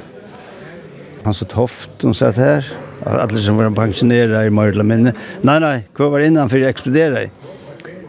han 1.25 1.35
så 1.35 1.47
toft, 1.49 2.05
hun 2.05 2.17
satt 2.17 2.37
her, 2.41 2.67
alle 3.07 3.41
som 3.41 3.59
var 3.59 3.69
pensjonera 3.75 4.43
i 4.47 4.53
Mørla, 4.53 4.83
men 4.87 5.11
nei, 5.11 5.57
nei, 5.63 5.75
hva 5.97 6.09
var 6.13 6.25
innanfor 6.25 6.61
jeg 6.61 6.75
eksplodera 6.75 7.23
i? 7.27 7.29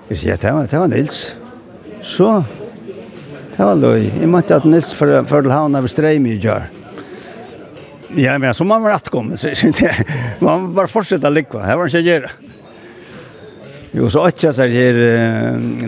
Jeg 0.09 0.23
sier, 0.23 0.41
det 0.41 0.55
var, 0.55 0.67
det 0.71 0.81
var 0.81 0.91
Nils. 0.91 1.21
Så, 2.07 2.31
det 3.53 3.61
var 3.61 3.79
løy. 3.79 4.09
Jeg 4.09 4.31
måtte 4.33 4.57
at 4.57 4.67
Nils 4.69 4.91
for, 4.97 5.13
for 5.29 5.45
å 5.45 5.53
ha 5.53 5.63
henne 5.67 5.83
ved 5.85 5.93
streim 5.93 6.27
i 6.31 6.39
gjør. 6.41 6.69
Ja, 8.17 8.39
men 8.41 8.55
så 8.57 8.65
man 8.65 8.83
var 8.83 8.97
attkommet, 8.97 9.41
så 9.41 9.73
man 10.41 10.71
bara 10.71 10.75
bare 10.81 10.93
fortsette 10.93 11.31
likva, 11.31 11.67
var 11.67 11.85
han 11.85 11.91
ikke 11.93 12.07
gjøre. 12.07 12.31
Jo, 13.99 14.09
så 14.13 14.25
ikke 14.29 14.53
så 14.53 14.69
her 14.69 14.97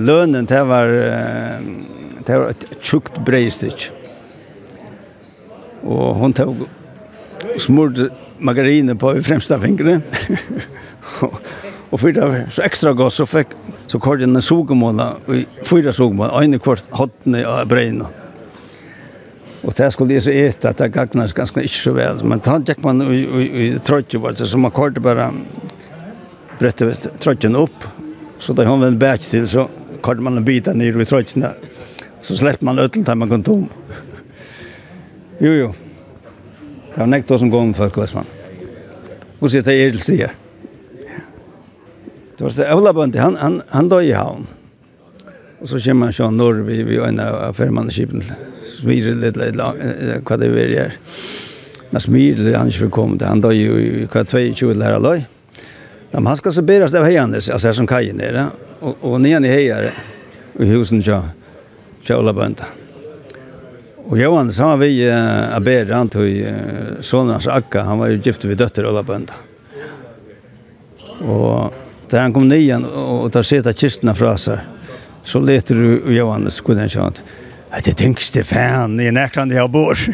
lønnen, 0.00 0.48
det 0.48 0.60
var, 0.68 0.92
det 2.26 2.36
var 2.36 2.52
et 2.52 2.66
tjukt 2.84 3.20
breistykk. 3.24 3.88
Og 5.88 6.20
hun 6.20 6.36
tog 6.36 6.66
smurte 7.60 8.10
margarine 8.40 8.94
på 8.94 9.16
i 9.16 9.22
fremsta 9.22 9.58
och 11.20 11.34
och 11.90 12.00
för 12.00 12.12
det 12.12 12.46
så 12.50 12.62
extra 12.62 12.92
gott 12.92 13.14
så 13.14 13.26
fick 13.26 13.46
så 13.86 14.00
kallade 14.00 14.26
den 14.26 14.42
sågmåla 14.42 15.16
och 15.26 15.34
fyra 15.66 15.92
sågmål 15.92 16.42
en 16.42 16.58
kvart 16.58 16.82
hotne 16.90 17.46
av 17.46 17.66
bröna. 17.66 18.06
Och 19.62 19.72
det 19.76 19.90
skulle 19.90 20.14
det 20.14 20.20
så 20.20 20.30
äta 20.30 20.68
att 20.68 20.76
det 20.76 20.88
gagnas 20.88 21.32
ganska 21.32 21.62
inte 21.62 21.74
så 21.74 21.92
väl 21.92 22.24
men 22.24 22.40
han 22.44 22.64
gick 22.64 22.82
man 22.82 23.02
i 23.02 23.16
i 23.16 23.78
trötte 23.84 24.18
var 24.18 24.32
det 24.32 24.46
som 24.46 24.60
man 24.60 24.70
kallade 24.70 25.00
bara 25.00 25.32
brötte 26.58 26.94
trötten 26.94 27.56
upp 27.56 27.84
så 28.38 28.52
där 28.52 28.64
han 28.64 28.80
väl 28.80 28.96
back 28.96 29.20
till 29.20 29.48
så 29.48 29.68
kort 30.00 30.18
man 30.18 30.36
en 30.36 30.44
bit 30.44 30.66
ner 30.66 31.00
i 31.00 31.04
trötten 31.04 31.44
så 32.20 32.36
släppte 32.36 32.64
man 32.64 32.78
ut 32.78 32.92
till 32.92 33.14
man 33.14 33.28
kom 33.28 33.42
tom. 33.42 33.68
Jo 35.38 35.52
jo. 35.52 35.74
Det 37.00 37.04
var 37.04 37.08
nekta 37.08 37.38
som 37.38 37.48
kom 37.50 37.70
for 37.72 37.88
Kvestmann. 37.88 38.26
Og 39.40 39.48
sier 39.48 39.62
det 39.64 39.72
er 39.72 39.94
til 39.94 40.00
sier. 40.04 40.32
Det 42.36 42.44
var 42.44 42.52
så 42.52 42.66
Ola 42.74 42.90
Bøndi, 42.92 43.16
han, 43.16 43.38
han, 43.40 43.54
han 43.72 43.86
døg 43.88 44.10
i 44.10 44.12
havn. 44.12 44.42
Og 45.62 45.70
så 45.70 45.78
kommer 45.80 46.10
han 46.10 46.12
sånn 46.18 46.36
når 46.36 46.60
vi 46.66 46.82
vi 46.84 46.98
øyne 47.00 47.24
av 47.24 47.56
firmanneskipen 47.56 48.20
smirer 48.68 49.16
litt, 49.16 49.40
litt, 49.40 49.56
hva 50.28 50.38
det 50.42 50.50
vil 50.52 50.74
gjøre. 50.74 50.98
Men 51.88 52.04
smirer 52.04 52.58
han 52.58 52.68
ikke 52.68 52.90
vil 52.90 53.24
han 53.24 53.40
døg 53.46 53.56
i 53.56 54.04
hva 54.04 54.26
22 54.34 54.76
lærer 54.76 55.00
løy. 55.00 55.24
Men 56.10 56.28
han 56.28 56.36
skal 56.36 56.52
så 56.52 56.66
beres 56.68 56.92
av 56.92 57.08
heiene, 57.08 57.40
altså 57.40 57.70
her 57.70 57.78
som 57.80 57.88
kajen 57.88 58.20
er, 58.20 58.42
og, 58.82 59.00
og 59.00 59.16
nian 59.24 59.48
i 59.48 59.54
heier 59.54 59.88
i 60.60 60.68
husen 60.68 61.00
til 61.00 62.20
Ola 62.20 62.36
Bøndi. 62.36 62.68
Og 64.10 64.18
Johan 64.18 64.48
sa 64.50 64.72
vi 64.76 65.04
uh, 65.06 65.54
Abed 65.54 65.92
han 65.94 66.08
til 66.10 66.40
uh, 66.42 66.98
sonens 67.06 67.46
akka, 67.46 67.84
han 67.86 68.00
var 68.02 68.10
jo 68.10 68.22
gift 68.24 68.44
vid 68.44 68.60
og 68.60 68.78
alla 68.90 69.04
bønda. 69.06 69.36
Og 71.20 71.76
da 72.10 72.24
han 72.24 72.34
kom 72.34 72.48
nian 72.50 72.82
og 72.84 73.28
tar 73.30 73.46
seta 73.46 73.70
kistene 73.70 74.16
fra 74.18 74.34
seg, 74.40 74.58
så 75.22 75.38
leter 75.38 75.78
du 75.78 76.10
Johan 76.10 76.50
så 76.50 76.64
kunde 76.64 76.80
han 76.80 76.90
säga 76.90 77.12
at 77.70 77.84
det 77.84 77.96
tenkste 77.96 78.42
fan 78.44 79.00
i 79.00 79.10
näkrande 79.14 79.54
jeg 79.54 79.70
bor. 79.70 79.94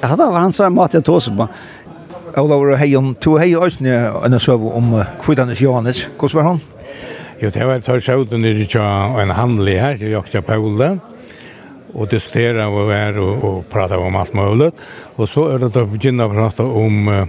Det 0.00 0.08
var 0.16 0.40
han 0.40 0.52
sa 0.52 0.70
mat 0.70 0.94
jag 0.94 1.04
tog 1.04 1.22
så 1.22 1.30
bara. 1.30 2.76
hei 2.76 2.96
om 2.96 3.14
to 3.14 3.36
hei 3.36 3.54
òsne 3.54 3.90
enn 4.24 4.40
søv 4.40 4.64
om 4.66 5.04
kvidanis 5.22 5.60
Johannes. 5.60 6.08
Hvordan 6.18 6.36
var 6.36 6.42
han? 6.42 6.60
Jo, 7.40 7.50
det 7.50 7.66
var 7.66 7.76
et 7.76 7.84
tar 7.84 8.00
sjøvden 8.00 8.44
i 8.44 8.66
tja 8.66 9.20
en 9.20 9.30
handlig 9.30 9.80
her 9.80 9.98
til 9.98 10.10
Jakta 10.10 10.40
Paule 10.40 10.98
och 11.94 12.08
diskutera 12.08 12.70
vad 12.70 12.88
det 12.88 12.96
är 12.96 13.18
och, 13.18 13.68
prata 13.70 13.98
om 13.98 14.16
allt 14.16 14.34
möjligt. 14.34 14.74
Och 15.16 15.28
så 15.28 15.48
är 15.48 15.58
det 15.58 15.66
att 15.66 15.88
begynna 15.88 16.28
prata 16.28 16.62
om 16.62 17.08
uh, 17.08 17.26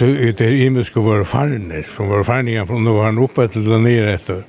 hur 0.00 0.32
det 0.32 0.40
är 0.40 0.52
imiska 0.52 1.00
våra 1.00 1.24
farner, 1.24 1.86
som 1.96 2.08
våra 2.08 2.24
farningar 2.24 2.66
från 2.66 2.84
då 2.84 2.92
var 2.92 3.24
uppe 3.24 3.48
till 3.48 3.68
den 3.68 3.82
nere 3.82 4.14
efter. 4.14 4.44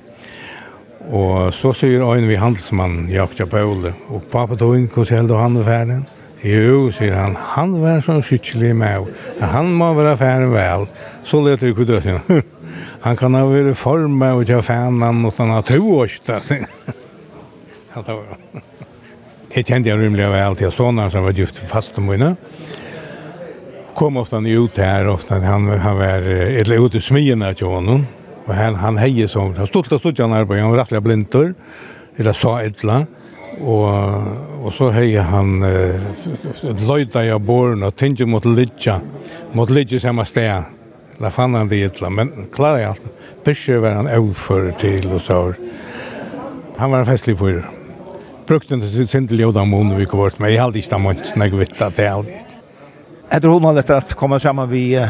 Och 1.10 1.54
så 1.54 1.72
sier 1.72 2.16
en 2.16 2.28
vi 2.28 2.36
handelsmann, 2.36 3.08
Jakob 3.10 3.50
Paule, 3.50 3.94
och 4.06 4.30
pappa 4.30 4.56
tog 4.56 4.76
in 4.76 4.90
hur 4.94 5.04
hände 5.04 5.34
han 5.34 5.56
er 5.56 5.64
färden. 5.64 6.04
Jo, 6.42 6.92
sier 6.92 7.12
han, 7.12 7.36
han 7.36 7.74
var 7.80 8.00
sånn 8.00 8.22
skytselig 8.24 8.70
med, 8.76 9.10
han 9.40 9.74
må 9.76 9.92
vara 9.92 10.16
färden 10.16 10.52
väl. 10.52 10.86
Så 11.24 11.40
leter 11.44 11.66
vi 11.66 11.74
kudde 11.74 12.00
kutösen. 12.00 12.42
han 13.00 13.16
kan 13.16 13.34
ha 13.34 13.44
vært 13.44 13.76
form 13.76 14.18
med 14.18 14.34
och 14.34 14.46
ta 14.46 14.62
fan 14.62 15.02
han 15.02 15.24
och 15.24 15.36
to 15.36 15.42
har 15.42 15.62
två 15.62 15.96
år. 15.96 16.10
Han 17.90 18.04
var 18.06 18.69
Jeg 19.50 19.66
kjente 19.66 19.90
jeg 19.90 19.98
rymlig 19.98 20.22
av 20.22 20.34
alt 20.38 20.60
jeg 20.62 20.70
sånne 20.70 21.08
som 21.10 21.24
var 21.26 21.34
gift 21.34 21.56
fast 21.66 21.96
om 21.98 22.04
mine. 22.06 22.36
Kom 23.98 24.20
ofta 24.20 24.38
ut 24.38 24.76
her, 24.78 25.08
ofta 25.10 25.40
han, 25.42 25.66
han 25.66 25.96
var 25.98 26.22
eller 26.22 26.84
ut 26.84 26.94
i 26.94 27.02
smyene 27.02 27.48
til 27.58 27.66
honom. 27.66 28.04
Og 28.46 28.52
han, 28.54 28.76
han 28.78 29.00
heier 29.02 29.26
som, 29.26 29.50
han 29.58 29.66
stolte 29.66 29.98
stod 29.98 30.20
han 30.22 30.36
her 30.36 30.46
på, 30.46 30.54
han 30.54 30.70
var 30.70 30.84
rettelig 30.84 31.02
blinter, 31.02 31.50
eller 32.16 32.32
sa 32.32 32.60
et 32.62 32.84
eller 32.84 33.08
Og, 33.60 33.90
og 34.62 34.70
så 34.72 34.92
heier 34.94 35.26
han 35.26 35.64
uh, 35.66 35.98
løyta 36.86 37.24
i 37.26 37.34
båren 37.34 37.82
og 37.82 37.96
tenkte 37.98 38.30
mot 38.30 38.46
litja, 38.46 39.00
mot 39.52 39.70
litja 39.70 40.00
samme 40.00 40.24
sted. 40.24 40.70
Da 41.18 41.28
fann 41.34 41.58
han 41.58 41.68
det 41.68 41.82
etla, 41.90 42.08
men 42.08 42.46
klarar 42.54 42.78
jeg 42.78 42.94
alt. 42.94 43.10
Bysje 43.44 43.82
var 43.82 43.98
han 43.98 44.08
overfører 44.14 44.78
til 44.78 45.10
og 45.10 45.20
så. 45.26 45.42
Han 46.78 46.94
var 46.94 47.02
en 47.02 47.10
festlig 47.10 47.36
fyrer 47.36 47.79
brukte 48.50 48.74
inte 48.74 48.88
til 48.90 49.06
sin 49.06 49.28
til 49.30 49.44
jodan 49.44 49.68
mun 49.70 49.92
vi 49.94 50.04
kvart 50.10 50.40
men 50.40 50.50
jag 50.50 50.62
hade 50.62 50.78
inte 50.78 50.86
stämt 50.86 51.36
når 51.36 51.44
jeg 51.44 51.58
vet 51.58 51.82
at 51.82 51.96
det 51.96 52.04
är 52.06 52.10
aldrig. 52.10 52.36
Efter 53.30 53.48
hun 53.48 53.64
har 53.64 53.72
lett 53.72 53.90
att 53.90 54.14
komme 54.14 54.40
sammen 54.40 54.70
vi 54.70 54.98
uh, 54.98 55.06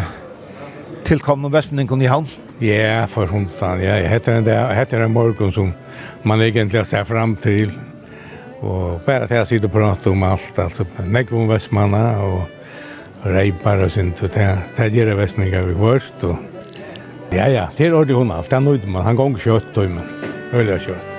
tilkomne 1.05 1.49
västningen 1.49 2.03
i 2.03 2.07
havn? 2.07 2.26
Ja, 2.59 3.07
for 3.07 3.26
hun 3.26 3.49
sa, 3.59 3.76
Ja, 3.76 3.97
jag 3.99 4.09
heter 4.09 4.32
en, 4.32 4.45
där 4.45 4.74
heter 4.74 5.01
en 5.01 5.12
morgen 5.12 5.53
som 5.53 5.72
man 6.22 6.43
egentligen 6.43 6.84
ser 6.84 7.05
fram 7.05 7.36
til, 7.36 7.72
og 8.61 9.01
bare 9.07 9.26
til 9.26 9.36
jag 9.36 9.47
sitter 9.47 9.68
og 9.68 9.72
pratar 9.72 10.11
om 10.11 10.22
allt 10.22 10.59
alltså 10.59 10.84
Negvon 11.07 11.49
Västmanna 11.49 12.20
og 12.20 12.43
Reipar 13.24 13.84
og 13.84 13.91
sånt 13.91 14.22
og 14.22 14.34
det 14.34 14.59
det 14.76 14.93
ger 14.93 15.07
det 15.07 15.14
västningar 15.14 15.62
vi 15.62 15.74
först 15.74 16.24
og 16.24 16.36
ja 17.32 17.49
ja, 17.49 17.66
det 17.78 17.86
er 17.86 17.95
ordentlig 17.95 18.16
hun 18.16 18.30
alt, 18.30 18.51
det 18.51 18.57
er 18.57 18.61
nöjd 18.61 18.86
man, 18.86 19.05
han 19.05 19.16
gong 19.16 19.38
kjøtt, 19.38 19.76
och 19.76 19.91
men 19.91 20.05
öliga 20.53 20.78
kjøtt. 20.78 21.09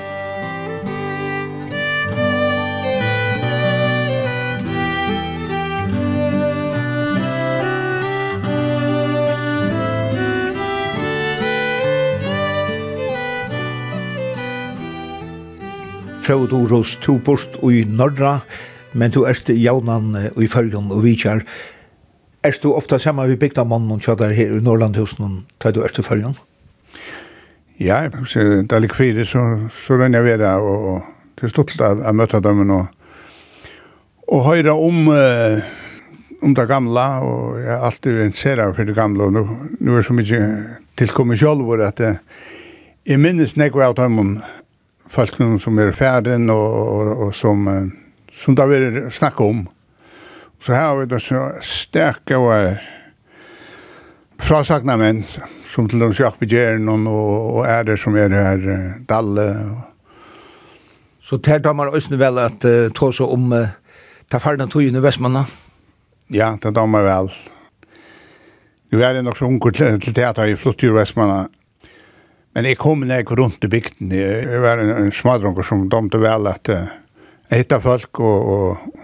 Frøvd 16.22 16.54
Oros 16.54 16.96
to 17.02 17.18
bort 17.18 17.58
i 17.66 17.82
Norra, 17.90 18.40
men 18.94 19.12
du 19.12 19.24
erst 19.26 19.50
jaunan 19.50 20.14
i 20.38 20.48
følgen 20.48 20.92
og 20.94 21.02
vidkjær. 21.06 21.42
Er 22.46 22.58
du 22.62 22.72
ofta 22.74 23.00
sammen 23.02 23.30
vi 23.30 23.40
bygda 23.42 23.64
mannen 23.66 23.96
og 23.96 24.02
tjadar 24.06 24.34
her 24.34 24.54
i 24.54 24.62
Norrlandhusen, 24.62 25.44
tar 25.60 25.74
du 25.74 25.82
erst 25.82 26.00
i 26.02 26.06
følgen? 26.06 26.38
Ja, 27.82 28.04
så 28.30 28.62
det 28.62 28.72
er 28.72 28.84
likvide, 28.84 29.26
så, 29.26 29.44
så 29.74 29.98
rønner 29.98 30.22
jeg 30.22 30.28
ved 30.28 30.44
det, 30.44 30.54
og 30.54 31.02
det 31.38 31.48
er 31.48 31.54
stolt 31.54 31.82
av 31.82 32.04
å 32.06 32.14
møte 32.14 32.42
dem, 32.46 32.62
og, 32.70 32.90
og 34.30 34.44
høyre 34.46 34.76
om, 34.78 35.08
uh, 35.10 35.62
om 36.46 36.54
det 36.58 36.68
gamla, 36.70 37.06
og 37.26 37.58
jeg 37.62 37.74
er 37.74 37.86
alltid 37.88 38.24
interesseret 38.28 38.78
for 38.78 38.90
det 38.90 38.98
gamla, 38.98 39.30
og 39.30 39.38
nå, 39.38 39.46
nå 39.80 39.96
er 39.96 40.04
det 40.04 40.10
så 40.10 40.18
mye 40.18 40.42
tilkommet 41.02 41.42
selv, 41.42 41.66
at 41.82 42.02
eh, 42.06 42.22
jeg 43.10 43.22
minnes 43.22 43.58
nekva 43.58 43.90
av 43.90 43.98
dem, 43.98 44.38
folk 45.12 45.38
som 45.60 45.80
er 45.80 45.92
ferdig 45.96 46.38
og, 46.50 46.74
og, 46.96 47.12
og 47.28 47.36
som, 47.36 47.68
som 48.34 48.56
det 48.56 48.68
vil 48.72 49.04
snakke 49.12 49.44
om. 49.44 49.66
Så 50.62 50.74
her 50.74 50.88
har 50.88 51.00
vi 51.00 51.10
det 51.10 51.22
så 51.26 51.48
sterke 51.66 52.38
og 52.38 52.78
frasakna 54.42 54.98
menn, 54.98 55.24
som 55.72 55.88
til 55.90 56.02
dem 56.04 56.14
sjakk 56.14 56.42
Gjernon 56.46 57.08
og, 57.10 57.62
og 57.62 57.88
det 57.88 57.98
som 58.00 58.18
er 58.18 58.34
her, 58.36 58.68
Dalle. 59.10 59.48
Så 61.22 61.38
ter 61.38 61.62
tar 61.62 61.74
man 61.78 61.90
også 61.94 62.18
vel 62.18 62.40
at 62.42 62.66
uh, 62.66 62.90
ta 62.94 63.12
så 63.14 63.28
om 63.30 63.52
uh, 63.54 63.74
ta 64.30 64.40
ferden 64.42 64.70
tog 64.70 64.84
inn 64.84 64.98
i 64.98 65.04
Vestmanna? 65.04 65.46
Ja, 66.34 66.56
det 66.62 66.74
tar 66.76 66.86
man 66.90 67.06
vel. 67.06 67.32
Nu 68.92 69.02
er 69.02 69.14
det 69.14 69.24
nok 69.24 69.38
så 69.38 69.48
unger 69.48 69.72
til, 69.72 70.00
til 70.02 70.16
det 70.16 70.26
at 70.28 70.38
jeg 70.38 70.58
i 70.58 70.94
Vestmanna 70.94 71.46
Men 72.56 72.68
jeg 72.68 72.80
kom 72.82 73.06
ned 73.08 73.32
rundt 73.32 73.64
i 73.64 73.70
bygden. 73.72 74.12
Jeg 74.12 74.60
var 74.64 74.82
en, 74.82 74.90
en 75.06 75.14
smadronker 75.16 75.64
som 75.64 75.86
domte 75.90 76.20
vel 76.20 76.50
at 76.52 76.72
uh, 76.74 76.90
jeg 77.52 77.64
hittet 77.64 77.84
folk 77.84 78.20
og, 78.20 78.52
og 78.56 79.02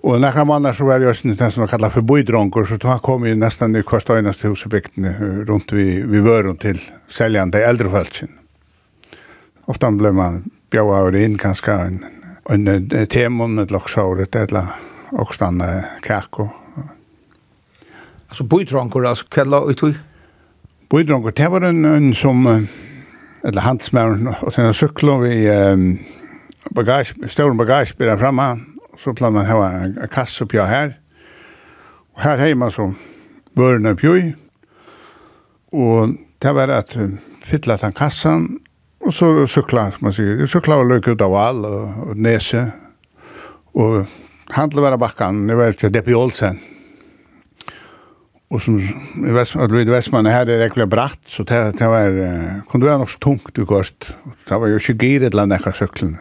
Og 0.00 0.16
nekra 0.16 0.46
mannar 0.48 0.72
så 0.72 0.86
var 0.88 1.02
jeg 1.02 1.10
også 1.10 1.28
den 1.36 1.50
som 1.52 1.66
kallar 1.68 1.92
for 1.92 2.00
boidronker, 2.00 2.64
så 2.64 2.78
han 2.88 3.02
kom 3.04 3.26
jo 3.28 3.34
nesten 3.36 3.76
i 3.76 3.82
hver 3.84 4.06
øyneste 4.16 4.48
hos 4.48 4.64
i 4.64 4.70
bygden 4.72 5.08
rundt 5.48 5.72
vi, 5.76 6.00
vi 6.08 6.22
vøren 6.24 6.56
til 6.56 6.80
seljande 7.08 7.60
eldre 7.60 7.90
fölksin. 7.92 8.32
Ofta 9.68 9.90
ble 9.92 10.12
man 10.16 10.40
bjaua 10.72 11.02
over 11.02 11.18
inn 11.20 11.36
kanskje 11.36 11.76
en, 11.84 11.98
en, 12.48 12.68
en 12.68 13.06
temon, 13.12 13.58
et 13.60 13.70
loksauret, 13.70 14.36
et 14.36 14.52
la 14.56 14.64
okstanna 15.12 16.00
kakko. 16.00 16.48
Altså 18.30 18.44
boidronker, 18.48 19.04
altså 19.04 19.28
kvella 19.28 19.60
og 19.66 19.76
tog? 19.76 20.00
Bøydronker, 20.90 21.30
det 21.30 21.46
var 21.52 21.62
en, 21.62 21.84
en 21.86 22.14
som, 22.18 22.46
eller 23.46 23.62
handsmæren, 23.62 24.26
og 24.42 24.50
sen 24.50 24.72
sykla 24.74 25.12
vi 25.22 25.34
um, 25.46 25.84
bagage, 26.74 27.14
større 27.30 27.54
bagage 27.54 27.94
blir 27.94 28.16
framme, 28.18 28.48
så 28.98 29.14
plan 29.14 29.36
man 29.36 29.46
hava 29.46 29.68
en 29.84 29.94
kasse 30.10 30.42
oppi 30.42 30.58
her, 30.58 30.96
og 32.16 32.24
her 32.24 32.42
heima 32.42 32.72
så 32.74 32.88
børn 33.54 33.86
oppgjør, 33.86 34.32
og 35.78 36.16
det 36.42 36.56
var 36.58 36.74
at 36.74 36.98
fytla 37.46 37.78
den 37.84 37.94
kassan, 37.94 38.48
og 39.06 39.14
så 39.14 39.46
sykla, 39.46 39.92
som 39.94 40.08
man 40.08 40.18
sier, 40.18 40.42
sykla 40.50 40.80
og 40.82 40.90
løk 40.90 41.12
ut 41.12 41.22
av 41.22 41.38
all, 41.38 41.62
og, 41.70 42.02
og 42.08 42.18
nese, 42.18 42.66
og 43.78 44.10
handla 44.58 44.88
var 44.88 44.98
bakkan, 44.98 45.46
det 45.46 45.54
var 45.54 45.78
ikke 45.78 45.94
Depi 45.94 46.18
Olsen, 46.18 46.58
Och 48.50 48.62
som 48.62 48.78
i 49.28 49.30
Västman, 49.30 49.70
Louis 49.70 49.88
Westman 49.88 50.26
här 50.26 50.46
är 50.46 50.68
det 50.74 50.86
bratt 50.86 51.20
så 51.26 51.42
det 51.42 51.72
det 51.78 51.86
var 51.86 52.62
kunde 52.70 52.86
vara 52.86 52.98
något 52.98 53.10
så 53.10 53.18
tungt 53.18 53.54
du 53.54 53.66
kost. 53.66 54.14
Det 54.48 54.58
var 54.58 54.66
ju 54.66 54.80
20 54.80 55.06
gir 55.06 55.22
eller 55.22 55.46
några 55.46 55.72
cykeln. 55.72 56.16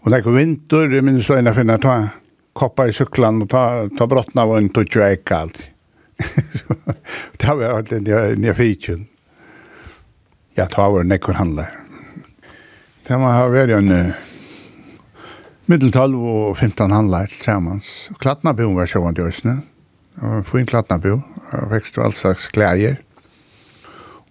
Och 0.00 0.10
det 0.10 0.22
kom 0.22 0.34
vinter, 0.34 0.88
det 0.88 1.02
minns 1.02 1.28
jag 1.28 1.44
när 1.44 1.54
finna 1.54 1.78
ta 1.78 2.08
koppa 2.52 2.88
i 2.88 2.92
cykeln 2.92 3.42
och 3.42 3.50
ta 3.50 3.88
ta 3.98 4.06
brottna 4.06 4.46
var 4.46 4.58
inte 4.58 4.80
och 4.80 4.86
jag 4.96 5.24
kallt. 5.24 5.58
Det 7.36 7.46
var 7.46 7.64
allt 7.64 7.90
det 7.90 8.38
nya 8.38 8.54
feature. 8.54 9.04
Ja, 10.54 10.66
ta 10.66 10.88
var 10.88 11.04
det 11.04 11.18
kan 11.18 11.34
handla. 11.34 11.66
Det 13.06 13.16
var 13.16 13.32
har 13.32 13.48
varit 13.48 13.70
en 13.70 14.12
mittel 15.66 15.92
12 15.92 16.24
och 16.24 16.58
15 16.58 16.90
handlar 16.90 17.26
tillsammans. 17.26 18.10
Klattna 18.18 18.54
på 18.54 18.66
var 18.66 18.86
så 18.86 19.00
vant 19.00 19.18
just 19.18 19.44
nu 19.44 19.58
og 20.22 20.46
fin 20.46 20.66
klatnabo, 20.66 21.20
og 21.52 21.70
vekst 21.70 21.98
og 21.98 22.04
all 22.04 22.14
slags 22.14 22.48
klæger. 22.48 23.00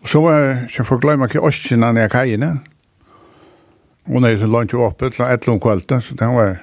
Og 0.04 0.10
så 0.10 0.22
var 0.22 0.38
jeg, 0.38 0.70
jeg 0.78 0.86
får 0.86 1.02
glemme 1.02 1.26
ikke 1.26 1.44
åskina 1.44 1.92
ned 1.92 2.10
kajene, 2.12 2.60
og 4.06 4.22
når 4.22 4.28
jeg 4.28 4.48
lønte 4.52 4.76
jo 4.76 4.84
oppe 4.84 5.10
til 5.10 5.26
et 5.26 5.48
lundt 5.48 5.64
kvalte, 5.64 6.02
så 6.02 6.16
det 6.20 6.28
var 6.28 6.58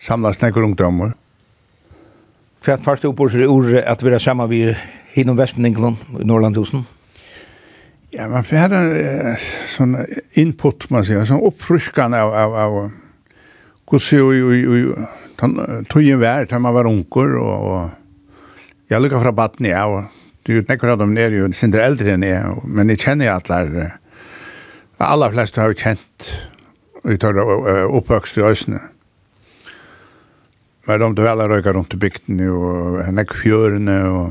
samlet 0.00 0.38
snakker 0.38 0.62
ungdommer. 0.62 1.16
Hva 2.62 2.74
er 2.74 2.82
første 2.82 3.10
på 3.14 3.28
i 3.34 3.46
ordet 3.46 3.82
at 3.86 4.04
vi 4.04 4.10
er 4.10 4.22
sammen 4.22 4.50
vi 4.50 4.60
hinnom 5.14 5.38
Vestmeningland 5.38 5.96
i 6.20 6.24
Norrlandhusen? 6.26 6.86
Ja, 8.14 8.28
man 8.28 8.46
får 8.46 8.72
en 8.72 9.36
sånn 9.68 9.96
input, 10.38 10.86
man 10.90 11.04
sier, 11.04 11.24
sånn 11.26 11.42
oppfruskende 11.42 12.20
av, 12.22 12.32
av, 12.32 12.54
av 12.54 12.76
hvordan 13.86 14.18
jo, 14.18 14.30
jo, 14.32 14.76
jo, 14.76 15.06
tøyen 15.90 16.20
vær, 16.22 16.46
til 16.46 16.62
man 16.62 16.74
var 16.74 16.88
unger, 16.88 17.34
og, 17.42 17.66
og 17.66 18.05
Jeg 18.86 19.02
lukker 19.02 19.18
fra 19.18 19.32
baden, 19.34 19.66
ja, 19.66 19.82
og 19.90 20.04
du 20.46 20.52
vet 20.54 20.68
nekker 20.70 20.92
av 20.92 21.00
dem 21.00 21.14
nere 21.16 21.40
jo 21.40 21.46
sindre 21.58 21.82
eldre 21.82 22.12
enn 22.14 22.22
jeg, 22.22 22.50
men 22.70 22.92
jeg 22.92 23.00
kjenner 23.02 23.32
alle, 23.34 23.88
aller 25.02 25.32
fleste 25.34 25.58
har 25.58 25.72
jo 25.72 25.80
kjent 25.80 26.28
ut 27.02 27.24
av 27.26 27.40
oppvøkst 27.98 28.38
i 28.38 28.44
Øsne. 28.46 28.78
Men 30.86 31.16
de 31.18 31.24
vel 31.26 31.42
har 31.42 31.50
røyket 31.50 31.74
rundt 31.74 31.96
i 31.96 31.98
bygden, 31.98 32.44
og 32.46 33.00
nekk 33.16 33.34
fjørene, 33.34 33.96
og, 34.06 34.28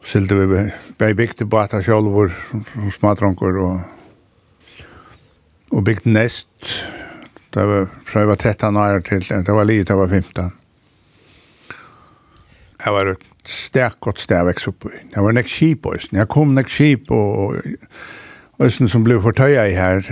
og 0.00 0.08
vi 0.40 0.62
bei 1.02 1.12
bygden 1.18 1.50
bata 1.52 1.82
sjálfur 1.84 2.32
og 2.32 2.94
selv 2.96 3.60
og, 3.60 3.84
og 5.68 5.84
bygden 5.84 6.16
nest, 6.16 6.48
det 7.52 7.66
var 7.68 7.92
fra 8.08 8.24
jeg 8.24 8.32
var 8.32 8.40
13 8.40 8.80
år 8.86 9.04
til, 9.04 9.28
det 9.28 9.58
var 9.58 9.68
li, 9.68 9.82
det 9.84 9.98
var 10.00 10.08
15 10.08 10.59
jeg 12.84 12.92
var 12.92 13.12
et 13.12 13.28
sterk 13.44 14.00
godt 14.00 14.20
sted 14.20 14.36
jeg 14.36 14.46
vekst 14.46 14.68
opp 14.68 14.84
i. 14.88 14.98
Jeg 15.14 15.24
var 15.24 15.32
nek 15.36 15.48
kjip 15.48 15.86
også. 15.86 16.08
Jeg 16.12 16.28
kom 16.28 16.54
nek 16.56 16.68
kjip 16.70 17.10
og 17.10 17.56
Østen 18.60 18.90
som 18.92 19.04
ble 19.04 19.16
fortøya 19.24 19.64
i 19.70 19.72
her, 19.72 20.04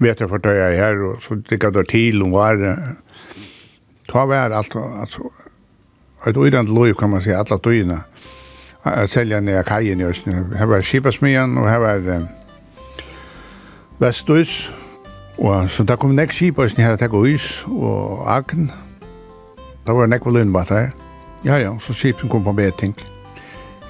vet 0.00 0.20
jeg 0.20 0.28
fortøya 0.30 0.70
i 0.72 0.78
her, 0.80 1.02
og 1.04 1.18
så 1.20 1.36
tikka 1.48 1.68
det 1.70 1.90
til 1.90 2.22
og 2.24 2.32
var 2.32 2.62
ta 4.08 4.24
vær 4.24 4.54
alt, 4.56 4.76
altså 4.76 5.28
et 6.26 6.36
uidant 6.36 6.70
lov 6.72 6.94
kan 6.94 7.10
man 7.10 7.20
si, 7.20 7.30
alla 7.30 7.58
tøyina 7.58 7.98
selja 9.06 9.40
ned 9.40 9.60
kajen 9.68 10.00
i 10.00 10.08
Østen. 10.08 10.54
Her 10.56 10.70
var 10.70 10.80
Kipasmian 10.80 11.58
og 11.58 11.68
her 11.70 11.78
var 11.78 12.26
Vestøys, 14.00 14.72
og 15.38 15.70
så 15.70 15.84
da 15.84 15.96
kom 15.96 16.16
nek 16.16 16.32
Kipasmian 16.32 16.86
her 16.86 16.96
og 16.96 16.98
takk 16.98 17.12
og 17.14 18.24
agn, 18.32 18.70
da 19.86 19.92
var 19.92 20.08
nek 20.08 20.24
var 20.24 20.38
lønnbatt 20.40 20.72
her, 20.72 20.90
Ja, 21.42 21.58
ja, 21.58 21.72
så 21.80 21.94
skipen 21.94 22.30
kom 22.30 22.44
på 22.44 22.52
beting. 22.54 22.94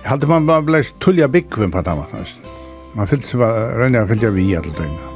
Jeg 0.02 0.08
hadde 0.08 0.26
man 0.26 0.48
bare 0.48 0.64
blei 0.66 0.82
tullja 1.04 1.28
byggvinn 1.28 1.72
på 1.74 1.84
det, 1.84 1.96
man. 1.98 2.28
Man 2.96 3.08
fyllte 3.08 3.28
seg 3.28 3.44
bare, 3.44 3.72
rønner 3.76 4.02
jeg 4.02 4.14
fyllte 4.14 4.30
jeg 4.30 4.38
vi 4.38 4.50
i 4.50 4.54
alle 4.58 4.72
døgnet. 4.76 5.11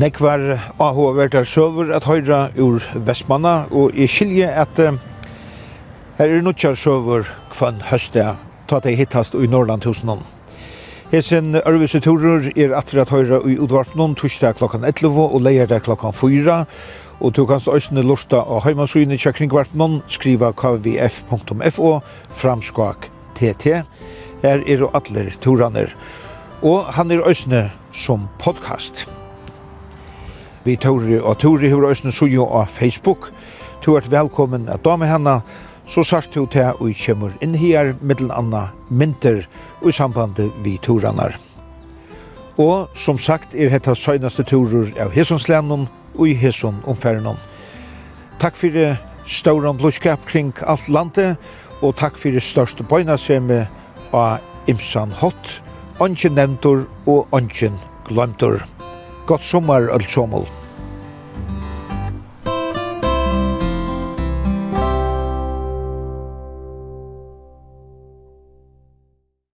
nekvar 0.00 0.40
AHV-vertar 0.80 1.44
søver 1.44 1.90
at 1.92 2.06
høyra 2.08 2.48
ur 2.56 2.80
Vestmanna, 2.94 3.66
og 3.70 3.92
i 3.92 4.06
skilje 4.08 4.48
at 4.48 4.78
her 4.80 6.28
er 6.28 6.44
nukkjar 6.44 6.78
søver 6.78 7.28
kvann 7.52 7.82
høste 7.90 8.24
ta 8.70 8.78
deg 8.84 8.96
hittast 9.00 9.34
i 9.34 9.48
Norrland 9.50 9.84
hos 9.88 10.04
noen. 10.06 10.22
Hesen 11.10 11.58
Ørvise 11.66 11.98
Torur 12.00 12.46
er 12.54 12.72
atter 12.78 13.02
at 13.02 13.10
høyra 13.10 13.40
i 13.42 13.58
utvarpnån 13.58 14.14
torsdag 14.20 14.60
klokkan 14.60 14.86
11 14.86 15.24
og 15.26 15.40
leierdag 15.42 15.82
klokkan 15.88 16.14
4. 16.14 16.60
Og 17.20 17.34
du 17.36 17.42
kanst 17.50 17.68
òsne 17.68 18.04
lorta 18.06 18.44
og 18.46 18.62
heimansugin 18.64 19.12
i 19.12 19.18
kjøkringvarpnån 19.20 20.04
skriva 20.08 20.54
kvf.fo 20.54 21.94
framskak 22.40 23.10
tt. 23.36 23.80
Her 24.46 24.62
er 24.64 24.86
jo 24.86 24.92
atler 24.94 25.34
toraner. 25.42 25.96
Og 26.62 26.86
han 26.94 27.10
er 27.10 27.26
òsne 27.26 27.66
som 27.90 28.30
podcast 28.38 29.08
vi 30.64 30.76
Tori 30.76 31.18
og 31.18 31.38
Tori 31.38 31.68
hefur 31.68 31.88
òsne 31.88 32.12
suju 32.12 32.44
á 32.44 32.64
Facebook. 32.68 33.30
Tu 33.82 33.96
er 33.96 34.08
velkommen 34.10 34.68
at 34.68 34.84
dame 34.84 35.06
henne, 35.06 35.40
så 35.86 36.02
sart 36.04 36.34
du 36.34 36.46
til 36.46 36.72
og 36.78 36.92
kommer 37.06 37.30
inn 37.40 37.54
her 37.54 37.94
middel 38.00 38.30
anna 38.32 38.68
mynter 38.88 39.46
og 39.82 39.94
samband 39.94 40.38
vi 40.64 40.78
Toranar. 40.82 41.38
Og 42.58 42.88
som 42.94 43.18
sagt 43.18 43.54
er 43.54 43.70
hetta 43.72 43.94
søgneste 43.94 44.44
turur 44.44 44.90
av 45.00 45.14
Hesonslenum 45.14 45.88
og 46.18 46.28
i 46.28 46.34
Heson 46.34 46.82
omferdnum. 46.84 47.38
Takk 48.40 48.56
fyrir 48.56 48.98
større 49.24 49.74
blodskap 49.74 50.20
kring 50.26 50.52
alt 50.66 50.88
landet, 50.88 51.36
og 51.82 51.96
takk 51.96 52.18
fyrir 52.20 52.44
største 52.44 52.84
bøynaseme 52.84 53.66
av 54.12 54.40
Imsan 54.68 55.14
Hott, 55.20 55.62
ongen 56.00 56.36
Nemtor 56.36 56.84
og 57.06 57.26
ongen 57.32 57.78
glemtor. 58.08 58.60
Godt 59.26 59.44
sommer, 59.44 59.88
alt 59.92 60.10
sommer. 60.10 60.59